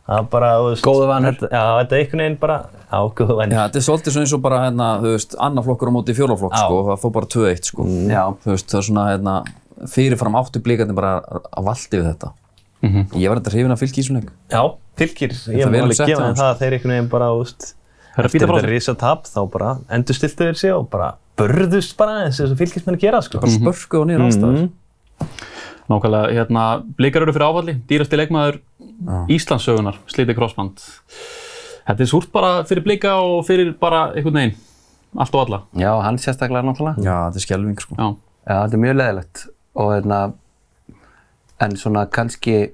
Það 0.02 0.16
var 0.18 0.28
bara, 0.32 0.48
þú 0.58 0.68
veist, 0.72 0.82
Góðu 0.84 1.06
þetta- 1.12 1.50
Já, 1.52 1.62
þetta 1.78 1.92
er 1.92 2.00
einhvern 2.02 2.22
veginn 2.22 2.38
bara, 2.42 2.56
já, 2.90 2.98
góðu 3.14 3.36
vanur. 3.38 3.52
Já, 3.54 3.62
þetta 3.68 3.76
er 3.78 3.86
svolítið 3.86 4.12
svona 4.12 4.24
eins 4.26 4.32
og 4.34 4.42
bara, 4.42 4.58
hérna, 4.66 4.86
þú 5.02 5.10
veist, 5.14 5.36
annarflokkur 5.38 5.88
á 5.88 5.92
móti 5.94 6.14
fjólaflokk, 6.18 6.56
sko, 6.58 6.78
það 6.88 7.00
fór 7.04 7.12
bara 7.12 7.26
2-1, 7.26 7.64
sko. 7.70 7.82
já. 8.10 8.22
Þú 8.42 8.50
veist, 8.50 8.66
það 8.72 8.78
er 8.82 8.86
svona, 8.88 9.04
hérna, 9.12 9.34
fyrirfram 9.92 10.34
áttu 10.42 10.62
blíkandi 10.62 10.94
bara 10.94 11.12
að 11.22 11.64
valdi 11.64 12.00
við 12.02 12.08
þetta. 12.12 12.32
Ég 12.82 13.28
var 13.30 13.38
þetta 13.38 13.52
hrifin 13.54 13.70
að 13.76 13.78
fylgja 13.78 14.02
í 14.02 14.06
svona 14.08 14.20
leik. 14.22 14.32
Já, 14.50 14.62
fylgir, 14.98 15.30
ég 15.54 15.70
vel 15.70 15.82
alveg 15.86 15.94
sett 15.96 16.08
gefa 16.10 16.18
hjá 16.18 16.26
þeim 16.26 16.34
þeim, 16.34 16.42
það 16.42 16.50
að 16.50 16.58
þeir 16.58 16.72
einhvern 16.76 16.92
veginn 16.96 17.08
bara, 17.12 17.26
þú 17.30 17.38
veist, 17.44 17.74
Að 21.32 21.48
sig 21.48 21.56
og 21.56 21.56
börðust 21.56 21.96
bara 21.96 22.24
eins 22.26 22.40
og 22.40 22.58
fylgismenn 22.58 22.98
gera, 22.98 23.20
sko. 23.22 23.40
Bara 23.40 23.52
spörkuð 23.52 24.00
og 24.00 24.06
nýjar 24.06 24.24
ástæður. 24.28 24.68
Nákvæmlega, 25.90 26.32
hérna, 26.32 26.82
blikar 26.96 27.22
eru 27.22 27.32
fyrir 27.32 27.48
áfalli, 27.48 27.74
dýrasti 27.88 28.16
leikmaður 28.16 28.60
Íslandssögunar, 29.28 29.96
slítið 30.06 30.36
krossband. 30.38 30.78
Þetta 31.86 32.02
er 32.02 32.06
súrt 32.06 32.30
bara 32.32 32.64
fyrir 32.64 32.84
blika 32.84 33.16
og 33.20 33.46
fyrir 33.46 33.72
bara 33.80 34.12
einhvern 34.14 34.34
veginn, 34.34 34.56
allt 35.18 35.34
og 35.34 35.46
alla. 35.46 35.62
Já, 35.74 35.90
hann 36.02 36.18
sérstaklega 36.18 36.62
náttúrulega. 36.62 37.02
Já, 37.02 37.30
þetta 37.30 37.36
er 37.36 37.46
skelving, 37.46 37.80
sko. 37.80 37.96
Já, 37.98 38.14
Já, 38.46 38.66
þetta 38.66 38.74
er 38.74 38.82
mjög 38.84 38.96
leðilegt 38.96 39.48
og 39.74 39.92
hérna, 39.96 40.32
en 41.60 41.76
svona 41.76 42.06
kannski 42.06 42.72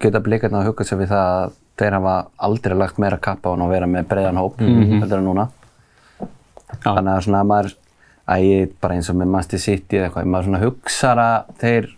geta 0.00 0.20
blikarna 0.20 0.62
að 0.62 0.70
hugga 0.70 0.84
sér 0.84 0.98
við 1.02 1.08
það 1.08 1.26
að 1.42 1.52
þeir 1.78 1.92
hafa 1.92 2.14
aldrei 2.38 2.76
lagt 2.78 2.98
meira 2.98 3.18
kappa 3.18 3.50
á 3.50 3.52
hann 3.54 3.62
að 3.66 3.70
vera 3.74 3.86
með 3.86 4.08
breiðan 4.08 4.36
hóp 4.36 4.58
heldur 4.60 5.18
en 5.18 5.24
núna. 5.24 5.48
Já. 6.80 6.90
Þannig 6.90 7.12
að 7.12 7.24
svona 7.26 7.44
maður, 7.46 7.74
að 8.32 8.44
ég 8.48 8.74
bara 8.82 8.98
eins 8.98 9.10
og 9.12 9.18
með 9.20 9.32
Manchester 9.34 9.62
City 9.62 9.98
eða 9.98 10.08
eitthvað, 10.08 10.28
maður 10.32 10.48
svona 10.48 10.62
hugsar 10.62 11.22
að 11.22 11.56
þeir 11.62 11.88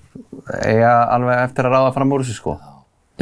eiga 0.65 0.95
alveg 1.15 1.43
eftir 1.49 1.69
að 1.69 1.77
ráða 1.77 1.93
fram 1.97 2.15
úr 2.15 2.25
þessu 2.25 2.39
sko. 2.39 2.57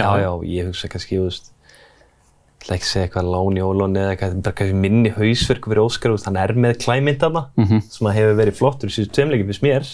Já, 0.00 0.08
já, 0.22 0.30
ég 0.48 0.70
hugsa 0.70 0.88
kannski, 0.92 1.18
þú 1.20 1.26
veist, 1.28 1.50
ég 1.52 2.62
ætla 2.64 2.76
ekki 2.78 2.86
að 2.86 2.92
segja 2.92 3.08
eitthvað 3.08 3.28
lán 3.34 3.58
í 3.58 3.64
ólón 3.66 3.98
eða 3.98 4.14
eitthvað, 4.14 4.30
þetta 4.32 4.40
er 4.40 4.46
bara 4.46 4.58
kannski 4.60 4.78
minni 4.86 5.12
hausverk 5.16 5.68
fyrir 5.68 5.82
Óskar, 5.82 6.14
hann 6.26 6.38
er 6.40 6.54
með 6.64 6.78
klæmynd 6.84 7.20
þarna, 7.20 7.42
sem 7.90 8.08
að 8.08 8.16
hefur 8.18 8.38
verið 8.40 8.58
flottur 8.60 8.88
í 8.88 8.94
síðustu 8.96 9.16
tveimleikið 9.18 9.52
fyrir 9.52 9.66
mér 9.68 9.92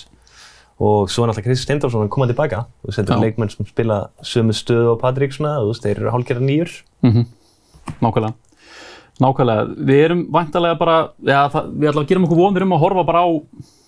og 0.78 1.08
svo 1.10 1.24
er 1.24 1.32
náttúrulega 1.32 1.48
Kristi 1.48 1.64
Steindorsson 1.66 2.04
að 2.04 2.12
koma 2.14 2.28
tilbaka, 2.30 2.60
þú 2.84 2.90
veist, 2.92 3.00
þetta 3.00 3.14
er 3.16 3.22
leikmenn 3.24 3.50
sem 3.50 3.66
spila 3.66 3.96
sömu 4.22 4.54
stöðu 4.54 4.92
á 4.94 4.96
Patrik 5.00 5.32
svona, 5.34 5.56
þú 5.58 5.72
veist, 5.72 5.82
þeir 5.82 6.02
eru 6.04 6.12
hálfgerða 6.14 6.44
nýjur. 6.46 6.76
nákvæmlega. 7.98 8.34
Nákvæmlega, 9.18 9.64
við 9.88 10.00
erum 10.04 10.20
væntalega 10.34 10.78
bara, 10.78 10.96
já, 11.26 11.40
það, 11.50 11.72
við 11.74 11.88
ætlum 11.90 12.04
að 12.04 12.10
gera 12.12 12.22
okkur 12.28 12.38
vonir 12.38 12.64
um 12.66 12.74
að 12.76 12.82
horfa 12.84 13.04
bara 13.08 13.22
á, 13.26 13.28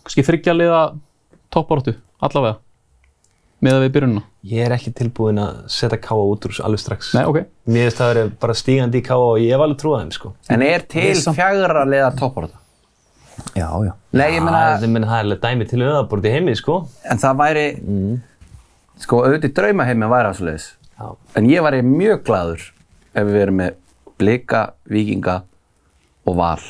kannski 0.07 0.25
þryggja 0.27 0.55
liða 0.57 0.81
toppáratu, 1.55 1.95
allavega, 2.27 2.57
með 3.63 3.77
að 3.77 3.85
við 3.85 3.93
byrjununa. 3.97 4.23
Ég 4.51 4.65
er 4.67 4.75
ekki 4.75 4.91
tilbúin 4.97 5.39
að 5.43 5.61
setja 5.71 5.99
Káa 6.01 6.25
út 6.33 6.47
úr 6.49 6.55
þessu 6.55 6.65
alveg 6.67 6.81
strax. 6.83 7.11
Nei, 7.15 7.23
ok. 7.29 7.39
Mér 7.71 7.87
finnst 7.91 8.01
það 8.01 8.11
verið 8.15 8.33
bara 8.43 8.57
stígandi 8.59 9.03
í 9.03 9.05
Káa 9.07 9.27
og 9.29 9.39
ég 9.43 9.53
hef 9.55 9.65
alveg 9.67 9.81
trúið 9.83 10.01
þeim, 10.01 10.13
sko. 10.17 10.33
En 10.51 10.65
er 10.67 10.87
til 10.91 11.13
fjagra 11.37 11.85
liða 11.87 12.11
topparða? 12.19 12.57
Já, 13.55 13.69
já. 13.87 13.93
Nei, 14.17 14.27
ég 14.35 14.43
meina, 14.43 14.65
Það 14.81 14.89
er, 14.89 15.05
það 15.05 15.15
er 15.15 15.25
alveg 15.27 15.43
dæmi 15.45 15.69
til 15.71 15.83
auðabort 15.85 16.27
í 16.27 16.33
heimi, 16.35 16.57
sko. 16.59 16.79
en 17.13 17.21
það 17.23 17.39
væri, 17.45 17.67
sko, 19.05 19.21
auðvitað 19.29 19.55
draumaheimi 19.61 20.11
væri 20.11 20.31
það 20.31 20.41
svoleiðis. 20.41 20.67
Já. 21.01 21.07
En 21.39 21.49
ég 21.53 21.65
væri 21.65 21.85
mjög 21.87 22.25
gladur 22.27 22.65
ef 23.15 23.25
við 23.29 23.39
verum 23.39 23.61
með 23.61 23.79
blika, 24.21 24.63
vikinga 24.93 25.41
og 26.29 26.37
val. 26.39 26.63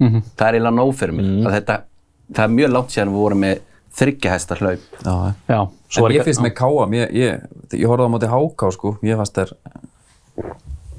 Það 0.00 0.46
er 0.48 0.56
eiginlega 0.58 0.76
nóg 0.76 0.92
fyrir 0.98 1.14
mig. 1.16 1.28
Að 1.46 1.54
þetta, 1.60 1.76
það 2.36 2.44
er 2.48 2.54
mjög 2.58 2.72
langt 2.74 2.94
síðan 2.96 3.12
við 3.14 3.20
vorum 3.22 3.42
með 3.46 3.60
þryggjahesta 3.96 4.58
hlaup. 4.60 4.82
já. 5.04 5.14
Já, 5.48 5.60
En 5.96 6.04
er 6.04 6.10
ég 6.10 6.20
ekki- 6.20 6.24
finnst 6.26 6.42
með 6.44 6.54
Káa, 6.58 6.86
ég, 6.92 7.12
ég, 7.16 7.44
ég 7.72 7.86
horfði 7.88 8.08
á 8.08 8.12
móti 8.12 8.28
Háká 8.28 8.72
sko, 8.74 8.96
ég 9.06 9.16
fannst 9.16 9.36
þær, 9.38 9.52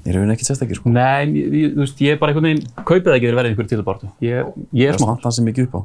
ég 0.07 0.15
er 0.15 0.31
ekkert 0.31 0.47
sérstakir 0.47 0.79
sko. 0.79 0.89
Nei, 0.89 1.25
ég, 1.36 1.51
ég- 1.51 1.73
þú 1.75 1.83
veist, 1.83 1.99
ég 2.01 2.12
er 2.15 2.17
bara 2.21 2.31
einhvern 2.33 2.47
veginn, 2.47 2.67
kaupið 2.88 3.10
það 3.12 3.17
ekki 3.17 3.27
þegar 3.27 3.38
verðið 3.41 3.51
einhverju 3.51 3.69
titulbaráttu. 3.73 4.10
Ég, 4.21 4.53
ég 4.73 4.88
er 4.89 4.93
Það 4.95 5.01
smá. 5.03 5.07
vant 5.12 5.23
hans 5.27 5.36
sem 5.36 5.45
mikið 5.45 5.67
upp 5.67 5.75
á. 5.77 5.81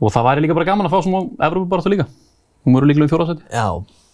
Og 0.00 0.12
það 0.14 0.24
væri 0.28 0.40
líka 0.46 0.54
bara 0.54 0.64
gaman 0.70 0.86
að 0.86 0.94
fá 0.94 1.02
svona 1.02 1.20
Evrópubaráttu 1.48 1.90
líka. 1.92 2.06
Hún 2.64 2.72
verður 2.78 2.88
líklega 2.88 3.04
um 3.04 3.12
fjóraðsæti. 3.12 3.42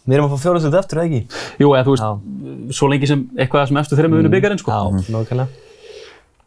Við 0.09 0.17
erum 0.17 0.27
að 0.27 0.33
fá 0.33 0.45
fjóðarsöld 0.45 0.77
eftir, 0.79 0.99
eða 1.01 1.09
ekki? 1.11 1.41
Jú, 1.61 1.69
eða 1.75 1.85
þú 1.87 1.95
veist, 1.95 2.77
svo 2.79 2.89
lengi 2.89 3.09
sem 3.11 3.25
eitthvað 3.37 3.69
sem 3.69 3.79
eftir 3.81 4.09
með 4.09 4.23
unni 4.23 4.33
byggarinn, 4.33 4.61
sko. 4.63 4.73
Já, 4.73 5.13
nákvæmlega. 5.13 5.69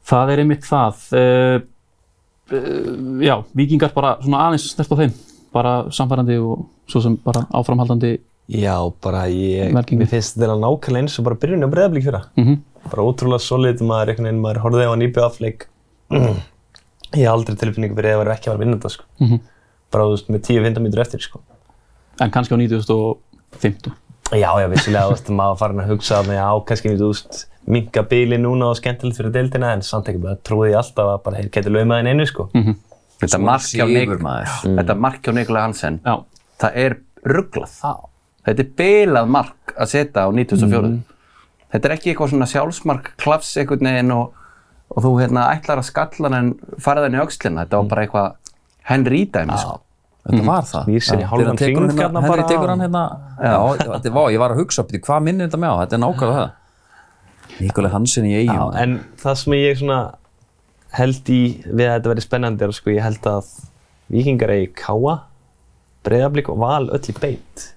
Það 0.09 0.31
er 0.33 0.41
einmitt 0.43 0.65
það. 0.67 1.03
Uh, 1.13 1.57
uh, 2.51 3.23
já, 3.23 3.35
vikingar 3.55 3.93
bara 3.95 4.15
svona 4.23 4.41
aðeins 4.47 4.65
snert 4.73 4.91
á 4.91 4.97
þeim. 5.03 5.13
Bara 5.53 5.73
samfærandi 5.93 6.37
og 6.41 6.65
svo 6.89 7.03
sem 7.05 7.17
bara 7.23 7.45
áframhaldandi. 7.53 8.15
Já, 8.51 8.75
bara 9.05 9.27
ég, 9.31 9.71
mér 9.71 10.09
finnst 10.11 10.35
þetta 10.35 10.57
nákvæmlega 10.59 11.05
eins 11.05 11.19
og 11.21 11.29
bara 11.29 11.39
byrjunni 11.39 11.69
á 11.69 11.73
breyðablík 11.75 12.07
fyrra. 12.09 12.23
Mhm. 12.41 12.57
Bara 12.89 13.05
ótrúlega 13.07 13.39
solid, 13.39 13.79
maður, 13.85 14.11
einhvern 14.11 14.27
veginn, 14.27 14.41
maður 14.43 14.63
horfði 14.65 14.89
á 14.89 14.93
íbjöð 14.97 15.27
afleik. 15.29 15.67
Ég 17.13 17.21
hef 17.21 17.29
aldrei 17.31 17.55
tilfinningu 17.61 17.95
fyrir 17.95 18.17
að 18.17 18.23
vera 18.25 18.33
ekki 18.35 18.49
að 18.49 18.55
vera 18.55 18.59
að 18.59 18.63
vinna 18.65 18.79
þetta, 18.81 18.91
sko. 18.97 19.05
Mhm. 19.21 19.39
Bara, 19.93 20.09
þú 20.09 20.17
veist, 20.17 20.31
með 20.33 20.43
10-15 20.49 20.83
mítur 20.83 21.03
eftir, 21.05 21.23
sko. 21.23 21.39
En 22.19 22.33
kannski 22.33 22.57
á 22.57 22.59
9050. 23.59 23.93
Já, 24.33 24.49
já, 24.59 24.67
vissilega, 24.71 25.05
þú 25.09 25.13
veist, 25.13 25.29
maður 25.29 25.57
farin 25.59 25.79
að 25.83 25.89
hugsa 25.93 26.19
að 26.23 26.31
já, 26.33 26.45
kannski, 26.69 26.93
þú 26.97 27.09
veist, 27.11 27.41
minka 27.67 28.01
bíli 28.09 28.37
núna 28.41 28.71
og 28.71 28.77
skemmtilegt 28.79 29.17
fyrir 29.19 29.31
deildina, 29.35 29.73
en 29.73 29.81
samt 29.85 30.09
ekki 30.09 30.21
bara 30.23 30.35
trúið 30.43 30.71
ég 30.73 30.79
alltaf 30.79 31.11
að 31.13 31.21
bara, 31.27 31.37
þeir 31.41 31.51
getur 31.57 31.71
laumaðin 31.77 32.09
einu, 32.13 32.25
sko. 32.25 32.49
Mhm. 32.53 32.75
Þetta 33.23 33.37
Svona 33.37 33.45
mark 33.45 33.61
hjá 33.61 33.85
sigur, 33.87 34.17
Nik- 34.17 34.23
maður. 34.25 34.77
Þetta 34.79 34.95
mark 34.99 35.21
hjá 35.23 35.33
Nikolai 35.33 35.61
Hansen, 35.61 35.99
Já. 36.05 36.15
það 36.59 36.71
er 36.75 36.95
rugglað. 37.23 37.75
Þetta 38.43 38.59
er 38.59 38.69
bilað 38.75 39.27
mark 39.29 39.73
að 39.77 39.87
setja 39.93 40.25
á 40.25 40.29
94. 40.33 41.03
Þetta 41.71 41.85
er 41.89 41.95
ekki 41.95 42.11
eitthvað 42.13 42.29
svona 42.33 42.45
sjálfsmark, 42.51 43.13
klafs 43.17 43.55
einhvern 43.57 43.79
veginn 43.87 44.11
og, 44.11 44.33
og 44.91 45.03
þú 45.03 45.13
hérna 45.21 45.45
ætlar 45.55 45.77
að 45.79 45.87
skalla 45.87 46.29
hann 46.29 46.33
en 46.33 46.53
farið 46.79 47.03
hann 47.07 47.15
í 47.15 47.23
öxlina. 47.23 47.63
Þetta 47.65 47.77
var 47.79 47.87
bara 47.93 48.01
eitthvað 48.05 48.35
Henry 48.83 49.25
dæmi, 49.25 49.57
sko. 49.57 49.79
Þetta 50.23 50.43
var 50.47 50.63
það. 50.63 50.87
Í 50.87 50.99
Já. 50.99 51.27
hálfan 51.27 51.39
Þegar 51.39 51.47
hann 51.47 51.57
tekur 51.57 51.81
hring 51.83 51.91
hérna- 51.99 52.21
hérna 52.21 52.27
bara. 52.27 52.43
tekur 52.47 52.69
hann 52.71 52.79
hérna, 52.79 53.03
já, 53.43 53.57
þetta 53.83 54.11
var, 54.13 54.29
ég 54.31 54.39
var 54.39 54.51
að 54.53 54.59
hugsa, 54.61 54.83
byrju, 54.87 55.01
hvað 55.03 55.23
minnir 55.25 55.47
þetta 55.49 55.59
með 55.59 55.69
á? 55.73 55.75
Þetta 55.83 55.93
er 55.93 56.01
nákvæmlega 56.03 56.37
það. 56.39 56.51
Nikolai 57.59 57.91
Hansen 57.91 58.25
í 58.25 58.31
Já, 58.33 58.51
eigum. 58.53 58.75
en 58.75 59.05
það 59.19 59.35
sem 59.37 59.53
ég 59.53 59.77
svona 59.77 60.13
held 60.93 61.23
í 61.29 61.41
við 61.67 61.85
að 61.89 61.93
þetta 61.99 62.09
verði 62.13 62.21
spennandi 62.27 62.61
er 62.63 62.71
sko, 62.71 62.89
ég 62.95 63.01
held 63.03 63.21
að 63.21 63.45
vikingar 64.09 64.49
eigi 64.55 64.71
káa, 64.73 65.19
breyðablík 66.03 66.49
og 66.49 66.57
val 66.57 66.89
öll 66.89 66.99
í 66.99 67.19
beit. 67.19 67.73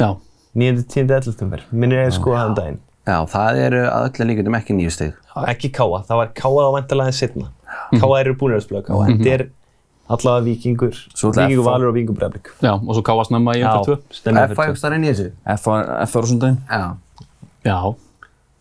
Já. 0.00 0.16
9. 0.54 0.82
10. 0.88 1.06
11. 1.08 1.48
verð, 1.50 1.62
minnir 1.72 2.02
ég 2.06 2.12
sko 2.12 2.34
hann 2.34 2.54
daginn. 2.54 2.80
Já, 3.06 3.22
það 3.26 3.56
eru 3.56 3.86
að 3.86 4.10
öllu 4.10 4.26
líkundum 4.28 4.54
ekki 4.58 4.74
nýju 4.74 4.90
stig. 4.92 5.14
Ekki 5.46 5.70
káa, 5.72 6.02
það 6.06 6.16
var 6.16 6.28
káa 6.34 6.66
á 6.66 6.70
vantarlega 6.74 7.12
allavega 10.16 10.44
vikingur, 10.46 10.94
vikingur 11.16 11.66
valur 11.66 11.90
og 11.90 11.96
vikingur 11.96 12.18
breyðablík. 12.18 12.52
Já, 12.62 12.72
og 12.76 12.92
svo 12.94 13.02
káast 13.06 13.32
nefna 13.34 13.56
í 13.56 13.64
umfyrir 13.64 13.98
2. 14.02 14.18
stemmer 14.18 14.46
F 14.46 14.54
fyrir 14.54 14.64
að 14.64 14.72
hugsta 14.74 14.92
inn 14.96 15.06
í 15.06 15.10
þessu? 15.12 15.28
F 15.56 15.68
ára 15.72 16.30
sundaginn. 16.30 16.58
Já. 16.68 16.84
Já, 17.62 17.76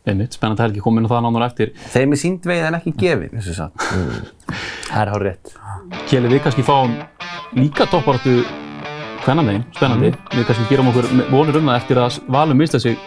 einmitt, 0.07 0.37
spennandi 0.37 0.65
helgi, 0.65 0.83
komin 0.85 1.05
á 1.05 1.11
það 1.11 1.23
nánar 1.27 1.47
eftir. 1.49 1.71
Þeim 1.93 2.15
er 2.15 2.21
sínd 2.21 2.49
veið 2.51 2.67
en 2.69 2.79
ekki 2.79 2.95
gefin, 3.01 3.37
þessu 3.37 3.55
satt. 3.57 3.87
Það 4.91 4.99
er 5.03 5.13
hár 5.13 5.25
rétt. 5.27 5.55
Kjeli, 6.09 6.33
við 6.35 6.43
kannski 6.45 6.65
fáum 6.67 6.97
líka 7.57 7.87
topparáttu 7.89 8.41
hvenna 9.25 9.45
megin, 9.45 9.65
spennandi. 9.77 10.13
Við 10.35 10.45
kannski 10.49 10.69
gerum 10.69 10.91
okkur 10.91 11.09
vonur 11.31 11.59
um 11.61 11.71
það 11.71 11.81
eftir 11.81 12.01
að 12.01 12.21
Valur 12.31 12.57
mista 12.57 12.81
sig 12.81 12.97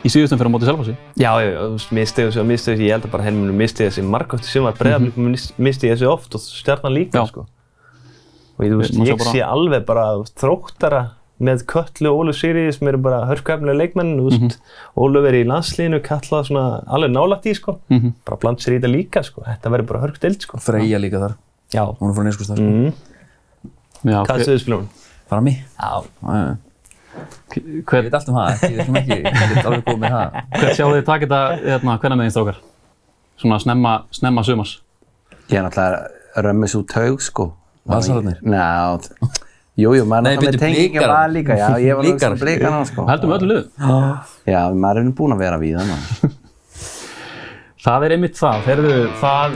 í 0.00 0.10
síðustum 0.12 0.40
fyrir 0.40 0.48
á 0.48 0.54
móti 0.54 0.68
Selfossi. 0.68 0.94
Já, 1.20 1.30
já, 1.42 1.48
já, 1.52 1.88
mistiðu 1.96 2.34
sig 2.34 2.42
og 2.42 2.48
mistiðu 2.48 2.76
sig, 2.78 2.86
ég 2.86 2.96
held 2.96 3.06
að 3.06 3.14
bara 3.14 3.26
helminum 3.26 3.58
mistiðu 3.60 3.94
sig 3.96 4.06
margótt 4.06 4.46
í 4.46 4.50
sumar, 4.50 4.76
breyðablík 4.78 5.16
mm 5.16 5.26
-hmm. 5.32 5.56
mistiðu 5.60 5.96
sig 6.00 6.08
oft 6.08 6.34
og 6.34 6.40
stjarnan 6.40 6.94
líka, 6.94 7.18
Já. 7.18 7.26
sko. 7.28 7.46
Og 8.60 8.66
ég, 8.68 8.76
veist, 8.76 8.92
ég 9.00 9.16
bara- 9.16 9.32
sé 9.32 9.40
alveg 9.46 9.86
bara 9.88 10.04
þróttara 10.36 11.02
með 11.40 11.62
Köllu 11.72 12.10
og 12.12 12.18
Óluf 12.26 12.36
Sigriði 12.36 12.74
sem 12.76 12.88
eru 12.90 12.98
bara 13.00 13.22
hörkvæfnilega 13.24 13.78
leikmenn, 13.80 14.10
þú 14.20 14.26
veist, 14.28 14.58
Óluf 15.00 15.24
er 15.30 15.38
í 15.38 15.44
landslíðinu, 15.48 16.02
Kalla 16.04 16.42
svona 16.44 16.64
alveg 16.86 17.14
nálægt 17.14 17.46
í, 17.48 17.54
sko. 17.56 17.78
Mhm. 17.88 18.12
Bara 18.28 18.36
bland 18.42 18.58
sér 18.60 18.76
í 18.76 18.80
þetta 18.80 18.92
líka, 18.92 19.22
sko. 19.24 19.40
Þetta 19.48 19.72
verður 19.72 19.86
bara 19.88 20.00
hörkt 20.04 20.20
deild, 20.20 20.40
sko. 20.44 20.58
Freyja 20.60 21.00
líka 21.00 21.16
þar. 21.22 21.36
Já. 21.72 21.86
Hún 21.96 22.10
er 22.10 22.14
frá 22.18 22.24
Neskustaf. 22.28 22.58
Mm. 22.60 22.92
Já, 24.04 24.24
Hvað 24.26 24.44
séu 24.44 24.58
spilum? 24.60 24.88
Fram 25.30 25.46
í. 25.46 25.56
Já. 25.80 26.04
Já, 26.22 26.34
já. 26.36 26.56
Ég 27.56 27.84
veit 27.90 28.14
allt 28.14 28.28
um 28.28 28.36
það, 28.36 28.60
við 28.60 28.78
erum 28.84 28.96
ekki, 29.00 29.16
ég 29.24 29.54
veit 29.54 29.64
alveg 29.66 29.84
komið 29.84 30.02
með 30.04 30.12
það. 30.14 30.36
hver 30.60 30.74
sjáu 30.76 30.90
þið 30.94 31.04
taka 31.08 31.26
þetta 31.26 31.40
hérna, 31.64 31.96
hvenna 32.00 32.16
megin 32.20 32.34
strákar? 32.34 32.60
Svona 33.40 33.58
snemma, 33.60 33.94
snemma 34.14 34.44
sumars. 34.44 34.76
Ég 35.50 35.58
er 35.58 35.64
náttúrulega 35.66 36.44
römmis 36.46 36.74
út 36.78 36.92
haug, 36.92 37.20
sko. 37.24 37.52
Valsararnir? 37.90 38.38
Ná, 38.42 38.66
jú, 39.80 39.94
jú, 39.96 40.04
maður 40.08 40.26
Nei, 40.26 40.30
er 40.32 40.36
náttúrulega 40.38 40.62
tenginga 40.64 41.00
Blikar. 41.00 41.12
var 41.14 41.32
líka, 41.34 41.56
já, 41.58 41.68
ég 41.80 41.96
var 41.98 42.06
náttúrulega 42.06 42.40
blika 42.44 42.70
ná, 42.74 42.80
sko. 42.90 43.06
Heldum 43.08 43.32
við 43.32 43.36
öllu 43.38 43.50
liðum. 43.54 44.06
Já, 44.50 44.60
maður 44.84 45.00
er 45.02 45.06
nú 45.08 45.14
búinn 45.20 45.36
að 45.36 45.42
vera 45.44 45.60
við 45.62 45.78
það, 45.80 45.92
maður. 45.94 46.36
Það 47.80 48.04
er 48.04 48.12
einmitt 48.12 48.36
það, 48.36 48.58
Heyrðu, 48.66 48.96
það 49.22 49.54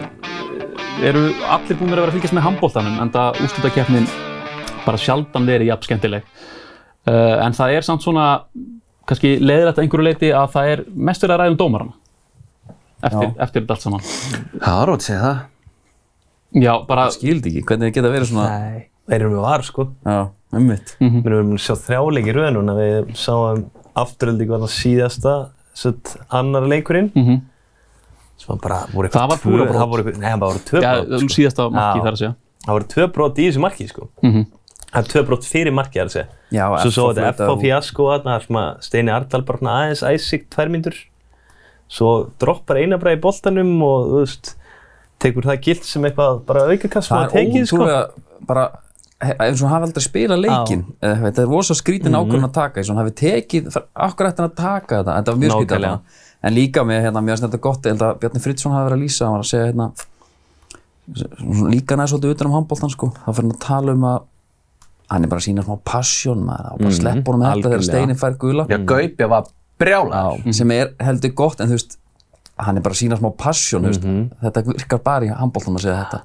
eru 1.05 1.25
allir 1.53 1.77
búin 1.77 1.91
að 1.93 1.99
vera 1.99 2.07
að 2.09 2.15
fylgjast 2.17 2.37
með 2.39 2.47
handbóltanum 2.47 2.95
en 3.03 3.11
það 3.13 3.41
úrslutakeppnin 3.45 4.07
bara 4.87 5.01
sjaldan 5.01 5.49
verið 5.49 5.69
jafn 5.69 5.89
skemmtileg. 5.91 6.31
Uh, 7.05 7.37
en 7.45 7.53
það 7.57 7.75
er 7.77 7.85
samt 7.85 8.05
svona, 8.07 8.27
kannski 9.05 9.35
leiðilegt 9.43 9.77
að 9.77 9.85
einhverju 9.85 10.07
leiti 10.09 10.31
að 10.33 10.55
það 10.55 10.71
er 10.73 10.85
mest 11.11 11.27
verið 11.27 11.35
að 11.35 11.43
ræða 11.43 11.53
um 11.53 11.59
dómarana 11.61 11.97
eftir, 13.05 13.35
eftir 13.45 13.61
þetta 13.67 13.77
allt 13.77 13.85
saman. 13.85 14.07
Það 14.65 14.81
það. 16.55 16.63
Já, 16.63 16.73
bara, 16.87 17.07
Skildi 17.11 17.51
ekki, 17.51 17.65
hvernig 17.69 17.91
þið 17.91 17.95
geta 17.99 18.13
verið 18.15 18.31
svona, 18.31 18.49
Nei. 18.59 18.85
Þeir 19.09 19.21
eru 19.21 19.31
með 19.35 19.43
var, 19.45 19.63
sko. 19.63 19.85
já, 20.07 20.19
ummitt. 20.57 20.95
Við 21.01 21.27
erum 21.27 21.51
að 21.53 21.61
sjá 21.67 21.75
þrjáleik 21.77 22.27
í 22.31 22.35
rauð 22.39 22.53
núna, 22.57 22.75
við 22.79 23.11
sáum 23.21 23.65
afturöldi 23.95 24.47
það 24.49 24.71
síðasta, 24.73 25.35
sett 25.75 26.17
annar 26.31 26.63
leikurinn. 26.71 27.11
mm 27.15 27.43
sem 28.37 28.49
var 28.51 28.59
bara, 28.59 28.79
voru 28.93 29.09
Það 29.09 29.29
var 29.31 29.39
tvö- 29.39 29.43
púrabrot. 29.53 29.77
Það 29.79 29.89
voru, 29.91 30.03
eitthvað- 30.03 30.21
nei, 30.21 30.31
það 30.35 30.41
voru 30.41 30.61
tvö 30.69 30.81
já, 30.83 30.91
brot, 31.07 31.21
sko. 31.21 31.29
síðasta 31.35 31.71
marki 31.71 31.99
Já. 31.99 32.03
þar 32.05 32.13
að 32.13 32.19
segja. 32.19 32.35
Það 32.65 32.73
voru 32.75 32.87
tvö 32.95 33.05
brot 33.15 33.37
í 33.39 33.45
þessu 33.49 33.61
marki, 33.61 33.89
sko. 33.89 34.09
Mm 34.23 34.47
Það 34.95 34.99
er 35.03 35.09
tvö 35.11 35.23
brot 35.27 35.43
fyrir 35.45 35.73
marki, 35.75 35.99
það 35.99 36.03
er 36.03 36.07
að 36.07 36.15
segja. 36.15 36.29
Já, 36.55 36.65
Svo 36.83 36.91
svo 36.91 37.07
þetta 37.15 37.23
flauta 37.23 37.45
FH 37.45 37.51
og- 37.51 37.63
fjasko 37.63 38.05
þarna, 38.11 38.35
tekur 45.21 45.43
það 45.43 45.61
gilt 45.63 45.85
sem 45.85 46.03
eitthvað 46.05 46.45
bara 46.47 46.61
aukakast 46.71 47.09
sem 47.09 47.17
Það 47.17 47.29
það 47.31 47.33
tekið, 47.39 47.61
er 47.61 47.67
sko. 47.67 47.77
ótrúlega 47.77 48.47
bara, 48.47 48.65
eins 49.25 49.63
og 49.63 49.69
hann 49.69 49.81
hafi 49.81 49.89
aldrei 49.89 50.05
spilað 50.05 50.41
leikinn. 50.45 50.85
Eh, 51.03 51.15
Þetta 51.25 51.39
er 51.43 51.47
rosa 51.49 51.75
skrítin 51.75 52.13
Mhm. 52.13 52.21
ákvörðun 52.21 52.49
að 52.49 52.53
taka, 52.53 52.81
eins 52.81 52.91
og 52.91 52.97
hann 52.97 53.07
hafi 53.07 53.15
tekið, 53.15 53.77
akkur 53.97 54.27
eftir 54.29 54.45
að 54.49 54.55
taka 54.57 55.03
þetta, 55.03 55.15
þetta 55.19 55.27
var 55.33 55.41
mjög 55.41 55.51
skrítið 55.51 55.79
Nákvæmlega. 55.79 55.85
allavega. 55.85 56.01
En 56.45 56.53
líka 56.55 56.81
með, 56.85 57.03
hérna, 57.05 57.21
mér 57.25 57.33
finnst 57.39 57.45
þetta 57.49 57.61
gott, 57.61 57.83
ég 57.83 57.91
held 57.95 58.01
að 58.03 58.19
Bjarni 58.21 58.41
Friðsson 58.45 58.73
hafi 58.73 58.91
verið 58.91 58.99
að 58.99 59.05
lýsa, 59.05 59.25
hann 59.25 59.33
var 59.33 59.41
að 59.41 59.51
segja, 59.53 59.67
hérna, 59.73 59.93
líka 61.73 61.97
næst 61.97 62.13
svolítið 62.15 62.35
utan 62.35 62.47
um 62.51 62.55
handbóltan, 62.59 62.91
sko, 62.93 63.11
þá 63.13 63.29
fyrir 63.33 63.43
hann 63.45 63.53
að 63.55 63.61
tala 63.65 63.93
um 63.93 64.05
að 64.09 64.23
hann 65.11 65.25
er 65.25 65.29
bara 65.29 65.41
að 65.41 65.47
sína 65.49 65.65
smá 65.67 65.77
passion, 65.85 66.39
maður, 66.47 66.73
og 66.73 66.79
bara 66.79 66.91
Mhm, 66.91 66.99
slepp 67.01 67.25
honum 67.29 67.41
með 67.41 67.49
þetta 67.51 67.63
þegar 67.65 67.79
algjörlega. 67.79 67.91
Steini 67.91 68.15
fær 68.21 68.39
gula. 68.39 68.67
Já, 68.69 68.79
Gaupja 68.85 69.29
var 69.29 69.45
brjálar. 69.79 70.55
sem 70.55 70.71
er 70.71 70.95
heldur 71.01 71.35
gott 71.35 71.61
en 71.61 71.69
þú 71.69 71.73
veist 71.77 71.97
hann 72.59 72.77
er 72.79 72.83
bara 72.85 72.95
að 72.95 73.01
sína 73.03 73.17
smá 73.19 73.31
passion 73.37 73.83
mm 73.83 73.99
Mhm. 74.05 74.31
þetta 74.43 74.63
virkar 74.67 75.03
bara 75.03 75.25
í 75.27 75.29
handbóltan 75.35 75.75
að 75.77 75.81
segja 75.89 76.05
þetta 76.05 76.23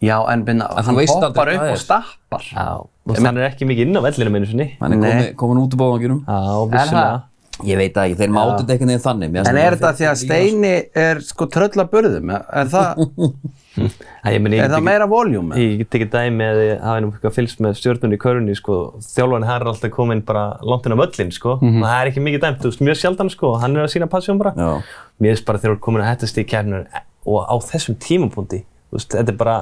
Já, 0.00 0.16
en 0.32 0.48
En 0.48 0.60
hann 0.62 0.96
hoppar 0.96 1.48
upp 1.52 1.60
og 1.72 1.76
stappar. 1.78 2.40
Já, 2.40 2.80
og 2.80 3.16
hann 3.20 3.36
er 3.36 3.50
ekki 3.50 3.66
mikið 3.68 3.82
inn 3.90 3.96
á 3.96 4.00
vellinu 4.00 4.30
meinu 4.32 4.46
sinni. 4.48 4.76
hann 4.80 4.92
er 4.94 4.96
komin, 4.96 5.34
komin 5.36 5.58
út 5.60 5.74
úr 5.74 5.80
bóðanginum 5.82 6.24
Já, 6.24 6.38
vissulega. 6.72 7.02
það? 7.04 7.66
ég 7.68 7.76
veit 7.76 7.94
ekki, 8.00 8.16
þeir 8.16 8.30
mátu 8.32 8.62
þetta 8.64 8.72
einhvern 8.72 8.88
veginn 8.88 9.04
þannig 9.04 9.48
En 9.50 9.56
er 9.60 9.76
þetta 9.76 9.92
því 9.98 10.06
að 10.08 10.16
Steini 10.24 10.74
er 10.96 11.20
sko 11.20 11.46
tröll 11.46 11.76
að 11.76 11.90
burðum? 11.92 12.30
Er 12.32 12.66
það? 12.72 12.96
Æ, 13.78 14.32
ég 14.34 14.40
meni, 14.42 14.58
Er 14.58 14.70
það 14.72 14.82
meira 14.82 15.06
voljúm? 15.08 15.52
Ég 15.54 15.76
get 15.84 15.94
ekki 16.00 16.08
dæmi 16.10 16.42
að 16.46 16.60
ég 16.64 16.80
hafi 16.82 17.04
eitthvað 17.06 17.34
fylgst 17.36 17.60
með 17.62 17.76
stjórnunni 17.78 18.16
í 18.18 18.20
körunni, 18.20 18.56
sko. 18.58 18.78
Þjálfarni 19.04 19.46
hann 19.46 19.60
er 19.62 19.70
alltaf 19.70 19.92
komin 19.94 20.22
bara 20.26 20.44
langt 20.66 20.88
inn 20.88 20.96
á 20.96 20.98
völlin, 20.98 21.30
sko. 21.32 21.56
Og 21.60 21.76
það 21.86 21.94
er 22.00 22.10
ekki 22.10 22.24
mikið 22.26 22.42
dæmt, 22.44 22.60
þú 22.64 22.72
veist, 22.72 22.82
mjög 22.88 22.98
sjaldan, 22.98 23.30
sko. 23.30 23.52
og 23.54 23.60
Hann 23.62 23.76
er 23.76 23.86
að 23.86 23.92
sína 23.94 24.08
passjón 24.10 24.40
bara. 24.42 24.52
Já. 24.58 24.82
Mér 25.22 25.36
finnst 25.36 25.46
bara 25.46 25.58
þegar 25.62 25.74
þú 25.74 25.78
ert 25.78 25.84
komin 25.86 26.02
að 26.02 26.08
hættast 26.10 26.40
í 26.40 26.44
kærnur 26.50 26.86
og 27.30 27.38
á 27.46 27.54
þessum 27.70 27.98
tímapunkti, 28.00 28.62
þú 28.90 28.98
veist, 28.98 29.14
þetta 29.14 29.30
er 29.34 29.38
bara 29.44 29.58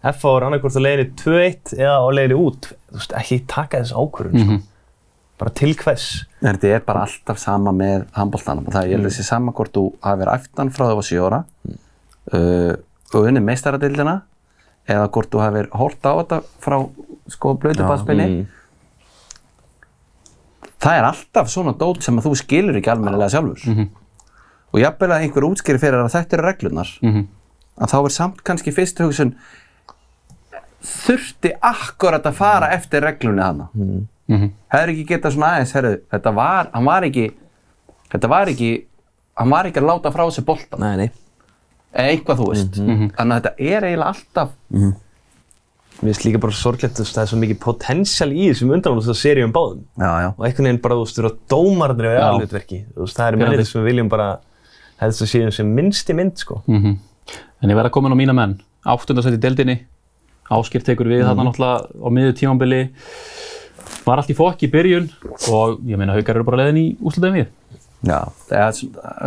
F.A. 0.00 0.30
er 0.36 0.46
annarkvort 0.46 0.76
að 0.78 0.84
leiðinni 0.86 1.14
2-1 1.20 1.74
eða 1.76 1.96
á 2.00 2.06
leiðinni 2.14 2.38
út. 2.40 2.70
Þú 2.88 3.00
veist, 3.00 3.16
ekki 3.20 3.40
taka 3.50 3.82
þess 3.82 3.92
ákvörðun, 3.98 4.44
sko. 4.46 4.60
Bara 5.40 5.50
til 5.56 5.72
hvers. 5.74 6.06
Þetta 6.44 6.68
er 6.76 6.82
bara 6.84 7.02
alltaf 7.06 7.38
sama 7.40 7.72
með 7.72 8.06
handbóltanum 8.12 8.66
og 8.68 8.74
það 8.76 8.90
er 8.92 9.04
þessi 9.06 9.24
sama 13.10 13.18
hvort 13.18 13.18
þú 13.18 13.18
hafi 13.18 13.18
verið 13.18 13.18
aftan 13.18 13.18
frá 13.18 13.18
það 13.18 13.18
var 13.18 13.18
7 13.18 13.18
ára 13.18 13.18
og 13.18 13.28
unni 13.30 13.40
meistaradildina 13.44 14.14
eða 14.90 15.08
hvort 15.14 15.30
þú 15.30 15.42
verið 15.56 15.76
hort 15.80 16.06
á 16.06 16.12
þetta 16.20 16.40
frá 16.60 16.76
sko 17.30 17.54
blötu 17.60 17.82
basspili 17.88 18.26
það 20.80 20.96
er 20.98 21.04
alltaf 21.10 21.50
svona 21.52 21.74
dót 21.76 22.02
sem 22.02 22.16
að 22.18 22.28
þú 22.30 22.36
skilur 22.40 22.76
ekki 22.80 22.90
almennilega 22.90 23.28
sjálfur. 23.34 23.88
Og 24.70 24.78
jafnvel 24.80 25.10
að 25.10 25.24
einhver 25.26 25.44
útskýri 25.50 25.80
fyrir 25.82 25.98
að 26.00 26.12
þetta 26.14 26.36
eru 26.38 26.46
reglunar 26.46 26.90
að 27.80 27.90
þá 27.90 27.98
er 28.04 28.14
samt 28.14 28.42
kannski 28.46 28.72
fyrstu 28.72 29.04
hugsun 29.04 29.34
þurfti 30.80 31.52
akkurat 31.60 32.24
að 32.26 32.38
fara 32.38 32.70
eftir 32.72 33.02
reglunni 33.04 33.42
hana 33.42 33.68
hefur 34.72 34.92
ekki 34.94 35.04
getað 35.08 35.32
svona 35.34 35.48
aðeins, 35.56 35.72
herru, 35.74 35.96
þetta 36.10 36.30
var, 36.34 36.68
hann 36.72 36.84
var 36.86 37.02
ekki, 37.02 37.26
þetta 38.12 38.28
var 38.30 38.46
ekki, 38.48 38.86
hann 39.36 39.50
var 39.50 39.66
ekki 39.66 39.80
að 39.82 39.88
láta 39.90 40.12
frá 40.14 40.30
sig 40.30 40.44
boltan, 40.46 40.80
Nei, 40.80 40.96
nei. 40.96 41.10
Eitthvað 41.94 42.38
þú 42.40 42.48
veist. 42.50 42.74
Þannig 42.80 43.34
að 43.34 43.38
þetta 43.40 43.54
er 43.58 43.86
eiginlega 43.88 44.10
alltaf, 44.14 44.50
Mér 46.00 46.14
finnst 46.14 46.24
líka 46.24 46.38
bara 46.40 46.52
sorglegt, 46.56 46.94
þú 46.96 47.02
veist, 47.04 47.12
það 47.16 47.22
er 47.22 47.28
svo 47.28 47.38
mikið 47.42 47.58
potential 47.60 48.30
í 48.32 48.44
þessum 48.48 48.70
undanálust 48.72 49.10
að 49.12 49.18
seríum 49.20 49.50
báðum. 49.52 49.82
já, 50.00 50.10
já, 50.22 50.28
og 50.32 50.44
einhvern 50.46 50.64
veginn 50.70 50.80
bara, 50.80 50.94
þú 50.96 51.02
veist, 51.04 51.16
þú 51.18 51.20
eru 51.26 51.32
dómarnir 51.52 52.06
við 52.08 52.20
aðlutverki, 52.24 52.78
þú 52.94 53.00
veist, 53.04 53.16
það 53.18 53.28
eru 53.28 53.36
mennir 53.42 53.64
sem 53.68 53.80
við 53.82 53.88
viljum 53.90 54.08
bara 54.08 54.28
helst 55.02 55.20
að 55.22 55.28
séum 55.34 55.52
sem 55.52 55.74
minnst 55.76 56.08
í 56.08 56.14
mynd, 56.16 56.38
sko. 56.40 56.62
En 57.60 57.68
ég 57.68 57.76
verð 57.76 57.90
að 57.90 57.94
koma 57.98 58.08
inn 58.08 58.16
á 58.16 58.20
mína 58.22 58.32
menn. 58.38 58.54
Áttundasætt 58.88 59.36
í 59.36 59.42
deildinni. 59.44 59.76
Áskir 60.50 60.82
tekur 60.82 61.06
við 61.06 61.26
þarna 61.28 61.44
náttúrulega 61.50 61.84
á 62.00 62.08
miður 62.16 62.32
tímambili. 62.40 62.80
Var 64.06 64.16
allt 64.22 64.30
í 64.32 64.34
fokk 64.40 64.64
í 64.64 64.70
byrjun 64.72 65.10
og 65.52 65.82
ég 65.84 66.00
meina 66.00 66.16
haukar 66.16 66.36
eru 66.40 66.44
bara 66.48 66.62
leiðin 66.64 66.80
í 66.80 66.86
úslutum 67.04 67.36
við. 67.36 67.46
Já, 68.06 68.18
það 68.48 68.60
er 68.60 68.78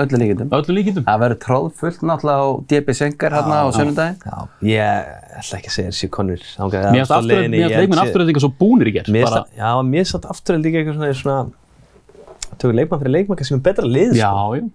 öllu 0.03 0.19
líkindum. 0.24 0.53
Öllu 0.57 0.76
líkindum. 0.78 1.05
Það 1.07 1.24
verður 1.24 1.39
tróðfullt 1.45 2.05
náttúrulega 2.09 2.45
á 2.45 2.49
DB 2.74 2.95
Sengar 2.97 3.36
hérna 3.38 3.57
á 3.61 3.67
sunnudaginn. 3.76 4.17
Já. 4.26 4.38
Ég 4.69 5.11
ætla 5.39 5.59
ekki 5.59 5.69
að 5.71 5.76
segja 5.78 5.91
þessi 5.93 6.09
konur. 6.13 6.45
Mér 6.93 7.09
finnst 7.09 7.28
mér 7.53 7.76
leikmenn 7.78 8.03
afturöldingar 8.05 8.45
svo 8.45 8.53
búnir 8.59 8.89
í 8.89 8.95
gerð. 8.97 9.11
Mér 9.13 9.28
já, 9.57 9.69
mér 9.86 10.01
finnst 10.03 10.17
þetta 10.17 10.34
afturöld 10.34 10.65
líka 10.69 10.82
eitthvað 10.82 10.97
svona, 10.99 11.17
svona 11.24 12.57
tökur 12.57 12.80
leikmann 12.80 13.03
fyrir 13.03 13.15
leikmann 13.17 13.45
sem 13.47 13.59
er 13.59 13.65
betra 13.67 13.86
lið, 13.89 14.17
Já, 14.17 14.32
sko. 14.32 14.55
já. 14.57 14.71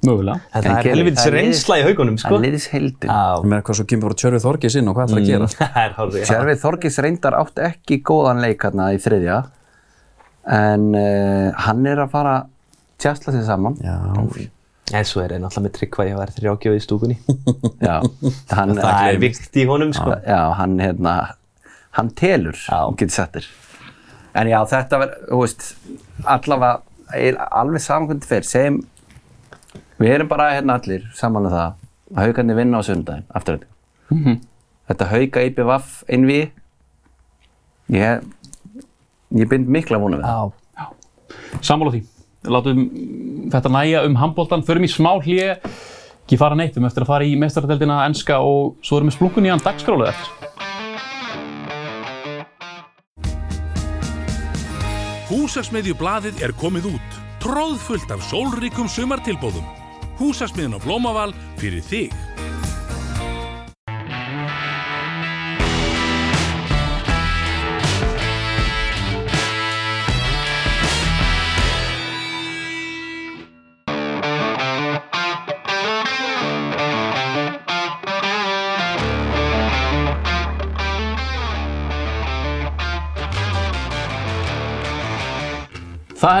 Mögulega. 0.00 0.40
En 0.54 0.62
það 0.64 0.70
En 0.70 0.76
er 0.78 0.86
helvitis 0.88 1.20
það 1.20 1.28
er 1.28 1.34
reynsla 1.36 1.76
í 1.76 1.82
haugunum, 1.84 2.14
Það 2.16 2.24
sko. 2.24 2.36
er 2.38 2.44
liðis 2.46 2.66
heildin. 2.72 3.10
Já. 3.10 3.24
Ég 3.36 3.48
meina 3.50 3.64
hvað 3.66 3.76
svo 3.76 3.84
kemur 3.90 4.06
bara 4.06 4.16
Tjörfi 4.22 4.40
Þorgis 4.44 4.76
inn 4.80 4.88
og 4.88 4.96
hvað 4.96 5.10
ætlar 5.10 5.20
að 5.20 5.28
gera? 5.28 5.48
Það 5.60 5.82
er 5.82 5.92
góðan 8.08 8.40
leik 8.40 8.64
hérna 8.64 8.86
í 8.94 9.00
þriðja, 9.04 9.36
en 10.56 10.86
uh, 10.96 11.50
hann 11.66 11.84
er 11.90 12.00
að 12.06 12.14
fara 12.14 12.32
að 12.38 12.48
tjastla 13.00 13.34
sig 13.34 13.46
saman. 13.48 13.78
Já, 13.84 13.96
En 14.90 15.06
svo 15.06 15.20
er 15.22 15.30
það 15.30 15.42
náttúrulega 15.44 15.62
með 15.68 15.74
tryggva 15.76 16.04
ég 16.08 16.16
að 16.16 16.20
vera 16.20 16.34
þrjágjóð 16.34 16.76
í 16.76 16.82
stúkunni. 16.82 17.16
Já, 17.86 17.96
hann, 18.56 18.72
það 18.74 19.02
er 19.12 19.18
vikt 19.22 19.58
í 19.60 19.66
honum, 19.68 19.92
sko. 19.94 20.16
Já, 20.26 20.40
hann 20.58 20.74
hérna, 20.82 21.12
hann 21.98 22.10
telur, 22.18 22.58
getur 22.98 23.14
settir. 23.14 23.46
En 24.34 24.50
já, 24.50 24.58
þetta 24.70 24.98
verður, 25.02 25.22
þú 25.30 25.38
veist, 25.44 25.68
allavega, 26.34 26.82
er 27.18 27.38
alveg 27.46 27.82
samankvæmt 27.82 28.26
fyrr, 28.30 28.46
segjum, 28.46 28.76
við 29.98 30.12
erum 30.16 30.28
bara 30.30 30.52
hérna 30.56 30.76
allir 30.78 31.08
saman 31.18 31.48
um 31.48 31.54
það, 31.54 31.72
að 32.14 32.28
haugarnir 32.28 32.58
vinna 32.60 32.78
á 32.78 32.82
sundaginn, 32.86 33.26
aftur 33.34 33.58
þetta. 33.58 34.36
Þetta 34.90 35.10
hauga 35.10 35.42
IPVF 35.48 35.90
innví, 36.14 36.38
ég, 37.94 38.30
ég 39.38 39.50
bind 39.50 39.70
mikla 39.70 39.98
vonum 40.02 40.22
við 40.22 40.30
það. 40.30 40.56
Sammála 41.62 41.94
því. 41.94 42.04
Látum 42.48 42.84
þetta 43.52 43.72
næja 43.72 44.04
um 44.08 44.16
handbóltan. 44.16 44.64
Förum 44.64 44.86
í 44.86 44.90
smá 44.90 45.12
hlje. 45.20 45.58
Ekki 46.24 46.38
fara 46.40 46.56
neitt. 46.56 46.76
Við 46.78 46.88
eftir 46.88 47.04
að 47.04 47.12
fara 47.12 47.26
í 47.26 47.36
meistaradeldina 47.36 48.04
enska 48.06 48.40
og 48.40 48.78
svo 48.84 49.00
erum 49.00 49.10
við 49.10 49.18
splungun 49.18 49.48
í 49.48 49.52
hann 49.52 49.64
dagskrálu 49.64 50.08
eftir. 50.08 50.36
Húsasmiðju 55.30 55.94
blaðið 56.00 56.40
er 56.42 56.56
komið 56.58 56.88
út. 56.94 57.18
Tróðfullt 57.44 58.10
af 58.10 58.24
sólríkum 58.26 58.88
sumartilbóðum. 58.90 59.68
Húsasmiðin 60.18 60.74
á 60.74 60.80
Blómaval 60.82 61.30
fyrir 61.60 61.84
þig. 61.86 62.16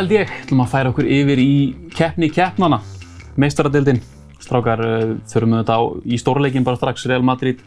Held 0.00 0.14
ég. 0.14 0.30
ætlum 0.46 0.62
að 0.64 0.72
færa 0.72 0.90
okkur 0.94 1.08
yfir 1.12 1.40
í 1.42 1.52
keppni 1.92 2.30
keppnana. 2.32 2.80
Meistaradeldin. 3.40 4.00
Strákar, 4.40 4.80
þurfum 5.28 5.54
við 5.54 5.60
þetta 5.60 5.76
á, 5.76 5.82
í 6.08 6.18
stórleikin 6.20 6.64
bara 6.64 6.80
strax. 6.80 7.04
Real 7.10 7.24
Madrid. 7.26 7.60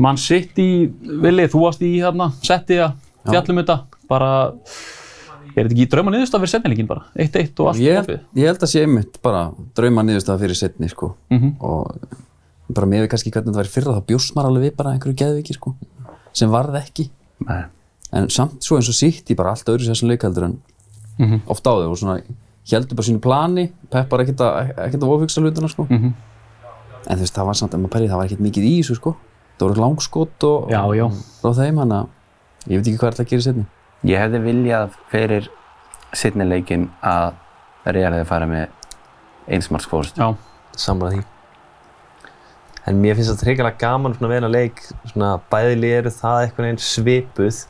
Man 0.00 0.18
City, 0.18 0.88
Vili, 1.22 1.46
þú 1.52 1.66
varst 1.66 1.84
í 1.84 1.92
þarna, 2.02 2.30
setti 2.42 2.80
að 2.82 2.96
fjallum 3.28 3.60
þetta. 3.60 3.76
Bara, 4.10 4.30
er 5.52 5.60
þetta 5.60 5.76
ekki 5.76 5.86
drauma 5.92 6.14
niðurst 6.14 6.34
að 6.34 6.44
vera 6.44 6.54
setnileikin 6.54 6.88
bara? 6.90 7.04
1-1 7.14 7.62
og 7.62 7.70
allt 7.70 7.82
ég, 7.84 8.00
opið? 8.00 8.24
ég 8.40 8.50
held 8.50 8.66
að 8.66 8.72
sé 8.72 8.84
einmitt 8.84 9.20
bara 9.24 9.44
drauma 9.76 10.04
niðurstaða 10.08 10.42
fyrir 10.42 10.58
setni 10.58 10.90
sko. 10.90 11.12
og 11.60 12.08
bara 12.74 12.88
með 12.90 13.04
við 13.04 13.10
kannski 13.12 13.30
hvernig 13.30 13.52
þetta 13.52 13.62
væri 13.62 13.72
fyrra 13.76 13.94
þá 13.94 14.08
bjóst 14.10 14.34
maður 14.34 14.50
alveg 14.50 14.66
við 14.66 14.76
bara 14.80 14.96
einhverju 14.96 15.18
geðviki 15.22 15.56
sko. 15.56 15.74
sem 16.34 16.50
varð 16.50 16.80
ekki 16.80 17.06
Nei. 17.46 17.64
en 18.12 18.28
samt 18.34 18.64
svo 18.66 18.80
eins 18.80 18.90
og 18.90 18.98
í 19.30 19.36
bara 19.38 19.54
allt 19.54 19.70
öðru 19.70 19.86
sessum 19.86 20.10
leikaldur 20.10 20.48
en 20.48 20.58
oft 21.46 21.66
á 21.66 21.72
þau 21.72 21.90
og 21.90 21.98
svona 22.00 22.16
heldur 22.70 22.96
bara 22.96 23.06
sínu 23.06 23.20
plani 23.20 23.66
Pep 23.90 24.10
var 24.10 24.20
ekkert 24.24 24.40
að, 24.40 24.70
ekkert 24.86 25.02
að 25.04 25.12
ofugsa 25.14 25.40
hlutuna 25.44 25.68
sko. 25.68 25.86
en 25.90 26.14
þú 27.06 27.20
veist 27.20 27.34
það 27.36 27.46
var 27.46 27.54
samt 27.60 27.74
að 27.74 27.80
maður 27.84 27.92
perið 27.96 28.10
það 28.10 28.16
var 28.20 28.24
ekkert 28.30 28.40
mikið 28.46 28.64
í 28.64 28.74
þessu 28.80 28.96
sko. 28.98 29.14
það 29.58 29.68
voru 29.68 29.80
langskot 29.84 30.44
og, 30.48 30.70
Já, 30.72 30.80
já. 30.96 31.06
frá 31.42 31.52
þeim 31.60 31.78
hann 31.78 31.92
að 31.92 32.06
ég 32.72 32.78
veit 32.80 32.86
ekki 32.88 32.98
hvað 32.98 33.08
er 33.12 33.18
það 33.18 33.24
að 33.26 33.30
gera 33.34 33.46
setni 33.48 33.66
Ég 34.04 34.20
hefði 34.20 34.38
viljað 34.44 34.96
fyrir 35.08 35.46
setni 36.12 36.44
leikin 36.44 36.90
að 37.00 37.32
Real 37.84 38.12
hefði 38.12 38.26
farið 38.28 38.48
með 38.48 38.68
einsmarksfórst. 39.54 40.16
Já. 40.20 40.34
Því. 40.76 41.22
En 42.84 42.98
mér 43.00 43.16
finnst 43.16 43.30
það 43.32 43.40
tryggilega 43.40 43.80
gaman 43.80 44.12
svona 44.12 44.28
vera 44.28 44.48
að 44.50 44.56
leik, 44.58 44.82
svona 45.08 45.30
bæðilega 45.52 46.02
eru 46.02 46.10
það 46.12 46.40
eitthvað 46.42 46.66
einn 46.68 46.80
svipuð 46.84 47.60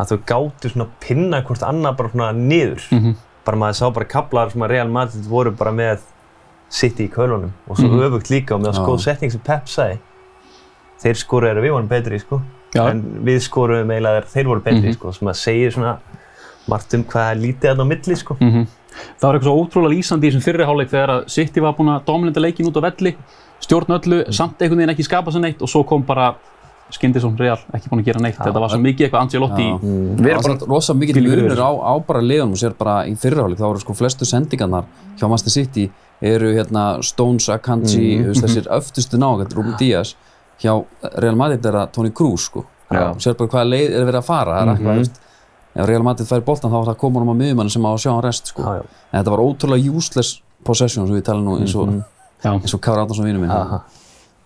að 0.00 0.08
þau 0.10 0.18
gátu 0.30 0.70
svona 0.72 0.86
að 0.86 0.94
pinna 1.04 1.40
hvort 1.44 1.64
annað 1.68 1.96
bara 1.98 2.12
svona 2.14 2.30
niður. 2.38 2.86
Bara 3.44 3.60
maður 3.60 3.76
sá 3.76 3.86
bara 3.92 4.08
kablar 4.08 4.50
sem 4.54 4.64
að 4.64 4.72
Real 4.72 4.88
Madrid 4.88 5.26
voru 5.28 5.52
bara 5.52 5.72
með 5.76 6.06
City 6.74 7.04
í 7.06 7.12
kölunum 7.12 7.52
og 7.68 7.76
svo 7.76 7.90
öfugt 8.06 8.30
líka 8.32 8.56
og 8.56 8.62
með 8.62 8.72
að 8.72 8.78
skoða 8.80 9.02
setning 9.04 9.34
sem 9.34 9.42
Pep 9.44 9.68
sagði. 9.68 9.98
Þeir 11.04 11.20
skoruðu 11.20 11.50
þegar 11.52 11.62
við 11.66 11.74
vorum 11.74 11.90
betri, 11.90 12.18
sko. 12.22 12.40
Já. 12.74 12.86
En 12.88 13.02
við 13.26 13.42
skoruðum 13.44 13.92
eiginlega 13.92 14.24
þeir 14.32 14.48
voru 14.48 14.64
betri, 14.64 14.94
sko. 14.96 15.12
Sem 15.12 15.28
að 15.28 15.36
segja 15.42 15.74
svona 15.76 15.92
margt 16.72 16.96
um 16.96 17.04
hvað 17.04 17.28
er 17.34 17.42
lítið 17.42 17.68
þarna 17.68 17.84
á 17.84 17.92
milli, 17.92 18.16
sko. 18.16 18.36
Það 19.20 19.26
var 19.26 19.38
eitthvað 19.38 19.50
svo 19.50 19.60
ótrúlega 19.62 19.94
lýsandi 19.94 20.28
í 20.28 20.32
þessum 20.32 20.44
fyrri 20.44 20.66
hálfleik 20.68 20.90
þegar 20.92 21.12
að 21.14 21.28
City 21.34 21.62
var 21.64 21.76
búinn 21.78 21.92
að 21.94 22.04
dominanta 22.08 22.42
leikin 22.42 22.70
út 22.70 22.78
á 22.78 22.86
velli, 22.86 23.14
stjórn 23.64 23.96
öllu, 23.98 24.24
samt 24.34 24.60
einhvern 24.60 24.82
veginn 24.82 24.94
ekki 24.94 25.06
skapa 25.06 25.34
sér 25.34 25.44
neitt 25.46 25.62
og 25.64 25.70
svo 25.70 25.84
kom 25.88 26.04
bara 26.06 26.34
Skyndisson 26.92 27.36
Real, 27.40 27.56
ekki 27.74 27.88
búinn 27.90 28.02
að 28.02 28.08
gera 28.10 28.20
neitt. 28.22 28.38
Þetta 28.38 28.60
var 28.60 28.70
svo 28.70 28.80
mikið 28.84 29.06
eitthvað 29.06 29.22
Ancelotti. 29.24 29.68
Það 29.80 30.28
var 30.28 30.44
samt 30.44 30.64
rosa 30.68 30.94
mikið 30.98 31.20
munur 31.24 31.62
á, 31.64 31.70
á 31.80 31.94
bara 32.06 32.20
liðanum 32.22 32.54
og 32.54 32.60
sér 32.60 32.76
bara 32.78 32.96
í 33.08 33.14
fyrirháleik 33.18 33.58
þá 33.58 33.64
voru 33.66 33.82
sko 33.82 33.96
flestu 33.96 34.28
sendingarnar 34.28 34.86
hjá 35.16 35.24
Master 35.32 35.54
City 35.54 35.88
eru 36.24 36.52
hérna 36.54 36.84
Stones, 37.04 37.48
Akanji, 37.52 38.20
mm. 38.20 38.36
þessir 38.38 38.68
öftustu 38.78 39.20
nágat, 39.20 39.56
Rúben 39.56 39.74
Díaz 39.80 40.14
hjá 40.60 40.76
Real 41.16 41.40
Madrid 41.40 41.64
er 41.64 41.80
það 41.80 41.92
Toni 41.96 42.14
Kroos 42.14 42.48
sko. 42.50 42.66
Sér 42.92 43.38
bara 43.40 43.50
hvaða 43.56 43.70
leið 43.72 43.88
er 43.88 44.06
verið 44.06 44.20
að 44.20 44.28
fara 44.28 44.58
það 44.58 44.66
er 44.66 44.74
eitthvað, 44.74 45.00
veist, 45.00 45.23
ef 45.74 45.86
Real 45.88 46.02
Madrid 46.06 46.28
fær 46.28 46.42
boltan 46.46 46.70
þá 46.72 46.78
er 46.80 46.88
það 46.92 46.98
komin 47.02 47.24
um 47.26 47.32
að 47.34 47.38
miðjumann 47.42 47.70
sem 47.74 47.86
á 47.86 47.90
að 47.90 48.00
sjá 48.04 48.10
hann 48.12 48.22
rest 48.24 48.50
sko 48.52 48.62
Já, 48.62 48.74
já. 48.78 48.82
en 49.10 49.18
þetta 49.20 49.32
var 49.34 49.42
ótrúlega 49.44 49.94
useless 49.98 50.40
possession 50.64 51.06
sem 51.08 51.16
við 51.18 51.24
tala 51.26 51.42
nú 51.44 51.56
eins 51.60 51.74
og, 51.76 51.90
Já. 52.44 52.50
eins 52.54 52.74
og 52.76 52.80
Kára 52.84 53.02
Átnarsson 53.04 53.26
vinur 53.28 53.42
minn. 53.42 53.52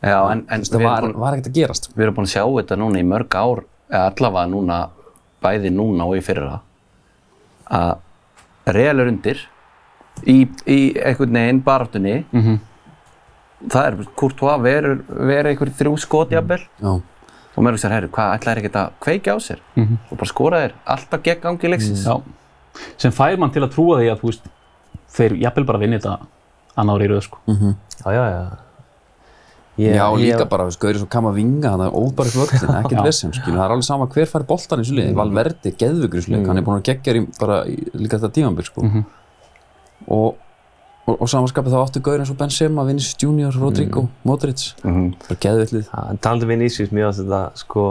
Já, 0.03 0.19
en, 0.33 0.45
en 0.55 0.63
það 0.65 0.85
var, 0.87 1.07
var 1.19 1.35
ekkert 1.37 1.51
að 1.51 1.57
gerast 1.59 1.91
við 1.95 2.05
erum 2.07 2.17
búin 2.21 2.29
að 2.29 2.33
sjá 2.37 2.45
þetta 2.47 2.77
núna 2.79 3.01
í 3.03 3.07
mörg 3.07 3.35
ár, 3.39 3.63
allavega 3.91 4.47
núna, 4.53 4.79
bæði 5.43 5.73
núna 5.75 6.07
og 6.07 6.17
í 6.19 6.23
fyrra, 6.23 6.61
að 7.75 7.97
Real 8.77 9.01
er 9.03 9.09
undir 9.11 9.41
í, 10.29 10.43
í 10.69 10.79
einhvern 11.01 11.33
veginn 11.39 11.61
baráttunni. 11.67 12.17
Það 13.69 13.87
er, 13.89 13.95
Courtois 14.15 14.61
verið 14.63 15.49
einhver 15.51 15.71
þrjú 15.81 15.95
skot 15.99 16.31
jafnvel 16.35 16.61
og 17.59 17.65
maður 17.67 17.79
hugsaður, 17.79 17.97
herru, 17.97 18.11
hvað 18.15 18.37
ætlaði 18.37 18.63
ekkert 18.63 18.79
að 18.79 18.93
kveikja 19.03 19.35
á 19.35 19.39
sér 19.43 19.63
og 19.83 20.15
bara 20.15 20.31
skora 20.31 20.63
þér 20.63 20.77
alltaf 20.95 21.25
gegn 21.27 21.43
gangi 21.43 21.73
leiksins. 21.73 22.07
Já. 22.07 22.15
Sem 23.03 23.15
fær 23.15 23.35
mann 23.43 23.51
til 23.51 23.65
að 23.67 23.73
trúa 23.75 23.99
því 23.99 24.13
að, 24.13 24.23
þú 24.23 24.31
veist, 24.31 24.49
þeir 25.19 25.37
jafnvel 25.43 25.67
bara 25.73 25.83
vinni 25.83 25.99
þetta 25.99 26.19
annar 26.79 27.03
í 27.03 27.11
röð, 27.11 27.25
sko. 27.27 27.43
Já, 27.49 28.11
já, 28.15 28.25
já. 28.31 28.65
Ég, 29.79 29.95
já 29.95 30.05
og 30.11 30.19
líka 30.19 30.41
ég, 30.43 30.49
bara, 30.51 30.65
við 30.67 30.75
skoðum 30.75 31.03
svo 31.05 31.09
kama 31.11 31.31
vinga 31.37 31.71
þannig 31.71 31.93
að 31.93 31.99
óbæri 32.03 32.33
völlin, 32.35 32.71
ekkert 32.81 33.05
vesen 33.07 33.35
skilur, 33.35 33.59
það 33.61 33.65
er 33.65 33.75
alveg 33.77 33.87
sama 33.87 34.09
hver 34.11 34.27
fær 34.27 34.45
boltan 34.49 34.81
í 34.81 34.83
þessu 34.83 34.97
liði 34.97 35.13
Valverdi, 35.15 35.73
geðvökur 35.79 36.19
í 36.19 36.23
þessu 36.25 36.33
liði, 36.33 36.47
hann 36.51 36.59
er 36.59 36.65
búin 36.67 36.81
að 36.81 36.89
gegja 36.89 37.15
í, 37.15 37.23
bara 37.39 37.59
í, 37.71 37.77
líka 37.95 38.19
þetta 38.19 38.33
tímanbyrg 38.41 38.67
sko. 38.73 38.87
og, 40.17 40.41
og, 41.09 41.15
og 41.25 41.31
samanskapið 41.33 41.73
þá 41.75 41.79
áttu 41.81 42.03
gauður 42.05 42.23
eins 42.25 42.33
og 42.35 42.39
Benzema, 42.41 42.85
Vinicius 42.89 43.17
Junior, 43.23 43.57
Rodrigo, 43.57 44.05
Modric. 44.29 44.67
Það 44.83 45.33
er 45.35 45.41
geðvillið 45.47 45.89
En 46.03 46.21
talandi 46.25 46.45
um 46.47 46.53
Vinicius, 46.53 46.93
mér 46.95 47.09
ást 47.09 47.23
þetta, 47.25 47.41
sko, 47.63 47.85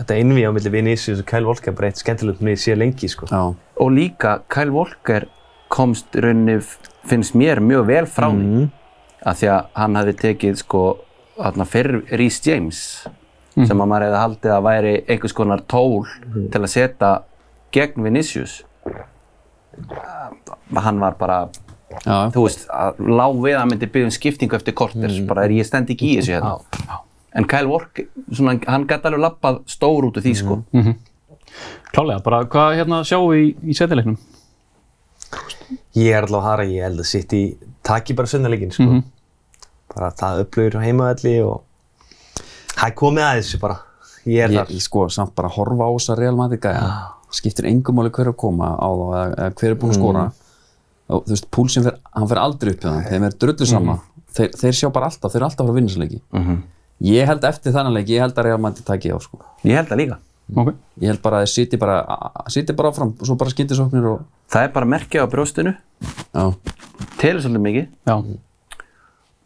þetta 0.00 0.16
einví 0.18 0.46
á 0.48 0.50
milli 0.56 0.72
Vinicius 0.72 1.20
og 1.22 1.28
Kyle 1.28 1.46
Walker 1.48 1.76
bara 1.76 1.90
eitt 1.92 2.00
skemmtilegt 2.00 2.40
með 2.44 2.60
sér 2.64 2.80
lengi, 2.80 3.10
sko. 3.12 3.28
já, 3.28 3.42
Og 3.82 3.92
líka 3.92 4.38
Kyle 4.52 4.72
Walker 4.72 5.28
komst 5.72 6.16
í 6.16 6.22
rauninni, 6.24 6.58
finnst 7.08 7.36
mér, 7.38 7.60
mjög 7.64 7.86
vel 7.88 8.06
frá 8.08 8.28
því. 8.32 8.68
Af 9.22 9.38
því 9.38 9.48
að 9.54 9.66
hann 9.78 9.96
hafði 10.00 10.14
tekið, 10.18 10.56
sko, 10.64 10.80
þarna 11.38 11.66
fyrr 11.70 12.00
Rhys 12.10 12.40
James, 12.46 12.80
sem 13.54 13.78
að 13.80 13.88
maður 13.88 14.06
hefði 14.08 14.20
haldið 14.22 14.54
að 14.56 14.64
væri 14.66 14.94
einhvers 15.12 15.36
konar 15.36 15.62
tól 15.70 16.08
til 16.52 16.60
að 16.62 16.70
setja 16.72 17.12
gegn 17.72 18.02
Vinicius. 18.04 18.62
Hann 20.76 21.00
var 21.00 21.14
bara, 21.20 21.38
þú 22.04 22.44
veist, 22.46 22.66
að 22.74 23.00
lág 23.06 23.38
við 23.44 23.56
að 23.58 23.68
myndi 23.70 23.88
byggja 23.94 24.08
um 24.08 24.14
skiptingu 24.16 24.58
eftir 24.58 24.74
korter, 24.78 25.14
bara 25.28 25.44
er 25.46 25.54
ég 25.56 25.68
stend 25.68 25.90
ekki 25.94 26.12
í 26.12 26.18
þessu 26.18 26.34
hérna. 26.36 27.00
En 27.32 27.46
Kyle 27.48 27.70
Walker, 27.70 28.08
svona, 28.28 28.58
hann 28.68 28.86
gæti 28.90 29.08
alveg 29.08 29.22
lappað 29.22 29.60
stór 29.70 30.08
út 30.08 30.18
úr 30.20 30.24
því, 30.24 30.34
sko. 30.36 30.58
Klálega, 31.92 32.22
bara 32.24 32.42
hvað 32.48 32.76
hérna 32.80 33.02
sjáum 33.08 33.30
við 33.32 33.44
í, 33.44 33.48
í 33.70 33.76
setjuleiknum? 33.78 34.18
Ég 35.96 36.12
er 36.16 36.26
allavega 36.26 36.48
hara, 36.50 36.66
ég 36.68 36.84
held 36.84 37.00
að 37.00 37.08
sitt 37.08 37.32
í 37.36 37.42
taki 37.86 38.16
bara 38.18 38.28
söndalegin, 38.28 38.74
sko. 38.74 39.00
Bara 39.92 40.10
það 40.16 40.44
upplöður 40.46 40.82
heimavelli 40.82 41.38
og 41.44 41.62
það 42.74 42.86
er 42.88 42.94
komið 42.98 43.26
að 43.28 43.40
þessu 43.40 43.62
bara. 43.62 43.80
Ég 44.22 44.44
er 44.44 44.52
ég, 44.54 44.58
þar. 44.60 44.70
ég 44.72 44.84
sko 44.84 45.08
samt 45.10 45.34
bara 45.38 45.50
horfa 45.52 45.88
á 45.88 45.90
þessa 45.96 46.16
Real 46.18 46.36
Madrid 46.38 46.62
gæja 46.62 46.84
skiptir 47.32 47.66
engum 47.70 47.96
máli 47.98 48.12
hver 48.12 48.28
er 48.28 48.32
að 48.34 48.38
koma 48.38 48.74
á 48.76 48.88
þá 48.92 49.04
eða, 49.08 49.22
eða 49.32 49.54
hver 49.58 49.70
er 49.72 49.78
búinn 49.80 49.94
að 49.94 49.98
skora 49.98 50.24
og 51.08 51.24
þú 51.26 51.34
veist, 51.34 51.48
púlsinn 51.54 51.86
fer, 51.86 51.96
hann 52.14 52.28
fer 52.30 52.40
aldrei 52.42 52.74
upp 52.74 52.84
hjá 52.84 52.90
þeim. 52.90 53.06
Þeim 53.10 53.26
er 53.28 53.38
drullu 53.44 53.68
sama. 53.68 53.96
Þeir, 54.32 54.52
þeir 54.60 54.76
sjá 54.78 54.88
bara 54.94 55.08
alltaf, 55.10 55.32
þeir 55.32 55.40
eru 55.40 55.48
alltaf 55.48 55.64
að 55.64 55.66
fara 55.66 55.74
að 55.74 55.80
vinna 55.80 55.92
þessu 55.92 56.02
leiki. 56.04 56.20
Ég 57.02 57.26
held 57.26 57.44
eftir 57.48 57.74
þannig 57.74 57.96
leik, 57.98 58.12
ég 58.12 58.22
held 58.22 58.38
að 58.38 58.46
Real 58.46 58.60
Madrid 58.62 58.86
taki 58.86 59.10
á 59.10 59.18
sko. 59.22 59.42
Ég 59.66 59.76
held 59.80 59.90
það 59.90 60.00
líka. 60.04 60.18
Ok. 60.52 60.74
ég 61.00 61.08
held 61.08 61.20
bara 61.22 61.38
að 61.40 61.46
þeir 61.46 61.52
siti 61.54 61.78
bara 61.80 62.02
bara 62.76 62.90
áfram 62.90 63.12
og 63.14 63.24
svo 63.24 63.36
bara 63.40 63.52
skyndisóknir 63.54 64.04
og 64.10 64.24
Það 64.52 64.66
er 64.66 64.72
bara 64.74 64.88
merkja 64.92 65.24
á 65.24 65.32
brjóstinu, 65.32 65.70
já, 66.34 66.42
telur 67.16 67.40
svolítið 67.40 67.62
mikið. 67.64 67.86
Já. 68.04 68.16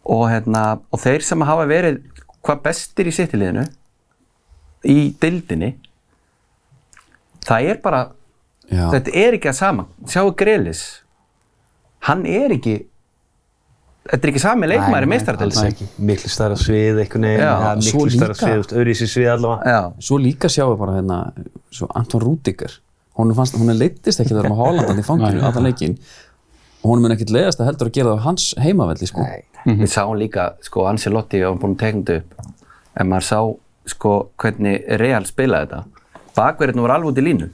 og, 0.02 0.22
hérna, 0.30 0.62
og 0.90 0.98
þeir 1.02 1.22
sem 1.22 1.44
hafa 1.46 1.66
verið 1.70 2.00
hvað 2.42 2.62
bestir 2.64 3.07
í 3.07 3.14
sittiliðinu 3.14 3.66
í 4.86 4.96
dildinni 5.22 5.76
það 7.46 7.70
er 7.70 7.80
bara 7.84 8.02
já, 8.66 8.88
þetta 8.96 9.14
er 9.14 9.38
ekki 9.38 9.52
að 9.52 9.59
sama. 9.61 9.86
Sjáu 10.11 10.34
Grelis 10.34 10.82
hann 12.07 12.24
er 12.30 12.54
ekki 12.57 12.76
þetta 14.07 14.22
er 14.22 14.32
ekki 14.32 14.42
sami 14.42 14.70
leikmæri 14.70 15.02
Alls 15.02 15.12
meistardildin 15.12 15.70
ekki. 15.72 15.86
Miklu 15.98 16.30
stærra 16.30 16.57
svið, 16.61 17.00
einhvern 17.02 17.26
veginn. 17.26 17.42
Já, 17.42 17.52
ja, 17.64 17.70
svo 17.82 18.04
miklu 18.04 18.14
stærra 18.14 18.36
líka. 18.36 18.50
svið, 18.50 18.74
öðru 18.80 18.92
í 18.92 18.98
sér 19.00 19.11
svið 19.11 19.30
allavega. 19.32 19.72
Já, 19.74 20.07
svo 20.09 20.18
líka 20.22 20.50
sjáum 20.52 20.74
við 20.74 20.82
bara 20.84 20.98
hérna 21.00 21.20
svo 21.74 21.88
Anton 21.98 22.22
Rúdiger 22.22 22.76
hún 23.16 23.34
fannst, 23.34 23.57
hún 23.57 23.72
leittist 23.72 24.20
ekki 24.20 24.34
þegar 24.34 24.50
hann 24.50 24.57
var 24.57 24.66
Haalandan 24.66 25.00
í 25.00 25.04
fanginu 25.04 25.44
allan 25.48 25.66
leikin 25.66 25.96
og 26.82 26.90
hún 26.90 27.02
mun 27.02 27.14
ekkert 27.14 27.32
leiðast 27.34 27.62
að 27.62 27.70
heldur 27.70 27.90
að 27.90 27.96
gera 27.96 28.12
það 28.12 28.20
á 28.20 28.26
hans 28.26 28.48
heimavelli 28.61 29.09
sko. 29.09 29.28
við 29.66 29.90
sáum 29.90 30.18
líka 30.20 30.50
sko 30.64 30.84
Ancelotti 30.90 31.40
og 31.44 31.54
hann 31.54 31.62
búin 31.62 31.76
að 31.76 31.84
tekna 31.84 32.02
þetta 32.02 32.18
upp 32.20 33.00
en 33.00 33.11
maður 33.11 33.28
sá 33.30 33.40
sko 33.94 34.12
hvernig 34.42 34.84
Real 35.00 35.24
spilaði 35.28 35.70
þetta 35.70 35.80
bakverðinu 36.36 36.84
var 36.84 36.96
alveg 36.98 37.14
út 37.14 37.22
í 37.22 37.26
línu 37.26 37.48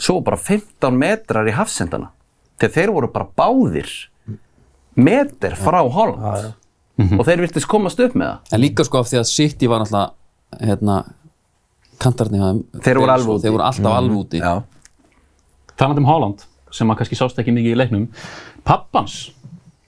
svo 0.00 0.18
bara 0.24 0.40
15 0.40 0.98
metrar 0.98 1.48
í 1.48 1.54
hafsendana 1.56 2.10
þegar 2.62 2.74
þeir 2.78 2.92
voru 2.96 3.10
bara 3.12 3.28
báðir 3.42 3.92
meter 4.96 5.54
frá 5.58 5.80
Holland 5.82 6.52
og 7.18 7.24
þeir 7.26 7.42
virtist 7.46 7.66
komast 7.70 8.00
upp 8.04 8.14
með 8.18 8.28
það 8.34 8.56
En 8.56 8.62
líka 8.62 8.84
sko 8.86 9.00
af 9.02 9.08
því 9.10 9.20
að 9.22 9.28
City 9.32 9.68
var 9.70 9.82
náttúrulega 9.82 10.66
hérna, 10.68 10.96
kantarni 12.02 12.40
þeim 12.42 12.58
Þeir 12.84 13.00
voru 13.00 13.14
alveg 13.14 13.32
úti. 13.36 13.44
Þeir 13.46 13.54
voru 13.56 13.64
alltaf 13.68 13.96
alveg 13.98 14.18
úti 14.20 14.42
Já. 14.42 14.52
Talandi 15.80 16.02
um 16.04 16.08
Haaland, 16.10 16.42
sem 16.70 16.90
að 16.92 16.98
kannski 17.00 17.16
sást 17.18 17.38
ekki 17.40 17.54
mikið 17.56 17.72
í 17.72 17.78
leiknum. 17.80 18.02
Pappans 18.68 19.14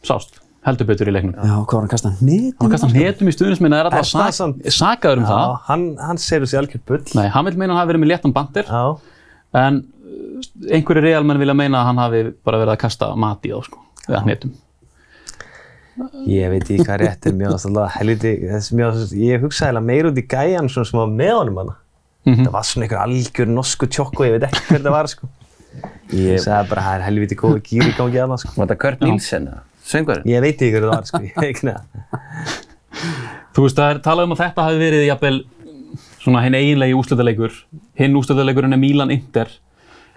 sást 0.08 0.40
heldur 0.64 0.88
betur 0.88 1.10
í 1.10 1.12
leiknum. 1.12 1.34
Já, 1.36 1.58
hvað 1.60 1.74
var 1.76 1.82
hann 1.84 1.90
kastað? 1.92 2.22
Nýtt 2.24 2.62
Hann 2.64 2.72
kastar 2.72 2.94
hnetum 2.94 3.28
í 3.28 3.34
stuðnisminna, 3.36 3.82
er 3.82 3.90
Er 3.90 3.92
það 3.92 4.00
alltaf 4.00 4.32
sak, 4.32 4.36
samt- 4.38 4.70
sakaður 4.72 5.20
um 5.20 5.26
Já, 5.26 5.28
það. 5.34 5.52
hann, 5.68 5.84
hann 6.08 6.20
segir 6.24 6.46
þessi 6.46 6.58
algjör 6.62 6.82
bull. 6.88 7.02
Nei, 7.20 7.26
hann 7.36 7.44
vil 7.44 7.52
meina 7.60 7.68
að 7.68 7.76
hann 7.76 7.82
hafi 7.84 7.92
verið 7.92 8.02
með 8.06 8.10
léttan 8.14 8.34
bandir, 8.40 8.64
Já. 8.72 8.82
en 9.60 9.82
einhverju 10.70 11.02
realmenn 11.04 11.40
vilja 11.40 11.54
meina 11.56 11.80
að 11.80 11.86
hann 11.90 12.00
hafi 12.02 12.20
bara 12.44 12.60
verið 12.62 12.74
að 12.74 12.82
kasta 12.84 13.10
mat 13.18 13.46
í 13.46 13.50
þá, 13.52 13.60
sko, 13.68 13.78
eða 14.08 14.20
hnetum. 14.24 14.52
Ég 16.26 16.50
veit 16.50 16.64
ekki 16.64 16.82
hvað 16.82 16.98
rétt 17.04 17.26
er 17.28 17.34
mjög 17.38 17.50
alltaf 17.54 17.96
helviti, 18.00 18.32
þessi 18.50 18.70
mjög 18.78 18.92
ég 19.20 19.42
hugsaði 19.44 19.68
eiginlega 19.68 19.88
meira 19.90 20.10
út 20.10 20.18
í 20.18 20.24
gæjan 20.26 20.70
svona 20.72 20.88
sem 20.90 20.98
var 20.98 21.10
með 21.12 21.34
honum 21.38 21.60
hana. 21.62 21.74
Það 22.24 22.52
var 22.54 22.64
svona 22.66 22.84
einhver 22.86 23.02
algjör 23.04 23.48
norsku 23.52 23.84
tjokko, 23.94 24.20
ég 24.26 24.32
veit 24.34 24.46
ekki 24.48 24.62
hver 24.70 24.82
það 24.82 24.94
var 24.96 25.06
sko. 25.12 25.24
Ég 26.14 26.38
sagði 26.42 26.70
bara, 26.70 26.82
það 26.86 26.96
er 26.96 27.04
helviti 27.08 27.36
góð 27.38 27.58
gýr 27.68 27.86
í 27.90 27.94
gangi 27.98 28.18
aðna 28.24 28.36
sko. 28.40 28.50
Var 28.56 28.64
þetta 28.66 28.80
Kurt 28.84 29.00
Nielsen 29.04 29.44
eða? 29.50 29.60
Söngvarinn? 29.84 30.26
Ég 30.30 30.38
veit 30.40 30.56
ekki 30.56 30.72
hver 30.72 30.84
það 30.86 30.94
var 30.94 31.06
sko, 31.10 31.20
ég 31.28 31.34
veit 31.36 31.50
ekki 31.50 31.66
neða. 31.68 31.82
Þú 33.54 33.60
veist, 33.66 33.78
það 33.78 33.86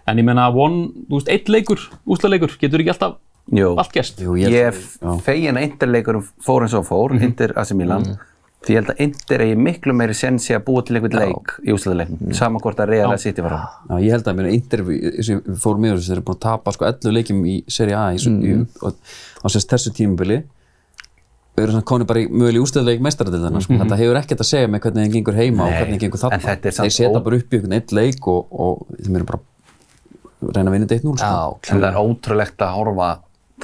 En 0.08 0.20
ég 0.22 0.28
menna, 0.28 0.48
one, 0.56 0.88
þú 1.10 1.20
veist, 1.20 1.32
eitt 1.34 1.52
leikur, 1.52 1.82
úrslutaleikur, 2.08 2.56
getur 2.62 2.84
ekki 2.84 2.94
alltaf 2.94 3.18
Jú. 3.56 3.74
allt 3.80 3.94
gerst. 3.96 4.22
Jú, 4.24 4.38
Ég 4.40 4.56
ég, 4.56 4.72
er 4.72 5.20
fegin 5.24 5.60
að 5.60 5.70
Interleikurum 5.70 6.26
fór 6.44 6.66
eins 6.66 6.76
og 6.78 6.88
fór, 6.88 7.16
Inter 7.20 7.54
AC 7.60 7.72
Milan. 7.78 8.08
Því 8.66 8.74
ég 8.74 8.82
held 8.82 8.90
að 8.92 9.02
Inter 9.06 9.44
eigi 9.46 9.58
miklu 9.62 9.94
meiri 9.96 10.16
sensi 10.18 10.56
að 10.56 10.66
búa 10.68 10.82
til 10.84 10.98
einhvern 10.98 11.20
leik 11.22 11.54
í 11.62 11.76
úsleðuleiknum. 11.76 12.34
Sama 12.36 12.60
hvort 12.64 12.80
að 12.84 12.90
Real 12.92 13.12
að 13.14 13.22
City 13.24 13.46
var 13.46 13.54
á. 13.54 13.60
já, 13.94 13.96
ég 14.02 14.16
held 14.16 14.28
að 14.28 14.40
mér 14.40 14.50
intervju 14.52 15.24
sem 15.24 15.42
fórum 15.62 15.86
með 15.86 15.94
þessu, 15.94 16.10
þeir 16.10 16.18
eru 16.18 16.26
búin 16.28 16.40
að 16.40 16.44
tapa 16.48 16.74
sko 16.76 16.88
11 16.90 17.16
leikjum 17.16 17.44
í 17.48 17.56
Serie 17.72 17.96
A 17.96 18.08
í, 18.18 18.20
mm. 18.20 18.42
í, 18.44 18.58
og, 18.82 18.98
á 19.40 19.48
sérst 19.54 19.72
þessu 19.72 19.94
tímubili 19.96 20.42
við 21.58 21.64
erum 21.64 21.78
svona 21.78 21.90
konið 21.90 22.10
bara 22.10 22.22
í 22.22 22.28
möguleg 22.30 22.66
ústöðuleik 22.66 23.06
meistaradildana, 23.06 23.62
sko. 23.66 23.78
þetta 23.80 24.00
hefur 24.02 24.20
ekkert 24.20 24.44
að 24.44 24.50
segja 24.52 24.68
með 24.70 24.84
hvernig 24.84 25.06
þeim 25.06 25.14
gengur 25.16 25.38
heima 25.38 25.64
og 25.64 25.72
Nei, 25.72 25.78
hvernig 25.78 25.96
þeim 25.96 26.04
gengur 26.04 26.22
þarna 26.22 26.38
en 26.38 26.44
þetta 26.44 26.70
er 26.70 26.76
samt 26.78 26.86
þeir 26.86 26.98
setja 26.98 27.22
bara 27.26 27.40
upp 27.40 27.54
í 27.54 27.58
einhvern 27.58 27.78
eitt 27.78 27.94
leik 27.98 28.28
og, 28.34 28.52
og 28.52 29.00
þeim 29.00 29.18
eru 29.18 29.30
bara 29.32 29.42
reyna 30.42 30.70
að 30.70 30.76
vinna 30.76 30.88
þetta 30.90 31.00
1-0 31.02 31.22
sko. 31.22 31.60
En 31.72 31.82
það 31.82 31.88
er 31.90 32.02
ótrúlegt 32.02 32.66
að 32.66 32.74
horfa, 32.78 33.12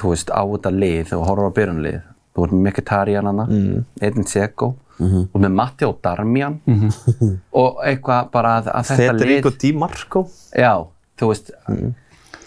þú 0.00 0.14
veist, 0.14 0.32
á 0.34 0.42
þetta 0.42 0.72
lið 0.74 1.12
og 1.16 1.26
horfa 1.28 1.50
á 1.50 1.56
byrjunlið. 1.58 2.00
Þú 2.34 2.46
ert 2.46 2.54
með 2.54 2.64
Mkhitaryan 2.66 3.28
hana, 3.30 3.44
mm. 3.46 3.84
Edin 4.02 4.26
Dzeko, 4.26 4.70
mm 4.98 5.28
og 5.34 5.40
með 5.42 5.54
Matteo 5.58 5.90
Darmian 6.02 6.60
og 7.60 7.80
eitthvað 7.82 8.28
bara 8.34 8.56
að, 8.60 8.68
að 8.70 8.90
þetta 8.92 9.12
lið... 9.12 9.22
Federico 9.22 9.52
Di 9.62 9.70
Marco. 9.74 10.24
Já, 10.54 10.72
þú 11.18 11.30
veist, 11.32 11.50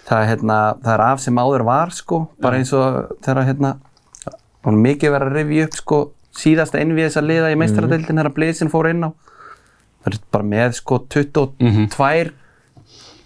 það, 0.07 0.21
er, 0.21 0.28
hérna, 0.32 0.59
það 0.84 0.93
er 0.93 1.05
af 1.07 1.23
sem 1.23 1.41
áður 1.43 1.65
var, 1.67 1.93
sko, 1.95 2.21
bara 2.43 2.59
eins 2.59 2.73
og 2.75 3.15
þegar, 3.25 3.43
hérna, 3.49 3.73
það 4.23 4.69
var 4.69 4.80
mikið 4.88 5.15
verið 5.15 5.32
að 5.32 5.39
rifja 5.41 5.67
upp, 5.67 5.80
sko, 5.82 6.01
síðasta 6.38 6.84
þess 6.84 7.19
að 7.19 7.30
liða 7.32 7.51
í 7.51 7.59
meistaradeildin 7.59 8.21
þegar 8.21 8.36
Blazin 8.36 8.71
fór 8.71 8.91
inn 8.91 9.07
á. 9.07 9.09
Það 10.05 10.13
er 10.13 10.19
bara 10.32 10.49
með, 10.55 10.75
sko, 10.78 10.99
22 11.11 11.47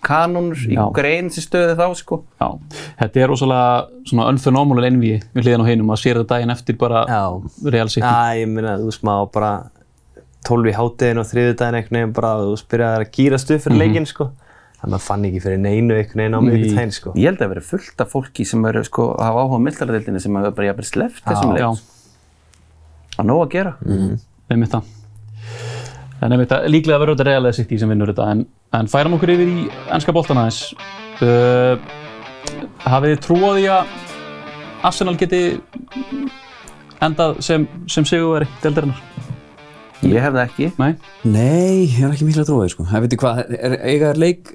kanónur 0.06 0.60
í 0.68 0.78
grein 0.96 1.30
sem 1.34 1.44
stöði 1.46 1.76
þá, 1.80 1.86
sko. 2.00 2.22
Já, 2.42 2.48
þetta 3.02 3.22
er 3.24 3.30
rosalega 3.32 4.06
svona 4.10 4.28
unphenomenal 4.32 4.88
envy 4.90 5.14
við 5.36 5.46
hliðan 5.46 5.64
á 5.64 5.70
hinum 5.72 5.94
að 5.94 6.02
sér 6.04 6.20
það 6.22 6.28
daginn 6.34 6.54
eftir 6.56 6.78
bara 6.82 7.04
Real 7.64 7.90
City. 7.94 8.06
Já, 8.06 8.38
ég 8.42 8.50
meina, 8.52 8.78
þú 8.82 8.90
veist, 8.92 9.04
maður 9.08 9.32
bara 9.38 9.52
12 10.50 10.72
í 10.72 10.76
háttegin 10.78 11.22
og 11.22 11.28
þriðudaginn 11.30 11.78
einhvern 11.82 12.00
veginn 12.00 12.16
bara, 12.18 12.32
þú 12.42 12.54
veist, 12.56 12.68
byrjaði 12.74 13.04
að 13.06 13.12
gýrast 13.18 13.52
upp 13.56 13.66
fyrir 13.68 13.82
leikinn, 13.84 14.08
sko. 14.10 14.30
Það 14.82 14.90
maður 14.96 15.04
fann 15.06 15.26
ekki 15.30 15.42
fyrir 15.44 15.60
neinu 15.62 15.94
einhvern 16.00 16.24
veginn 16.24 16.38
á 16.38 16.42
miðvikudaginn, 16.42 16.96
sko. 16.98 17.12
Ég 17.14 17.28
held 17.30 17.38
að 17.38 17.44
það 17.46 17.52
verið 17.54 17.68
fullt 17.70 18.02
af 18.02 18.16
fólki 18.16 18.46
sem 18.50 18.66
eru, 18.72 18.82
sko, 18.88 19.06
að 19.14 19.28
hafa 19.28 19.44
áhuga 19.46 19.60
á 19.62 19.66
meistaradeildinni 19.68 20.22
sem 20.24 20.40
hafa 20.40 20.54
bara 20.58 20.72
jafnvel 20.72 20.88
sleppt 20.90 21.28
þessum 21.30 21.54
leik. 21.54 21.62
Já, 21.62 21.70
Það 23.12 23.22
er 23.22 23.28
nóg 23.30 23.42
að 23.46 23.52
gera. 23.54 23.76
einmitt 24.50 24.72
það 24.74 24.90
en 26.22 26.36
einmitt 26.36 26.52
það, 26.52 26.68
líklega 26.74 27.02
verður 27.02 27.18
þetta 27.18 27.30
reallega 27.30 27.58
sitt 27.58 27.72
í 27.74 27.80
sem 27.82 27.92
vinnur 27.92 28.12
þetta 28.14 28.30
en, 28.36 28.46
en 28.78 28.90
færum 28.92 29.18
okkur 29.18 29.34
yfir 29.34 29.52
í 29.52 29.66
ennska 29.94 30.14
boltan 30.16 30.42
aðeins 30.42 30.62
uh, 31.26 31.76
hafið 32.86 33.16
þið 33.16 33.22
trú 33.26 33.40
á 33.42 33.52
því 33.58 33.68
að 33.76 33.96
Arsenal 34.90 35.18
geti 35.18 35.42
endað 37.02 37.40
sem, 37.46 37.66
sem 37.90 38.06
sigurveri 38.08 38.50
deildarinnar? 38.64 39.02
Ég 40.02 40.18
hef 40.18 40.34
það 40.34 40.44
ekki. 40.48 40.68
Nei? 40.82 40.92
Nei, 41.30 41.86
ég 41.86 42.02
er 42.08 42.16
ekki 42.16 42.34
trúa 42.42 42.66
því 42.66 42.72
sko. 42.74 42.86
Það 42.90 43.04
veitir 43.06 43.20
hvað, 43.22 43.42
er, 43.54 43.76
er 44.10 44.18
leik, 44.18 44.50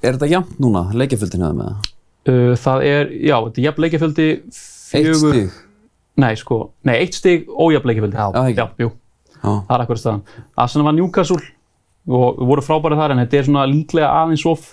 er 0.00 0.16
þetta 0.16 0.30
jafnt 0.30 0.60
núna, 0.64 0.86
leikjaföldin 0.96 1.44
hefða 1.44 1.58
með 1.58 1.68
það? 1.68 1.90
Uh, 2.28 2.54
það 2.60 2.84
er, 2.88 3.12
já, 3.24 3.36
þetta 3.44 3.60
er 3.60 3.66
jafn 3.66 3.84
leikjafjöldi 3.84 4.28
Eitt 4.98 5.20
stig? 5.20 5.58
Nei, 6.18 6.32
sko, 6.40 6.56
nei, 6.88 6.94
eitt 7.02 7.16
stig 7.16 7.44
ójafn 7.52 7.88
leikjafjöldi 7.92 8.18
Já. 8.18 8.26
Já, 8.32 8.40
ekki. 8.48 8.56
já, 8.58 8.66
jú, 8.82 8.88
Já. 8.88 8.96
Það 9.42 9.74
er 9.76 9.84
akkurat 9.84 10.02
staðan 10.02 10.22
Arsenal 10.64 10.86
var 10.88 10.96
Newcastle 10.98 11.40
og 12.08 12.38
voru 12.48 12.64
frábærið 12.64 13.02
þar 13.02 13.14
en 13.16 13.22
þetta 13.24 13.38
er 13.42 13.48
svona 13.50 13.66
líklega 13.68 14.08
aðeins 14.22 14.46
of 14.48 14.64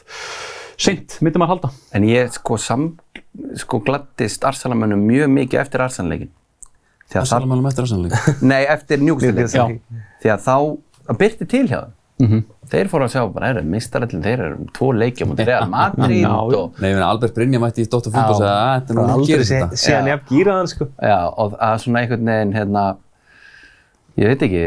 seint, 0.80 1.18
myndi 1.24 1.40
maður 1.42 1.56
halda 1.56 1.72
En 1.96 2.08
ég 2.08 2.32
sko, 2.36 2.58
sam, 2.62 2.88
sko 3.60 3.80
gladdist 3.84 4.44
Arsenalmönnum 4.48 5.04
mjög 5.08 5.30
mikið 5.36 5.62
eftir 5.62 5.84
Arsenal-leikin. 5.86 6.32
Því 7.06 7.20
að 7.20 7.22
það, 7.22 7.30
Salamælum 7.34 7.68
eftir 7.70 7.86
Arsenal-leik. 7.86 8.32
nei, 8.52 8.64
eftir 8.74 9.04
Newcastle-leikin. 9.04 10.02
Því 10.24 10.32
að 10.34 10.42
þá, 10.48 10.56
það 11.10 11.20
byrti 11.22 11.48
til 11.54 11.68
hjá 11.70 11.78
þeim. 11.84 11.94
Mhm. 12.26 12.44
Þeir 12.72 12.88
fóru 12.90 13.06
að 13.06 13.12
sjá 13.12 13.22
bara, 13.36 13.48
eru 13.52 13.62
mistarallin, 13.70 14.22
þeir 14.24 14.42
eru 14.46 14.56
um 14.62 14.68
tvo 14.74 14.88
leikja 14.96 15.26
mútið 15.28 15.50
Real 15.52 15.66
Madrid 15.70 16.16
Já, 16.24 16.30
já. 16.32 16.60
og, 16.62 16.78
Nei, 16.80 16.88
ég 16.90 16.96
meina, 16.96 17.10
Albert 17.12 17.36
Brynja 17.36 17.60
mætti 17.62 17.84
í 17.84 17.90
Dóttar 17.92 18.14
Fútbol 18.16 18.32
og 18.32 18.40
sagði 18.40 18.54
að 18.56 18.70
þetta 18.78 18.94
er 18.94 18.96
nú 18.96 19.04
aldrei 19.16 19.28
gerist 19.34 19.52
sé, 19.52 19.58
þetta. 19.60 19.80
sé 19.82 19.92
hann 19.98 20.08
Já. 20.08 20.12
jafn 20.16 20.30
gýraðan 20.32 20.70
sko. 20.72 20.88
já, 21.12 21.18
og 21.44 21.58
að 21.68 21.76
svona 21.84 22.02
einhvern 22.06 22.32
veginn, 22.32 22.54
hérna, 22.56 22.86
ég 24.18 24.28
veit 24.32 24.44
ekki, 24.48 24.66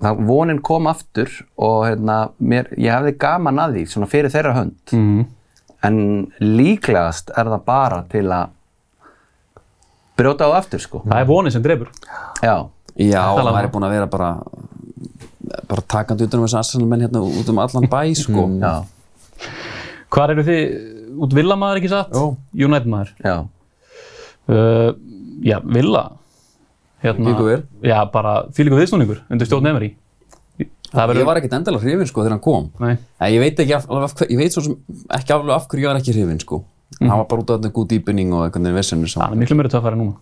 það, 0.00 0.20
vonin 0.28 0.60
kom 0.64 0.86
aftur 0.90 1.30
og 1.58 1.86
hérna, 1.88 2.18
mér, 2.40 2.68
ég 2.78 2.92
hefði 2.94 3.14
gaman 3.24 3.58
að 3.64 3.76
því, 3.78 3.86
svona 3.94 4.10
fyrir 4.10 4.30
þeirra 4.34 4.56
hönd. 4.60 4.76
mm. 4.92 5.24
En 5.84 5.96
líklegast 6.40 7.28
er 7.36 7.44
það 7.52 7.64
bara 7.66 7.98
til 8.08 8.24
að 8.32 8.52
brjóta 10.16 10.46
á 10.48 10.50
aftur, 10.56 10.80
sko. 10.80 11.02
það 11.04 11.20
er 11.20 11.26
vonið 11.28 11.52
sem 11.56 11.64
drefur 11.64 11.90
Já, 12.40 12.54
Já, 12.94 13.22
um 13.34 13.40
maður 13.42 13.58
er 13.58 13.66
það. 13.66 13.72
búinn 13.74 13.86
að 13.88 13.94
vera 13.96 14.06
bara 14.12 14.30
bara 15.68 15.82
takandi 15.92 16.24
utan 16.24 16.40
um 16.40 16.46
þessu 16.46 16.56
Arsenal-menn 16.60 17.02
hérna 17.04 17.20
út 17.20 17.48
um 17.52 17.58
allan 17.60 17.88
bæ, 17.92 18.00
sko. 18.16 18.46
já, 18.62 18.74
Hvar 20.14 20.30
eru 20.32 20.44
þið, 20.46 20.62
út 21.26 21.34
Villa 21.36 21.56
maður 21.60 21.80
ekki 21.82 21.90
satt? 21.92 22.14
Jó. 22.14 22.36
United 22.54 22.88
maður 22.88 23.10
já. 23.20 23.34
uh, 24.48 24.90
Já, 25.44 25.58
Villa 25.66 26.04
hérna. 27.04 27.30
Já, 27.84 27.98
bara 28.12 28.34
fylgur 28.56 28.80
viðsnúningur 28.82 29.22
undir 29.30 29.48
stjórn 29.50 29.70
Emery. 29.70 29.92
Það 30.94 31.16
Ég 31.18 31.26
var 31.26 31.40
ekkert 31.40 31.56
endalega 31.58 31.82
hrifin, 31.82 32.06
sko, 32.06 32.22
þegar 32.22 32.36
hann 32.36 32.44
kom. 32.44 32.68
Nei, 32.78 32.92
ég 33.34 33.40
veit 33.42 33.58
ekki 33.64 33.74
af, 33.74 33.88
alveg 33.90 34.04
af 34.06 34.12
hver, 34.20 34.28
ég 34.30 34.38
veit 34.38 34.54
svo 34.54 34.62
sem 34.62 34.76
ekki 35.16 35.34
alveg 35.34 35.54
af 35.56 35.64
hverju 35.72 35.82
ég 35.82 35.90
var 35.90 35.98
ekki 35.98 36.14
hrifin, 36.14 36.38
sko. 36.44 36.60
Hann 37.00 37.10
var 37.18 37.26
bara 37.30 37.42
út 37.42 37.50
af 37.50 37.58
þetta 37.58 37.72
góð 37.74 37.88
dýpinning 37.90 38.30
og 38.30 38.44
einhvern 38.44 38.68
veginn 38.68 38.78
vesenu 38.78 39.08
sem 39.10 39.18
það 39.22 39.34
er 39.34 39.40
miklu 39.40 39.56
meira 39.58 39.72
töffari 39.72 39.98
núna. 39.98 40.14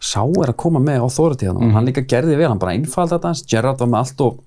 Sá 0.00 0.24
er 0.24 0.50
að 0.50 0.56
koma 0.58 0.80
með 0.82 1.04
authority 1.04 1.46
hann 1.46 1.60
og 1.60 1.74
hann 1.76 1.86
líka 1.86 2.02
gerði 2.08 2.38
vel, 2.40 2.48
hann 2.48 2.58
bara 2.58 2.72
einfaldi 2.74 3.14
þetta 3.14 3.30
hans 3.30 3.42
Gerrard 3.46 3.78
var 3.84 3.90
með 3.92 4.00
allt 4.00 4.22
og 4.24 4.38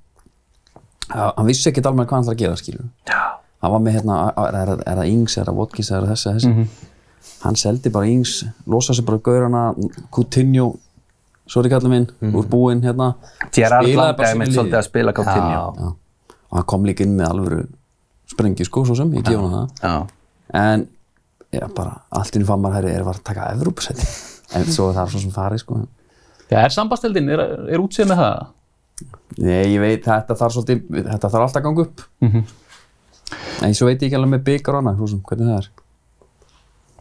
hann 1.13 1.47
vissi 1.47 1.69
ekkert 1.69 1.88
alveg 1.91 2.09
hvað 2.09 2.17
hann 2.17 2.26
ætlaði 2.26 2.36
að 2.36 2.41
gera 2.43 2.59
skilur 2.59 2.88
Já. 3.07 3.19
hann 3.63 3.74
var 3.76 3.84
með 3.86 3.97
hérna, 3.99 4.17
er, 4.49 4.71
það 4.84 5.11
Ings, 5.13 5.38
er 5.38 5.45
það 5.47 5.59
Watkins, 5.61 5.91
er 5.93 6.07
það 6.07 6.11
þessi, 6.15 6.34
þessi. 6.34 7.30
Hann 7.43 7.59
seldi 7.59 7.91
bara 7.93 8.09
Ings, 8.09 8.34
losaði 8.65 8.97
sig 8.99 9.05
bara 9.07 9.21
gaurana, 9.30 9.63
Coutinho 10.11 10.71
sorry 11.50 11.70
kallið 11.74 11.91
minn, 11.94 12.08
úr 12.34 12.48
búinn 12.50 12.84
hérna 12.86 13.14
Gerard 13.56 13.88
langaði 13.89 14.39
með 14.39 14.54
svolítið 14.56 14.80
að 14.80 14.86
spila 14.88 15.14
Coutinho. 15.18 15.64
Já. 15.78 15.94
og 16.50 16.58
hann 16.60 16.68
kom 16.74 16.86
líka 16.88 17.04
inn 17.04 17.18
með 17.18 17.30
alvöru 17.32 17.62
sprengi 18.32 18.66
sko, 18.68 18.86
svo 18.88 18.96
sem, 18.98 19.12
ég 19.18 19.26
gefa 19.28 19.41
hann 19.44 19.56
það 19.58 19.84
Já. 19.84 19.96
en 20.62 20.88
já, 21.54 21.66
bara 21.76 21.98
allt 22.10 22.36
inn 22.39 22.46
fann 22.48 22.62
maður 22.64 22.80
herri 22.82 22.96
er 22.96 23.10
að 23.12 23.20
taka 23.28 23.52
Evrópusæti 23.58 24.08
en 24.58 24.66
svo 24.72 24.89
er 24.91 24.98
það 25.02 25.12
svo 25.14 25.24
sem 25.26 25.36
farið 25.36 25.64
sko 25.66 25.82
Já, 26.52 26.60
er 26.62 26.74
sambastildin, 26.76 27.30
er, 27.34 27.41
er 27.74 27.82
útsið 27.82 28.10
með 28.12 28.20
það? 28.20 28.41
Nei, 29.41 29.62
ég 29.74 29.80
veit, 29.82 30.04
þetta 30.06 30.36
þarf 30.38 30.54
svolítið, 30.54 30.82
þetta 31.08 31.30
þarf 31.34 31.46
alltaf 31.48 31.60
að 31.60 31.64
ganga 31.66 31.86
upp. 31.88 32.04
En 33.66 33.74
svo 33.74 33.88
veit 33.88 34.04
ég 34.04 34.12
ekki 34.12 34.18
alveg 34.20 34.32
með 34.36 34.44
byggar 34.50 34.76
og 34.78 34.84
annað, 34.84 35.00
svo 35.00 35.08
sem, 35.10 35.22
hvernig 35.30 35.50
það 35.50 35.58
er. 35.64 35.70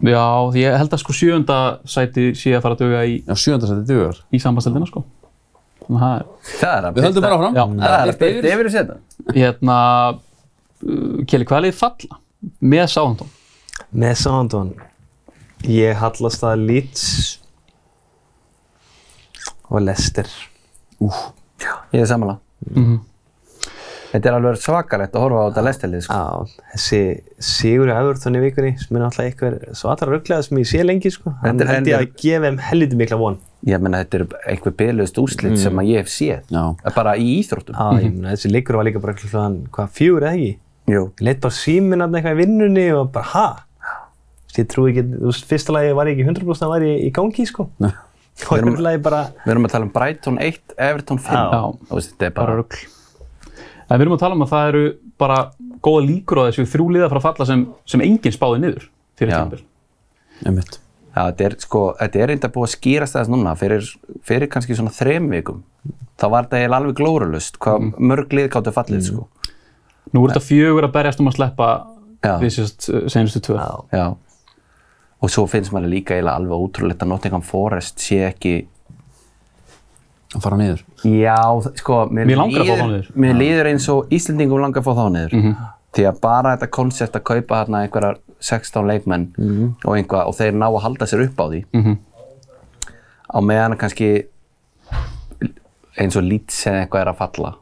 Já, 0.03 0.24
því 0.53 0.62
ég 0.64 0.76
held 0.80 0.95
að 0.97 1.03
sko 1.03 1.12
sjöunda 1.14 1.59
sæti 1.86 2.28
sé 2.38 2.55
að 2.57 2.62
fara 2.64 2.74
að 2.78 2.80
döga 2.86 3.03
í, 3.07 3.18
Já, 3.28 3.34
sjöndasætti 3.38 3.84
dugar. 3.93 4.16
í 4.32 4.40
sambastildina 4.43 4.88
sko 4.88 5.05
Þannig 5.82 6.03
að 6.07 6.24
það 6.62 6.86
er 6.88 6.97
Við 6.97 7.05
höldum 7.07 7.24
bara 7.26 7.36
áfram. 7.36 7.55
Já. 7.59 7.64
Það 7.82 7.95
er 7.99 8.11
að 8.12 8.18
byrja 8.22 8.53
yfir 8.55 8.68
þessu 8.68 8.78
þetta. 8.80 8.97
hérna 9.36 9.76
uh, 10.12 11.22
Kjeli, 11.26 11.47
hvað 11.51 11.59
er 11.59 11.64
liðið 11.66 11.78
falla 11.82 12.18
með 12.62 12.84
Sáhandón? 12.95 13.30
Með 13.93 14.14
Southampton, 14.22 14.70
ég 15.68 15.99
hallast 16.01 16.43
að 16.49 16.62
Leeds 16.68 17.05
og 19.68 19.82
Leicester. 19.84 20.28
Ég 21.03 22.01
er 22.03 22.09
samanlega. 22.09 22.40
Þetta 24.12 24.28
er 24.28 24.34
alveg 24.36 24.58
svakalegt 24.60 25.14
að 25.16 25.22
horfa 25.24 25.40
á 25.40 25.44
þetta 25.48 25.62
lestelið, 25.64 26.02
sko. 26.04 26.16
Já, 26.18 26.64
þessi 26.74 26.98
sigur 27.48 27.88
í 27.88 27.94
Everton 27.96 28.34
í 28.36 28.42
vikunni 28.42 28.72
sem 28.82 28.96
er 28.98 29.02
náttúrulega 29.06 29.30
eitthvað 29.32 29.78
svo 29.78 29.88
allra 29.92 30.08
rugglega 30.10 30.44
sem 30.44 30.58
ég 30.60 30.68
sé 30.68 30.82
lengi 30.84 31.12
sko. 31.14 31.32
Hann 31.40 31.62
er- 31.64 31.70
ég 31.88 31.96
að 31.96 32.12
gefa 32.20 32.44
þeim 32.44 32.58
helviti 32.60 32.98
mikla 33.00 33.18
von. 33.22 33.38
Ég 33.64 33.80
menna, 33.80 34.02
þetta 34.04 34.18
eru 34.18 34.26
einhver 34.52 34.74
byrjuðust 34.82 35.18
úrslit 35.22 35.56
sem 35.62 35.80
að 35.80 35.88
ég 35.88 36.02
hef 36.02 36.08
séð. 36.12 36.42
Já. 36.50 36.92
Bara 36.94 37.16
í 37.16 37.40
íþróttum. 37.40 37.72
Já, 37.78 38.02
ég 38.04 38.12
meina 38.12 38.34
þessi 38.36 38.52
leikur 38.52 38.76
var 38.76 38.84
líka 38.84 39.00
bara 39.00 39.14
klukkan, 39.14 39.58
hvað, 39.72 39.90
fjögur 39.96 40.22
eða 40.28 40.36
ekki? 40.36 40.56
Jú. 40.92 41.02
Ég 41.16 41.24
leitt 41.24 41.40
bara 41.40 41.54
síminn 41.56 42.00
hann 42.04 42.12
eitthvað 42.12 42.36
í 42.36 42.40
vinnunni 42.44 42.86
og 42.92 43.12
bara, 43.12 43.24
ha? 43.32 43.64
Ég 44.58 44.66
trúi 44.68 44.90
ekki, 44.92 45.06
þú 45.08 45.28
veist, 45.30 45.46
fyrsta 45.48 45.72
lagi 45.72 45.94
var 45.96 46.06
ég 46.10 46.18
ekki 46.18 46.26
100% 46.28 46.66
að 46.66 46.68
var 46.74 46.80
ég 46.84 47.06
í 47.06 47.12
gangi, 47.16 47.46
sko. 47.48 47.68
Lagi 47.80 49.00
bara, 49.00 49.28
Við 49.46 49.52
erum 49.54 49.64
að 49.64 49.70
tala 49.72 49.86
um 49.88 49.92
Brighton 49.94 50.36
1, 50.42 50.58
Everton 50.76 51.18
5. 51.18 51.32
Já. 51.32 51.62
Þetta 51.88 52.26
er 52.26 52.30
Bara 52.36 52.46
bara... 52.46 52.56
rugl 52.60 52.76
En 53.93 53.99
við 54.01 54.07
erum 54.07 54.16
að 54.16 54.22
tala 54.22 54.38
um 54.38 54.45
að 54.47 54.53
það 54.55 54.70
eru 54.70 54.84
bara 55.20 55.38
góða 55.84 56.05
líkur 56.07 56.40
á 56.40 56.43
þessu 56.49 56.64
þrjú 56.72 56.86
liða 56.97 57.11
frá 57.12 57.20
falla 57.26 57.49
sem, 57.49 57.66
sem 57.84 58.05
enginn 58.05 58.34
spáði 58.34 58.62
niður 58.62 58.88
fyrir 59.20 59.34
Já. 59.34 59.43
tímabil 59.43 59.66
Einmitt. 60.49 60.78
Já, 61.12 61.26
þetta 61.28 61.45
er 61.45 61.55
sko, 61.61 61.82
þetta 61.99 62.20
er 62.22 62.30
reynda 62.32 62.49
búið 62.55 62.66
að 62.66 62.72
skýrast 62.72 63.16
þess 63.18 63.30
núna 63.30 63.53
fyrir, 63.61 63.88
fyrir 64.24 64.49
kannski 64.51 64.76
svona 64.78 64.95
þrem 64.97 65.28
vikum. 65.34 65.61
Þá 66.16 66.24
var 66.32 66.47
þetta 66.47 66.61
eiginlega 66.62 66.78
alveg 66.80 66.97
glórulust, 66.99 67.59
hvað 67.61 67.88
mörg 68.01 68.32
lið 68.32 68.49
gáttu 68.55 68.72
fallið, 68.72 69.05
sko. 69.11 69.26
Nú 70.12 70.24
er 70.24 70.32
þetta 70.32 70.45
fjögur 70.47 70.88
að 70.88 70.95
berjast 70.97 71.20
um 71.20 71.28
að 71.28 71.36
sleppa 71.36 71.68
við 72.40 72.55
sérst 72.57 72.88
senustu 73.12 73.43
tvö 73.45 73.59
já, 73.61 73.70
Já. 73.93 74.07
Og 75.22 75.30
svo 75.30 75.45
finnst 75.47 75.70
manni 75.74 75.90
líka 75.93 76.16
eiginlega 76.16 76.40
alveg 76.40 76.64
ótrúlegt 76.64 77.05
að 77.05 77.12
Nottingham 77.12 77.45
Forest 77.47 78.03
sé 78.03 78.22
ekki 78.26 78.55
Að 80.32 80.44
fara 80.46 80.56
niður. 80.56 80.82
Já, 81.04 81.36
sko, 81.76 81.96
mér, 82.08 82.26
Mér 82.30 82.38
langar 82.40 82.62
að 82.62 82.70
fá 82.70 82.76
þá 82.80 82.86
niður. 82.88 83.08
Mér 83.24 83.34
líður 83.36 83.68
eins 83.72 83.88
og 83.92 84.12
Íslendingum 84.16 84.62
langar 84.62 84.80
að 84.80 84.86
fá 84.88 84.94
þá 84.96 85.04
niður. 85.16 85.56
Því 85.92 86.04
að 86.08 86.20
bara 86.24 86.54
þetta 86.54 86.68
koncept 86.72 87.18
að 87.18 87.24
kaupa 87.28 87.58
þarna 87.60 87.82
einhverjar 87.84 88.20
16 88.42 88.88
leikmenn 88.88 89.26
og 89.84 89.96
einhvað 89.98 90.30
og 90.30 90.36
þeir 90.38 90.56
ná 90.56 90.66
að 90.70 90.78
halda 90.86 91.08
sér 91.10 91.26
upp 91.26 91.42
á 91.42 91.46
því. 91.52 91.60
Á 93.32 93.38
meðan 93.44 93.76
kannski 93.80 94.08
eins 96.00 96.16
og 96.16 96.24
Leeds 96.24 96.62
eða 96.66 96.86
eitthvað 96.86 97.04
er 97.04 97.10
að 97.12 97.20
falla. 97.20 97.52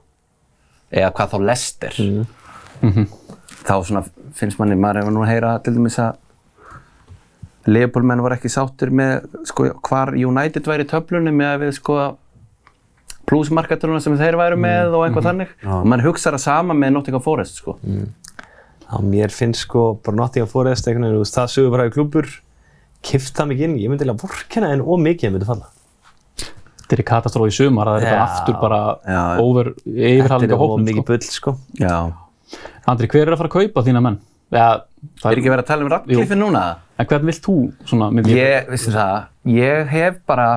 Eða 0.95 1.11
hvað 1.19 1.35
þá 1.35 1.39
Leicester. 1.51 1.99
Þá 3.67 3.75
svona 3.85 4.05
finnst 4.39 4.59
manni, 4.63 4.79
maður 4.79 5.03
hefur 5.03 5.15
nú 5.19 5.25
að 5.27 5.33
heyra 5.35 5.57
til 5.65 5.75
dæmis 5.77 5.99
að 6.01 6.19
Leopoldmenn 7.71 8.23
var 8.25 8.33
ekki 8.39 8.49
sáttur 8.49 8.89
með 8.95 9.27
sko, 9.51 9.67
hvar 9.85 10.15
United 10.17 10.65
væri 10.71 10.87
í 10.87 10.89
töflunni 10.89 11.33
með 11.35 11.51
að 11.51 11.65
við 11.67 11.75
sko 11.77 11.97
plusmarkaturuna 13.31 14.01
sem 14.03 14.17
þeir 14.19 14.37
væru 14.41 14.59
með 14.61 14.95
og 14.99 15.07
eitthvað 15.07 15.29
þannig 15.31 15.55
og 15.71 15.87
mann 15.93 16.03
hugsaði 16.05 16.37
það 16.37 16.45
sama 16.45 16.77
með 16.77 16.95
Nottingham 16.97 17.23
Forest 17.25 17.61
sko. 17.63 17.77
Já, 17.81 18.95
mér 19.07 19.31
finnst 19.35 19.65
sko 19.69 19.85
bara 20.05 20.19
Nottingham 20.19 20.51
Forest 20.51 20.89
einhvern 20.91 21.07
veginn, 21.07 21.19
þú 21.21 21.25
veist, 21.25 21.37
það 21.39 21.53
sögur 21.55 21.75
bara 21.77 21.87
í 21.87 21.93
klúbur, 21.95 22.31
kift 23.07 23.37
það 23.39 23.53
mikið 23.53 23.69
inn, 23.69 23.77
ég 23.85 23.93
myndi 23.93 24.03
eiginlega 24.05 24.25
vorkenna 24.27 24.73
en 24.75 24.83
of 24.83 24.99
mikið 25.05 25.29
að 25.31 25.37
myndi 25.37 25.49
falla. 25.53 25.71
Þetta 26.81 26.97
er 26.97 27.03
í 27.05 27.07
katastrófi 27.07 27.53
í 27.53 27.55
sumar 27.55 27.87
að 27.87 28.01
það 28.01 28.03
er 28.03 28.11
bara 28.11 28.19
Já. 28.19 28.25
aftur 28.27 28.57
bara 28.59 28.81
over 29.45 29.69
yfirhaldi 29.87 30.27
á 30.27 30.39
Þetta 30.43 30.51
er 30.51 30.57
of 30.57 30.63
hópnum 30.65 30.89
mikið 30.89 31.05
sko. 31.05 31.07
bull, 31.07 31.29
sko. 31.31 31.53
Já. 31.79 31.95
Andri, 32.91 33.07
hver 33.13 33.23
er 33.29 33.35
að 33.37 33.39
fara 33.45 33.51
að 33.53 33.55
kaupa 33.61 33.85
þína 33.87 34.03
menn? 34.03 34.19
Ja, 34.51 34.67
það 35.23 35.31
Er 35.31 35.39
ekki 35.39 35.53
verið 35.53 35.63
að 35.63 35.69
tala 35.71 35.85
um 35.87 35.91
Radcliffe 35.93 36.39
núna? 36.41 36.63
En 36.99 37.07
hvern 37.07 37.29
vilt 37.31 37.45
þú 37.47 37.55
svona 37.87 38.09
myndi 38.11 38.35
Ég, 38.35 38.67
veistu 38.73 38.91
það, 38.97 39.21
ég 39.55 39.93
hef 39.95 40.17
bara 40.27 40.49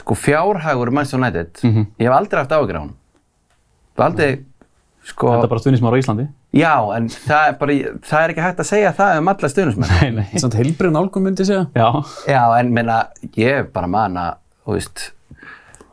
sko 0.00 0.14
fjárhagur 0.16 0.90
Manchester 0.94 1.20
United, 1.20 1.60
ég 2.00 2.06
hef 2.08 2.16
aldrei 2.16 2.40
haft 2.42 2.52
ágjur 2.56 2.78
á 2.78 2.82
hann. 2.82 2.94
Hef 3.92 4.04
aldrei, 4.06 4.30
sko, 5.04 5.32
Þetta 5.34 5.44
er 5.48 5.52
bara 5.52 5.62
stuðnismar 5.64 5.96
á 5.96 6.00
Íslandi 6.00 6.28
já, 6.52 6.72
en 6.96 7.08
það 7.12 7.46
er 7.48 7.56
bara, 7.60 7.76
það 8.08 8.22
er 8.24 8.32
ekki 8.34 8.44
hægt 8.44 8.62
að 8.62 8.68
segja 8.68 8.92
það 8.96 9.18
um 9.22 9.28
alla 9.32 9.48
stuðnismenn. 9.52 9.92
Nei, 10.00 10.10
nei 10.20 10.40
Samt 10.42 10.56
heilbrið 10.58 10.92
nálgum 10.92 11.24
myndi 11.26 11.44
ég 11.44 11.48
segja. 11.48 11.66
Já, 11.76 11.88
Já, 12.28 12.42
en 12.60 12.72
meina, 12.76 12.98
ég 13.36 13.70
bara 13.72 13.88
man 13.90 14.18
að, 14.20 14.34
þú 14.64 14.76
veist, 14.76 15.04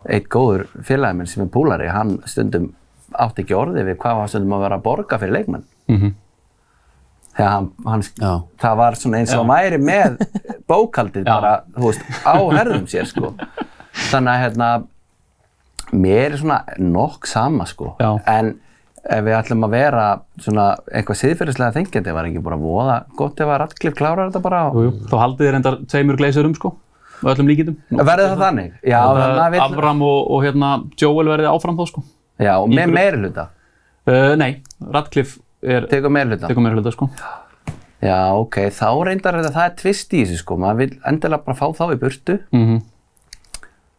eitt 0.10 0.28
góður 0.32 0.66
félagi 0.88 1.20
minn 1.20 1.28
sem 1.32 1.44
er 1.46 1.52
púlari, 1.54 1.88
hann 1.92 2.18
stundum 2.30 2.74
átti 3.20 3.44
ekki 3.44 3.56
orði 3.58 3.84
við 3.88 3.98
hvað 4.00 4.20
var 4.22 4.32
stundum 4.32 4.58
að 4.58 4.66
vera 4.68 4.80
að 4.80 4.86
borga 4.86 5.20
fyrir 5.22 5.38
leikmenn. 5.40 5.66
Mhm. 5.90 6.16
Þegar 7.40 7.52
hann, 7.54 7.68
hann, 7.86 8.02
það 8.60 8.78
var 8.82 8.96
svona 9.00 9.20
eins 9.22 9.32
og 9.38 9.46
væri 9.48 9.78
með 9.80 10.18
bókaldið 10.70 11.24
Já. 11.24 11.32
bara, 11.32 11.52
þú 11.78 11.86
veist, 11.88 12.08
á 12.28 12.36
herðum 12.58 12.88
sér, 12.92 13.08
sko. 13.08 13.32
Þannig 14.08 14.32
að, 14.32 14.42
hérna, 14.46 14.72
mér 15.92 16.26
er 16.32 16.40
svona 16.40 16.60
nokk 16.82 17.28
sama, 17.30 17.68
sko. 17.70 17.94
Já. 18.02 18.10
En 18.30 18.56
ef 19.10 19.24
við 19.26 19.36
ætlum 19.38 19.66
að 19.66 19.74
vera 19.74 20.06
svona 20.42 20.66
eitthvað 20.92 21.20
siðferðislega 21.22 21.76
þengjandi, 21.78 22.14
var 22.16 22.28
ekki 22.30 22.44
bara 22.46 22.60
voða 22.60 22.98
gott 23.18 23.40
ef 23.40 23.50
að 23.50 23.60
Radcliffe 23.64 23.98
klárar 23.98 24.30
þetta 24.30 24.42
bara 24.44 24.62
og... 24.70 24.80
Jú, 24.80 24.92
jú. 24.92 25.10
Þá 25.10 25.16
haldið 25.24 25.46
þið 25.46 25.54
reyndar 25.56 25.78
tveimur 25.94 26.20
gleysurum 26.20 26.56
sko, 26.58 26.74
og 27.22 27.30
öllum 27.34 27.52
líkindum. 27.52 27.78
Verður 27.96 28.34
það 28.34 28.44
þannig? 28.44 28.74
Já, 28.84 29.00
það 29.16 29.56
vill... 29.56 29.62
Avram 29.66 30.04
og, 30.10 30.20
og 30.36 30.44
hérna 30.46 30.72
Joel 31.00 31.32
verði 31.32 31.50
áfram 31.54 31.80
þá 31.80 31.86
sko. 31.94 32.06
Já, 32.40 32.54
og 32.60 32.70
með 32.76 32.96
meiri 32.96 33.22
hluta. 33.24 33.48
Uh, 34.10 34.34
nei, 34.40 34.52
Radcliffe 34.84 35.40
er, 35.64 35.88
Tekur 35.92 36.14
meiri 36.14 36.34
hluta. 36.34 36.50
tekur 36.50 36.66
meira 36.66 36.80
hluta 36.80 36.94
sko. 36.96 37.10
Já, 38.00 38.20
ok, 38.36 38.62
þá 38.72 38.88
reyndar 39.08 39.40
þetta, 39.40 39.56
það 39.58 39.66
er 39.66 39.74
tvist 39.82 40.14
í 40.16 40.22
þessu 40.24 40.44
sko, 40.44 40.56
maður 40.60 40.84
vil 40.84 40.94
endilega 41.10 41.44
bara 41.48 41.60
fá 41.60 41.68
þá 41.76 41.86
í 41.92 42.00
burtu, 42.00 42.40
Mm 42.56 42.80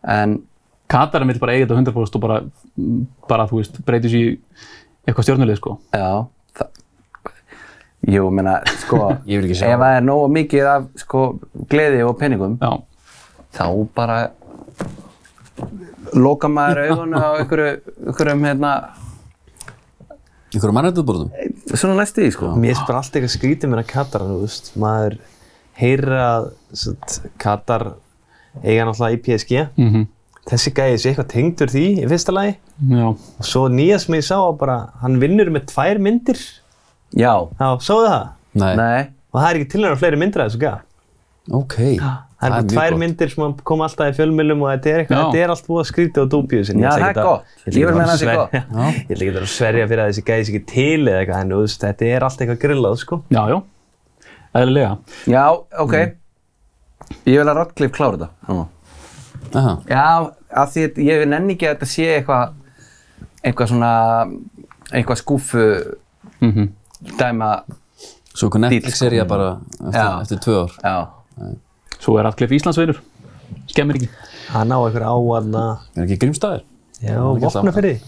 en 0.08 0.38
Katarinn 0.90 1.30
vil 1.30 1.38
bara 1.38 1.52
eiga 1.54 1.66
þetta 1.70 1.92
100% 1.92 2.16
og 2.18 2.22
bara, 2.24 2.38
bara 3.30 3.44
þú 3.46 3.60
veist, 3.60 3.76
breytir 3.86 4.10
sér 4.10 4.24
í 4.26 4.30
eitthvað 5.06 5.26
stjórnulið 5.28 5.58
sko. 5.60 5.76
já, 5.94 6.08
það, 6.58 6.80
jú, 8.10 8.24
menna, 8.34 8.56
sko, 8.82 9.02
Ég 9.30 9.38
vil 9.42 9.46
ekki 9.50 9.58
sjá 9.60 9.68
ef 9.74 9.82
það 9.84 9.96
er 10.00 10.06
nógu 10.08 10.30
mikið 10.34 10.70
af, 10.72 10.88
sko, 11.04 11.22
gleði 11.70 12.02
og 12.08 12.16
penningum, 12.18 12.56
Já, 12.58 12.72
þá 13.54 13.64
bara 13.94 14.18
loka 16.16 16.48
maður 16.50 16.82
augunum 16.88 17.22
á 17.22 17.28
einhverju, 17.38 17.70
einhverjum, 18.08 18.44
hérna, 18.50 18.74
Ykkur 20.50 20.72
mannrættuðbórðum? 20.74 21.28
svona 21.78 22.00
næstu 22.00 22.24
í, 22.26 22.30
sko. 22.34 22.48
Mér 22.58 22.72
finnst 22.74 22.88
bara 22.88 22.98
allt 23.04 23.14
eitthvað 23.14 23.36
skrítið 23.36 23.70
með 23.70 23.84
Katar, 23.92 24.24
þú 24.26 24.38
veist, 24.42 24.72
maður 24.82 25.20
heyrir 25.78 26.16
að 26.18 26.48
Katar 27.38 27.84
eiga 28.64 28.86
náttúrulega 28.88 29.18
í 29.18 29.22
PSG. 29.28 29.66
mm 29.76 30.08
Þessi 30.50 30.70
gæði 30.74 30.94
sé 30.98 31.10
eitthvað 31.10 31.26
tengdur 31.30 31.68
því 31.70 31.82
í 32.00 32.06
fyrsta 32.08 32.32
lagi. 32.32 32.54
já, 32.90 33.06
Og 33.12 33.44
svo 33.46 33.66
nýja 33.68 33.98
sem 34.00 34.14
ég 34.16 34.24
sá 34.24 34.38
að 34.40 34.56
bara, 34.58 34.76
hann 35.02 35.18
vinnur 35.20 35.50
með 35.52 35.66
tvær 35.68 35.98
myndir. 36.00 36.40
Já, 37.14 37.34
Já, 37.60 37.68
sáðu 37.84 38.06
það? 38.08 38.24
Nei. 38.54 38.70
nei, 38.80 39.00
Og 39.30 39.36
það 39.40 39.50
er 39.50 39.58
ekki 39.60 39.68
til 39.70 39.80
hennar 39.84 39.98
fleiri 40.00 40.16
myndir 40.18 40.42
að 40.42 40.48
þessu 40.50 40.62
gæða. 40.64 40.80
Ok. 41.60 41.76
Það 41.76 42.48
er 42.48 42.50
bara 42.50 42.62
mjög 42.62 42.72
tvær 42.72 42.90
gott. 42.90 42.98
myndir 43.04 43.30
sem 43.34 43.54
koma 43.68 43.84
alltaf 43.86 44.08
í 44.10 44.16
fjölmjölum 44.16 44.62
og 44.64 44.70
þetta 44.72 44.90
er, 44.90 44.98
eitthvað, 45.04 45.20
þetta 45.28 45.42
er 45.44 45.52
allt 45.54 45.66
búið 45.68 45.80
að 45.84 45.88
skrítið 45.90 46.22
og 46.24 46.30
dúbíu 46.32 46.64
sinni. 46.64 46.82
Já, 46.82 46.90
það 46.96 47.08
er 47.10 47.20
gott. 47.20 47.44
Ég 47.66 47.74
vil 47.86 47.94
meina 48.00 48.08
það 48.14 48.22
sé 48.24 48.36
gott. 48.40 48.54
Ég 48.56 49.12
ætla 49.12 49.26
ekki 49.28 49.36
að 49.44 49.50
sverja 49.54 49.86
fyrir 49.92 50.02
að 50.06 50.10
þessi 50.10 50.24
gæði 50.30 50.46
sér 50.48 50.54
ekki 50.56 50.62
til 50.72 51.00
eða 51.04 51.20
eitthvað, 51.20 51.40
en 51.44 51.52
þetta 51.84 52.08
er 52.16 52.26
allt 52.26 52.40
eitthvað 52.40 52.60
grillað, 52.64 52.96
sko. 53.04 53.20
já, 53.28 53.42
já, 53.52 53.58
eðlilega. 54.56 54.92
já, 55.30 55.44
ok, 55.84 55.94
ég 57.26 57.38
vil 57.40 57.48
að 57.50 57.56
Radcliffe 57.60 57.94
klára 57.96 58.16
þetta. 58.16 58.30
Já. 59.50 59.64
Já, 59.90 60.04
af 60.62 60.72
því 60.74 60.84
að 60.86 60.98
ég 61.08 61.26
nenni 61.28 61.54
ekki 61.56 61.66
að 61.68 61.74
þetta 61.76 61.88
sé 61.90 62.06
eitthvað 62.18 62.52
eitthvað 63.44 63.70
svona 63.72 63.92
eitthvað 64.92 65.20
skúfu 65.22 65.64
Mm 66.40 66.68
dæma 67.18 67.62
Svo 68.34 68.48
ykkur 68.48 68.60
Netflix-sería 68.60 69.24
bara 69.28 69.56
eftir, 69.80 69.96
Já. 70.00 70.20
eftir 70.22 70.38
tvö 70.44 70.56
ár. 70.62 70.70
já, 70.84 71.08
Svo 72.00 72.18
er 72.18 72.24
Radcliffe 72.24 72.54
Íslandsvinur. 72.54 73.00
Skemmir 73.68 73.96
ekki. 73.96 74.08
Hann 74.52 74.68
á 74.70 74.78
einhver 74.78 75.02
áaðna, 75.08 75.62
Er 75.96 76.04
ekki 76.04 76.18
grímstæðir? 76.22 76.62
já, 77.02 77.16
ekki 77.16 77.44
alltaf- 77.44 77.54
vopna 77.64 77.72
fyrir 77.72 77.94
því. 77.96 78.00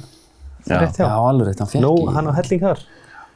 já. 0.68 0.78
Rétt 0.80 0.96
Já, 0.98 1.04
hjá. 1.08 1.16
alveg 1.28 1.46
rétt, 1.48 1.58
hann 1.58 1.68
fekk 1.68 1.82
Nó, 1.82 1.92
í. 1.96 2.12
hann 2.14 2.26
á 2.28 2.32
helling 2.36 2.60
þar. 2.60 2.78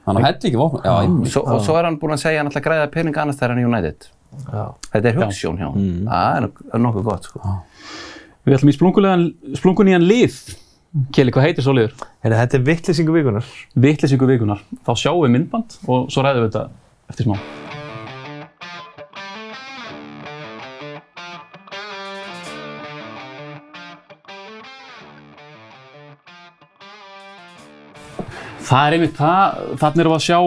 Hann 0.06 0.16
á 0.16 0.20
helli 0.26 0.38
ekki 0.50 0.56
vopna. 0.56 0.80
Já, 0.84 0.94
einmitt. 1.02 1.32
Svo, 1.32 1.42
og 1.46 1.60
svo 1.64 1.76
er 1.78 1.84
hann 1.84 1.98
búinn 1.98 2.12
að 2.14 2.22
segja 2.22 2.36
að 2.36 2.44
hann 2.44 2.50
ætla 2.52 2.60
að 2.60 2.66
græða 2.68 2.92
peninga 2.92 3.20
annars 3.22 3.36
þegar 3.36 3.48
hann 3.48 3.58
er 3.58 3.66
United 3.66 3.98
Já. 4.00 4.15
Þetta 4.44 5.08
er 5.10 5.18
hugssjón 5.20 5.58
hjá 5.60 5.66
hann 5.70 6.06
það 6.06 6.36
er, 6.36 6.46
nok- 6.46 6.62
nokkuð 6.86 7.04
gott 7.10 7.28
sko. 7.30 7.40
Við 8.46 8.56
ætlum 8.58 8.70
í 8.70 8.76
splunkunían 9.58 10.06
lið. 10.06 10.36
Keli, 11.12 11.32
hvað 11.34 11.48
heitir 11.48 11.64
svo 11.66 11.74
liður? 11.76 11.92
Þetta 12.24 12.56
er 12.56 12.62
vittlisingu 12.64 13.12
vikunar. 13.12 13.48
Vittlisingu 13.76 14.28
vikunar. 14.30 14.62
Þá 14.86 14.92
sjáum 15.02 15.24
við 15.26 15.34
myndband 15.34 15.78
og 15.88 16.06
svo 16.14 16.22
ræðum 16.24 16.46
við 16.46 16.52
þetta 16.54 16.68
eftir 17.10 17.26
smá. 17.26 17.36
Það 28.66 28.86
er 28.88 28.96
einmitt 28.96 29.18
það, 29.18 29.58
þannig 29.80 30.02
erum 30.02 30.14
við 30.14 30.18
að 30.18 30.24
sjá 30.26 30.38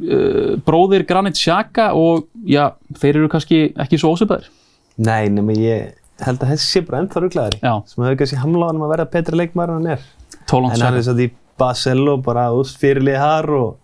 uh, 0.00 0.56
bróðir 0.66 1.06
Granit 1.08 1.38
Xhaka 1.38 1.90
og 1.98 2.26
já, 2.46 2.70
þeir 3.00 3.22
eru 3.22 3.30
kannski 3.32 3.62
ekki 3.84 4.00
svo 4.00 4.14
ósöpaðir. 4.16 4.50
Nei, 4.96 5.28
nema 5.32 5.56
ég 5.56 5.96
held 6.24 6.40
að 6.40 6.54
þessi 6.54 6.68
sé 6.72 6.84
bara 6.86 7.02
ennþá 7.02 7.22
rugglaðari. 7.24 7.58
Sem 7.90 8.04
hefur 8.04 8.20
kannski 8.22 8.38
hamlað 8.40 8.70
hann 8.70 8.78
um 8.80 8.86
að 8.86 8.94
verða 8.94 9.08
betri 9.16 9.40
leikmaður 9.42 9.74
en 9.74 9.80
hann 9.82 9.96
er. 9.96 10.06
Tólans 10.48 10.76
En 10.78 10.86
hann 10.86 11.00
er 11.00 11.04
satt 11.04 11.20
í 11.20 11.30
Basel 11.60 12.04
og 12.12 12.22
bara 12.24 12.46
úst 12.56 12.78
fyrirlið 12.80 13.18
har 13.20 13.50
og 13.56 13.76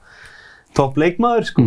topp 0.77 0.97
leikmaður, 1.01 1.49
sko. 1.49 1.67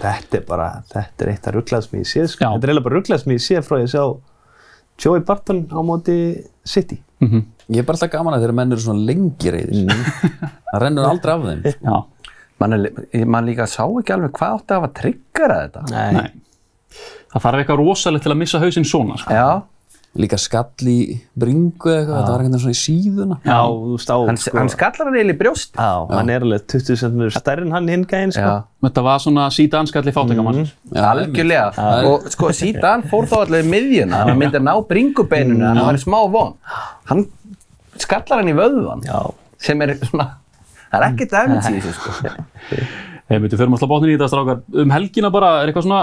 Þetta 0.00 0.36
er 0.36 0.42
bara, 0.48 0.68
þetta 0.92 1.24
er 1.24 1.30
eitt 1.32 1.46
af 1.48 1.54
rugglað 1.56 1.86
sem 1.86 2.00
ég 2.00 2.08
sé, 2.08 2.24
sko. 2.28 2.44
Já. 2.44 2.50
Þetta 2.52 2.66
er 2.66 2.72
eiginlega 2.72 2.86
bara 2.88 2.98
rugglað 2.98 3.22
sem 3.22 3.32
ég 3.32 3.44
sé 3.44 3.62
frá 3.64 3.78
ég 3.80 3.88
sá 3.92 4.02
Joey 5.00 5.22
Barton 5.24 5.62
á 5.72 5.80
móti 5.84 6.16
City. 6.68 7.00
Mhm. 7.24 7.44
Ég 7.70 7.80
er 7.80 7.86
bara 7.88 7.96
alltaf 7.96 8.10
gaman 8.12 8.34
að 8.36 8.44
þeirra 8.44 8.56
menn 8.58 8.72
eru 8.74 8.82
svona 8.84 9.04
lengi 9.08 9.52
reyðir. 9.54 9.92
Það 10.70 10.82
rennur 10.82 11.06
aldrei 11.08 11.32
af 11.34 11.44
þeim. 11.46 11.62
Já, 11.86 11.96
mann, 12.60 13.46
líka 13.48 13.66
sá 13.70 13.82
ekki 13.88 14.12
alveg 14.16 14.32
hvað 14.36 14.54
átti 14.60 14.74
að 14.76 14.80
hafa 14.80 14.94
triggerað 15.00 15.66
þetta 15.66 15.84
Nei. 15.90 16.12
nei. 16.12 16.30
Það 17.30 17.42
þarf 17.44 17.60
eitthvað 17.62 17.78
rosalegt 17.84 18.24
til 18.26 18.32
að 18.34 18.40
missa 18.42 18.58
hausinn 18.62 18.84
svona, 18.88 19.18
sko. 19.22 19.34
já, 19.36 19.50
Líka 20.18 20.34
skall 20.42 20.88
í 20.90 21.20
bringu 21.38 21.86
eða 21.86 22.00
eitthvað, 22.00 22.16
þetta 22.18 22.30
var 22.32 22.40
veginn 22.42 22.58
svona 22.58 22.72
í 22.74 22.78
síðuna. 22.80 23.36
Já, 23.46 23.58
þú 23.70 23.90
veist 23.92 24.08
á, 24.10 24.16
hann, 24.26 24.38
sko. 24.42 24.54
hann 24.58 24.70
skallar 24.72 25.06
hann 25.06 25.14
eiginlega 25.20 25.36
í 25.36 25.38
brjóst 25.38 25.76
Já, 25.78 25.90
hann 26.10 26.32
er 26.34 26.46
alveg 26.48 26.64
20 26.72 26.98
cm 26.98 27.20
stærri 27.36 27.62
en 27.68 27.76
hann 27.76 27.86
hinn 27.92 28.02
gæinn, 28.10 28.32
sko. 28.34 28.42
já, 28.42 28.56
Þetta 28.88 29.04
var 29.06 29.22
svona 29.22 29.44
síðanskall 29.54 30.02
í 30.10 30.14
fátækamann. 30.16 30.58
Já, 30.90 31.04
algjörlega 31.12 31.86
og 32.10 32.26
sko 32.34 32.50
síðan 32.58 33.06
fór 33.12 33.30
þá 33.30 33.36
allir 33.44 33.62
í 33.62 33.70
miðjuna 33.70 34.24
hann 34.26 34.40
myndi 34.42 34.58
að 34.58 34.66
ná 34.66 34.74
bringubeininu 34.90 35.68
hann 35.70 35.84
var 35.86 35.94
í 36.00 36.02
smá 36.02 36.18
von 36.34 36.56
hann 37.12 37.22
skallar 38.02 38.42
hann 38.42 38.50
í 38.50 38.56
vöðvan 38.58 39.06
Já. 39.06 39.20
sem 39.62 39.86
er 39.86 39.94
svona 40.10 40.26
það 40.90 41.00
er 41.00 41.06
ekkert 41.10 41.32
efnins 41.40 41.68
í 41.70 41.80
þessu 41.80 41.92
sko 41.96 42.10
Þegar 43.30 43.42
við 43.44 43.54
förum 43.60 43.74
að 43.76 43.80
slá 43.82 43.88
bátnin 43.92 44.10
í 44.10 44.14
þetta 44.16 44.28
strákar. 44.32 44.60
Um 44.82 44.90
helgina 44.90 45.28
bara, 45.30 45.50
er 45.62 45.70
eitthvað 45.70 45.84
svona 45.86 46.00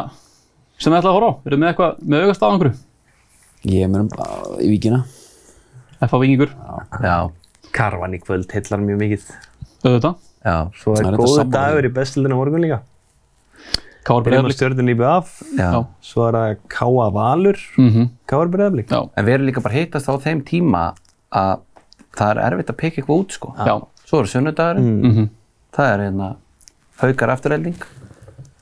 sem 0.79 0.93
þið 0.93 0.99
ætlaði 1.01 1.11
að 1.11 1.17
horfa 1.17 1.27
á? 1.27 1.33
Eru 1.49 1.57
með 1.59 1.71
eitthvað 1.73 1.97
með 2.07 2.21
augast 2.23 2.43
á 2.43 2.47
einhverju? 2.47 2.75
Ég 3.67 3.83
er 3.83 3.89
með 3.91 4.03
um 4.05 4.61
í 4.63 4.69
víkina. 4.71 4.99
F.A. 6.07 6.19
Vingingur, 6.21 6.51
já, 7.03 7.15
Karvan 7.75 8.13
í 8.15 8.19
kvöld 8.23 8.51
heillar 8.53 8.79
mjög 8.85 8.99
mikið. 9.01 9.25
auðvitað. 9.83 10.15
já, 10.45 10.55
Svo 10.77 10.93
er 10.95 11.01
er 11.09 11.17
sammála. 11.17 11.45
dagur 11.57 11.87
í 11.89 11.91
bestildinu 11.97 12.37
morgun 12.39 12.63
líka. 12.63 12.79
Káar 14.07 14.23
Breiðablík. 14.23 14.55
stjórnum 14.55 14.87
í 14.93 14.95
BF. 14.95 15.31
já. 15.57 15.67
Já. 15.73 15.81
Svo 15.99 16.27
er 16.29 16.37
það 16.37 16.57
K.A. 16.69 17.09
Valur. 17.11 17.57
Mhm. 17.77 18.09
K.A. 18.29 18.45
Breiðablík. 18.55 18.87
Já, 18.87 19.01
en 19.17 19.25
við 19.25 19.33
erum 19.35 19.47
líka 19.49 19.61
bara 19.65 19.75
hittast 19.75 20.07
á 20.07 20.15
þeim 20.15 20.43
tíma 20.47 20.93
að 21.33 21.59
það 22.15 22.29
er 22.31 22.43
erfitt 22.47 22.71
að 22.71 22.77
peka 22.77 23.01
eitthvað 23.01 23.19
út 23.25 23.31
sko 23.35 23.53
já. 23.57 23.75
Svo 24.07 24.19
er 24.23 24.29
sunnudagurinn 24.31 25.01
Mhm. 25.03 25.29
það 25.75 25.93
er 25.93 26.03
hérna 26.07 26.29
haukar 27.01 27.29
afturrelding 27.35 27.75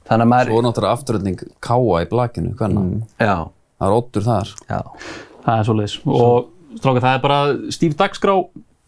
þannig 0.05 0.25
að 0.25 0.31
maður 0.33 0.49
Svo 0.51 0.57
er 0.59 0.65
náttúrulega 0.67 0.97
afturöldning 0.97 1.37
káa 1.61 2.01
í 2.03 2.09
blakinu, 2.09 2.55
hvernig? 2.55 3.03
já, 3.19 3.35
Það 3.79 3.87
er 3.89 3.95
oddur 3.99 4.23
þar. 4.23 4.51
Já. 4.69 4.81
Það 5.45 5.59
er 5.59 5.63
svoleiðis. 5.67 5.95
Og 6.07 6.45
strákar, 6.79 7.01
það 7.03 7.15
er 7.15 7.21
bara 7.25 7.39
stíf 7.75 7.95
dagskrá, 7.99 8.35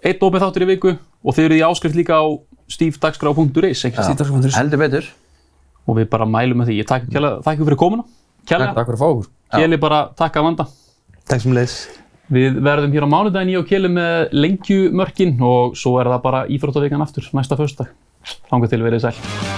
eitt 0.04 0.20
opið 0.24 0.42
þáttur 0.46 0.64
í 0.64 0.68
viku 0.70 0.94
og 1.26 1.36
þið 1.36 1.46
eruð 1.50 1.60
í 1.60 1.66
áskrift 1.68 1.96
líka 2.00 2.16
á 2.16 2.26
stífdagskrá.is, 2.72 3.84
ekki? 3.90 4.04
Stíðdagskontur. 4.04 4.56
heldur 4.56 4.80
betur 4.80 5.06
Og 5.88 5.96
við 5.98 6.10
bara 6.10 6.26
mælum 6.26 6.58
með 6.62 6.68
því. 6.68 6.78
Ég 6.82 6.88
takk 6.88 7.04
þakka 7.08 7.54
ykkur 7.56 7.66
fyrir 7.70 7.78
komuna. 7.80 8.04
Kjærlega. 8.48 8.74
Takk 8.76 8.88
fyrir 8.88 8.98
að 8.98 9.04
fá 9.04 9.08
okkur. 9.08 9.28
Kjeli 9.56 9.78
bara 9.80 10.00
takk 10.20 10.34
að 10.36 10.44
vanda. 10.44 10.66
Takk 11.30 11.42
sem 11.42 11.54
leiðis. 11.56 11.76
Við 12.28 12.58
verðum 12.60 12.92
hér 12.92 13.06
á 13.08 13.14
mánudaginn 13.14 13.54
í 13.54 13.60
og 13.60 13.70
Kjeli 13.70 13.92
með 13.92 14.34
lengjumörkin 14.36 15.38
og 15.48 15.78
svo 15.80 15.96
er 16.02 16.12
það 16.12 16.26
bara 16.26 16.44
íþróttavíkan 16.52 17.06
aftur 17.06 17.30
næsta 17.38 17.60
föstudag. 17.60 17.96
Þangað 18.52 18.76
til 18.76 18.84
verið 18.84 19.08
sæl. 19.08 19.57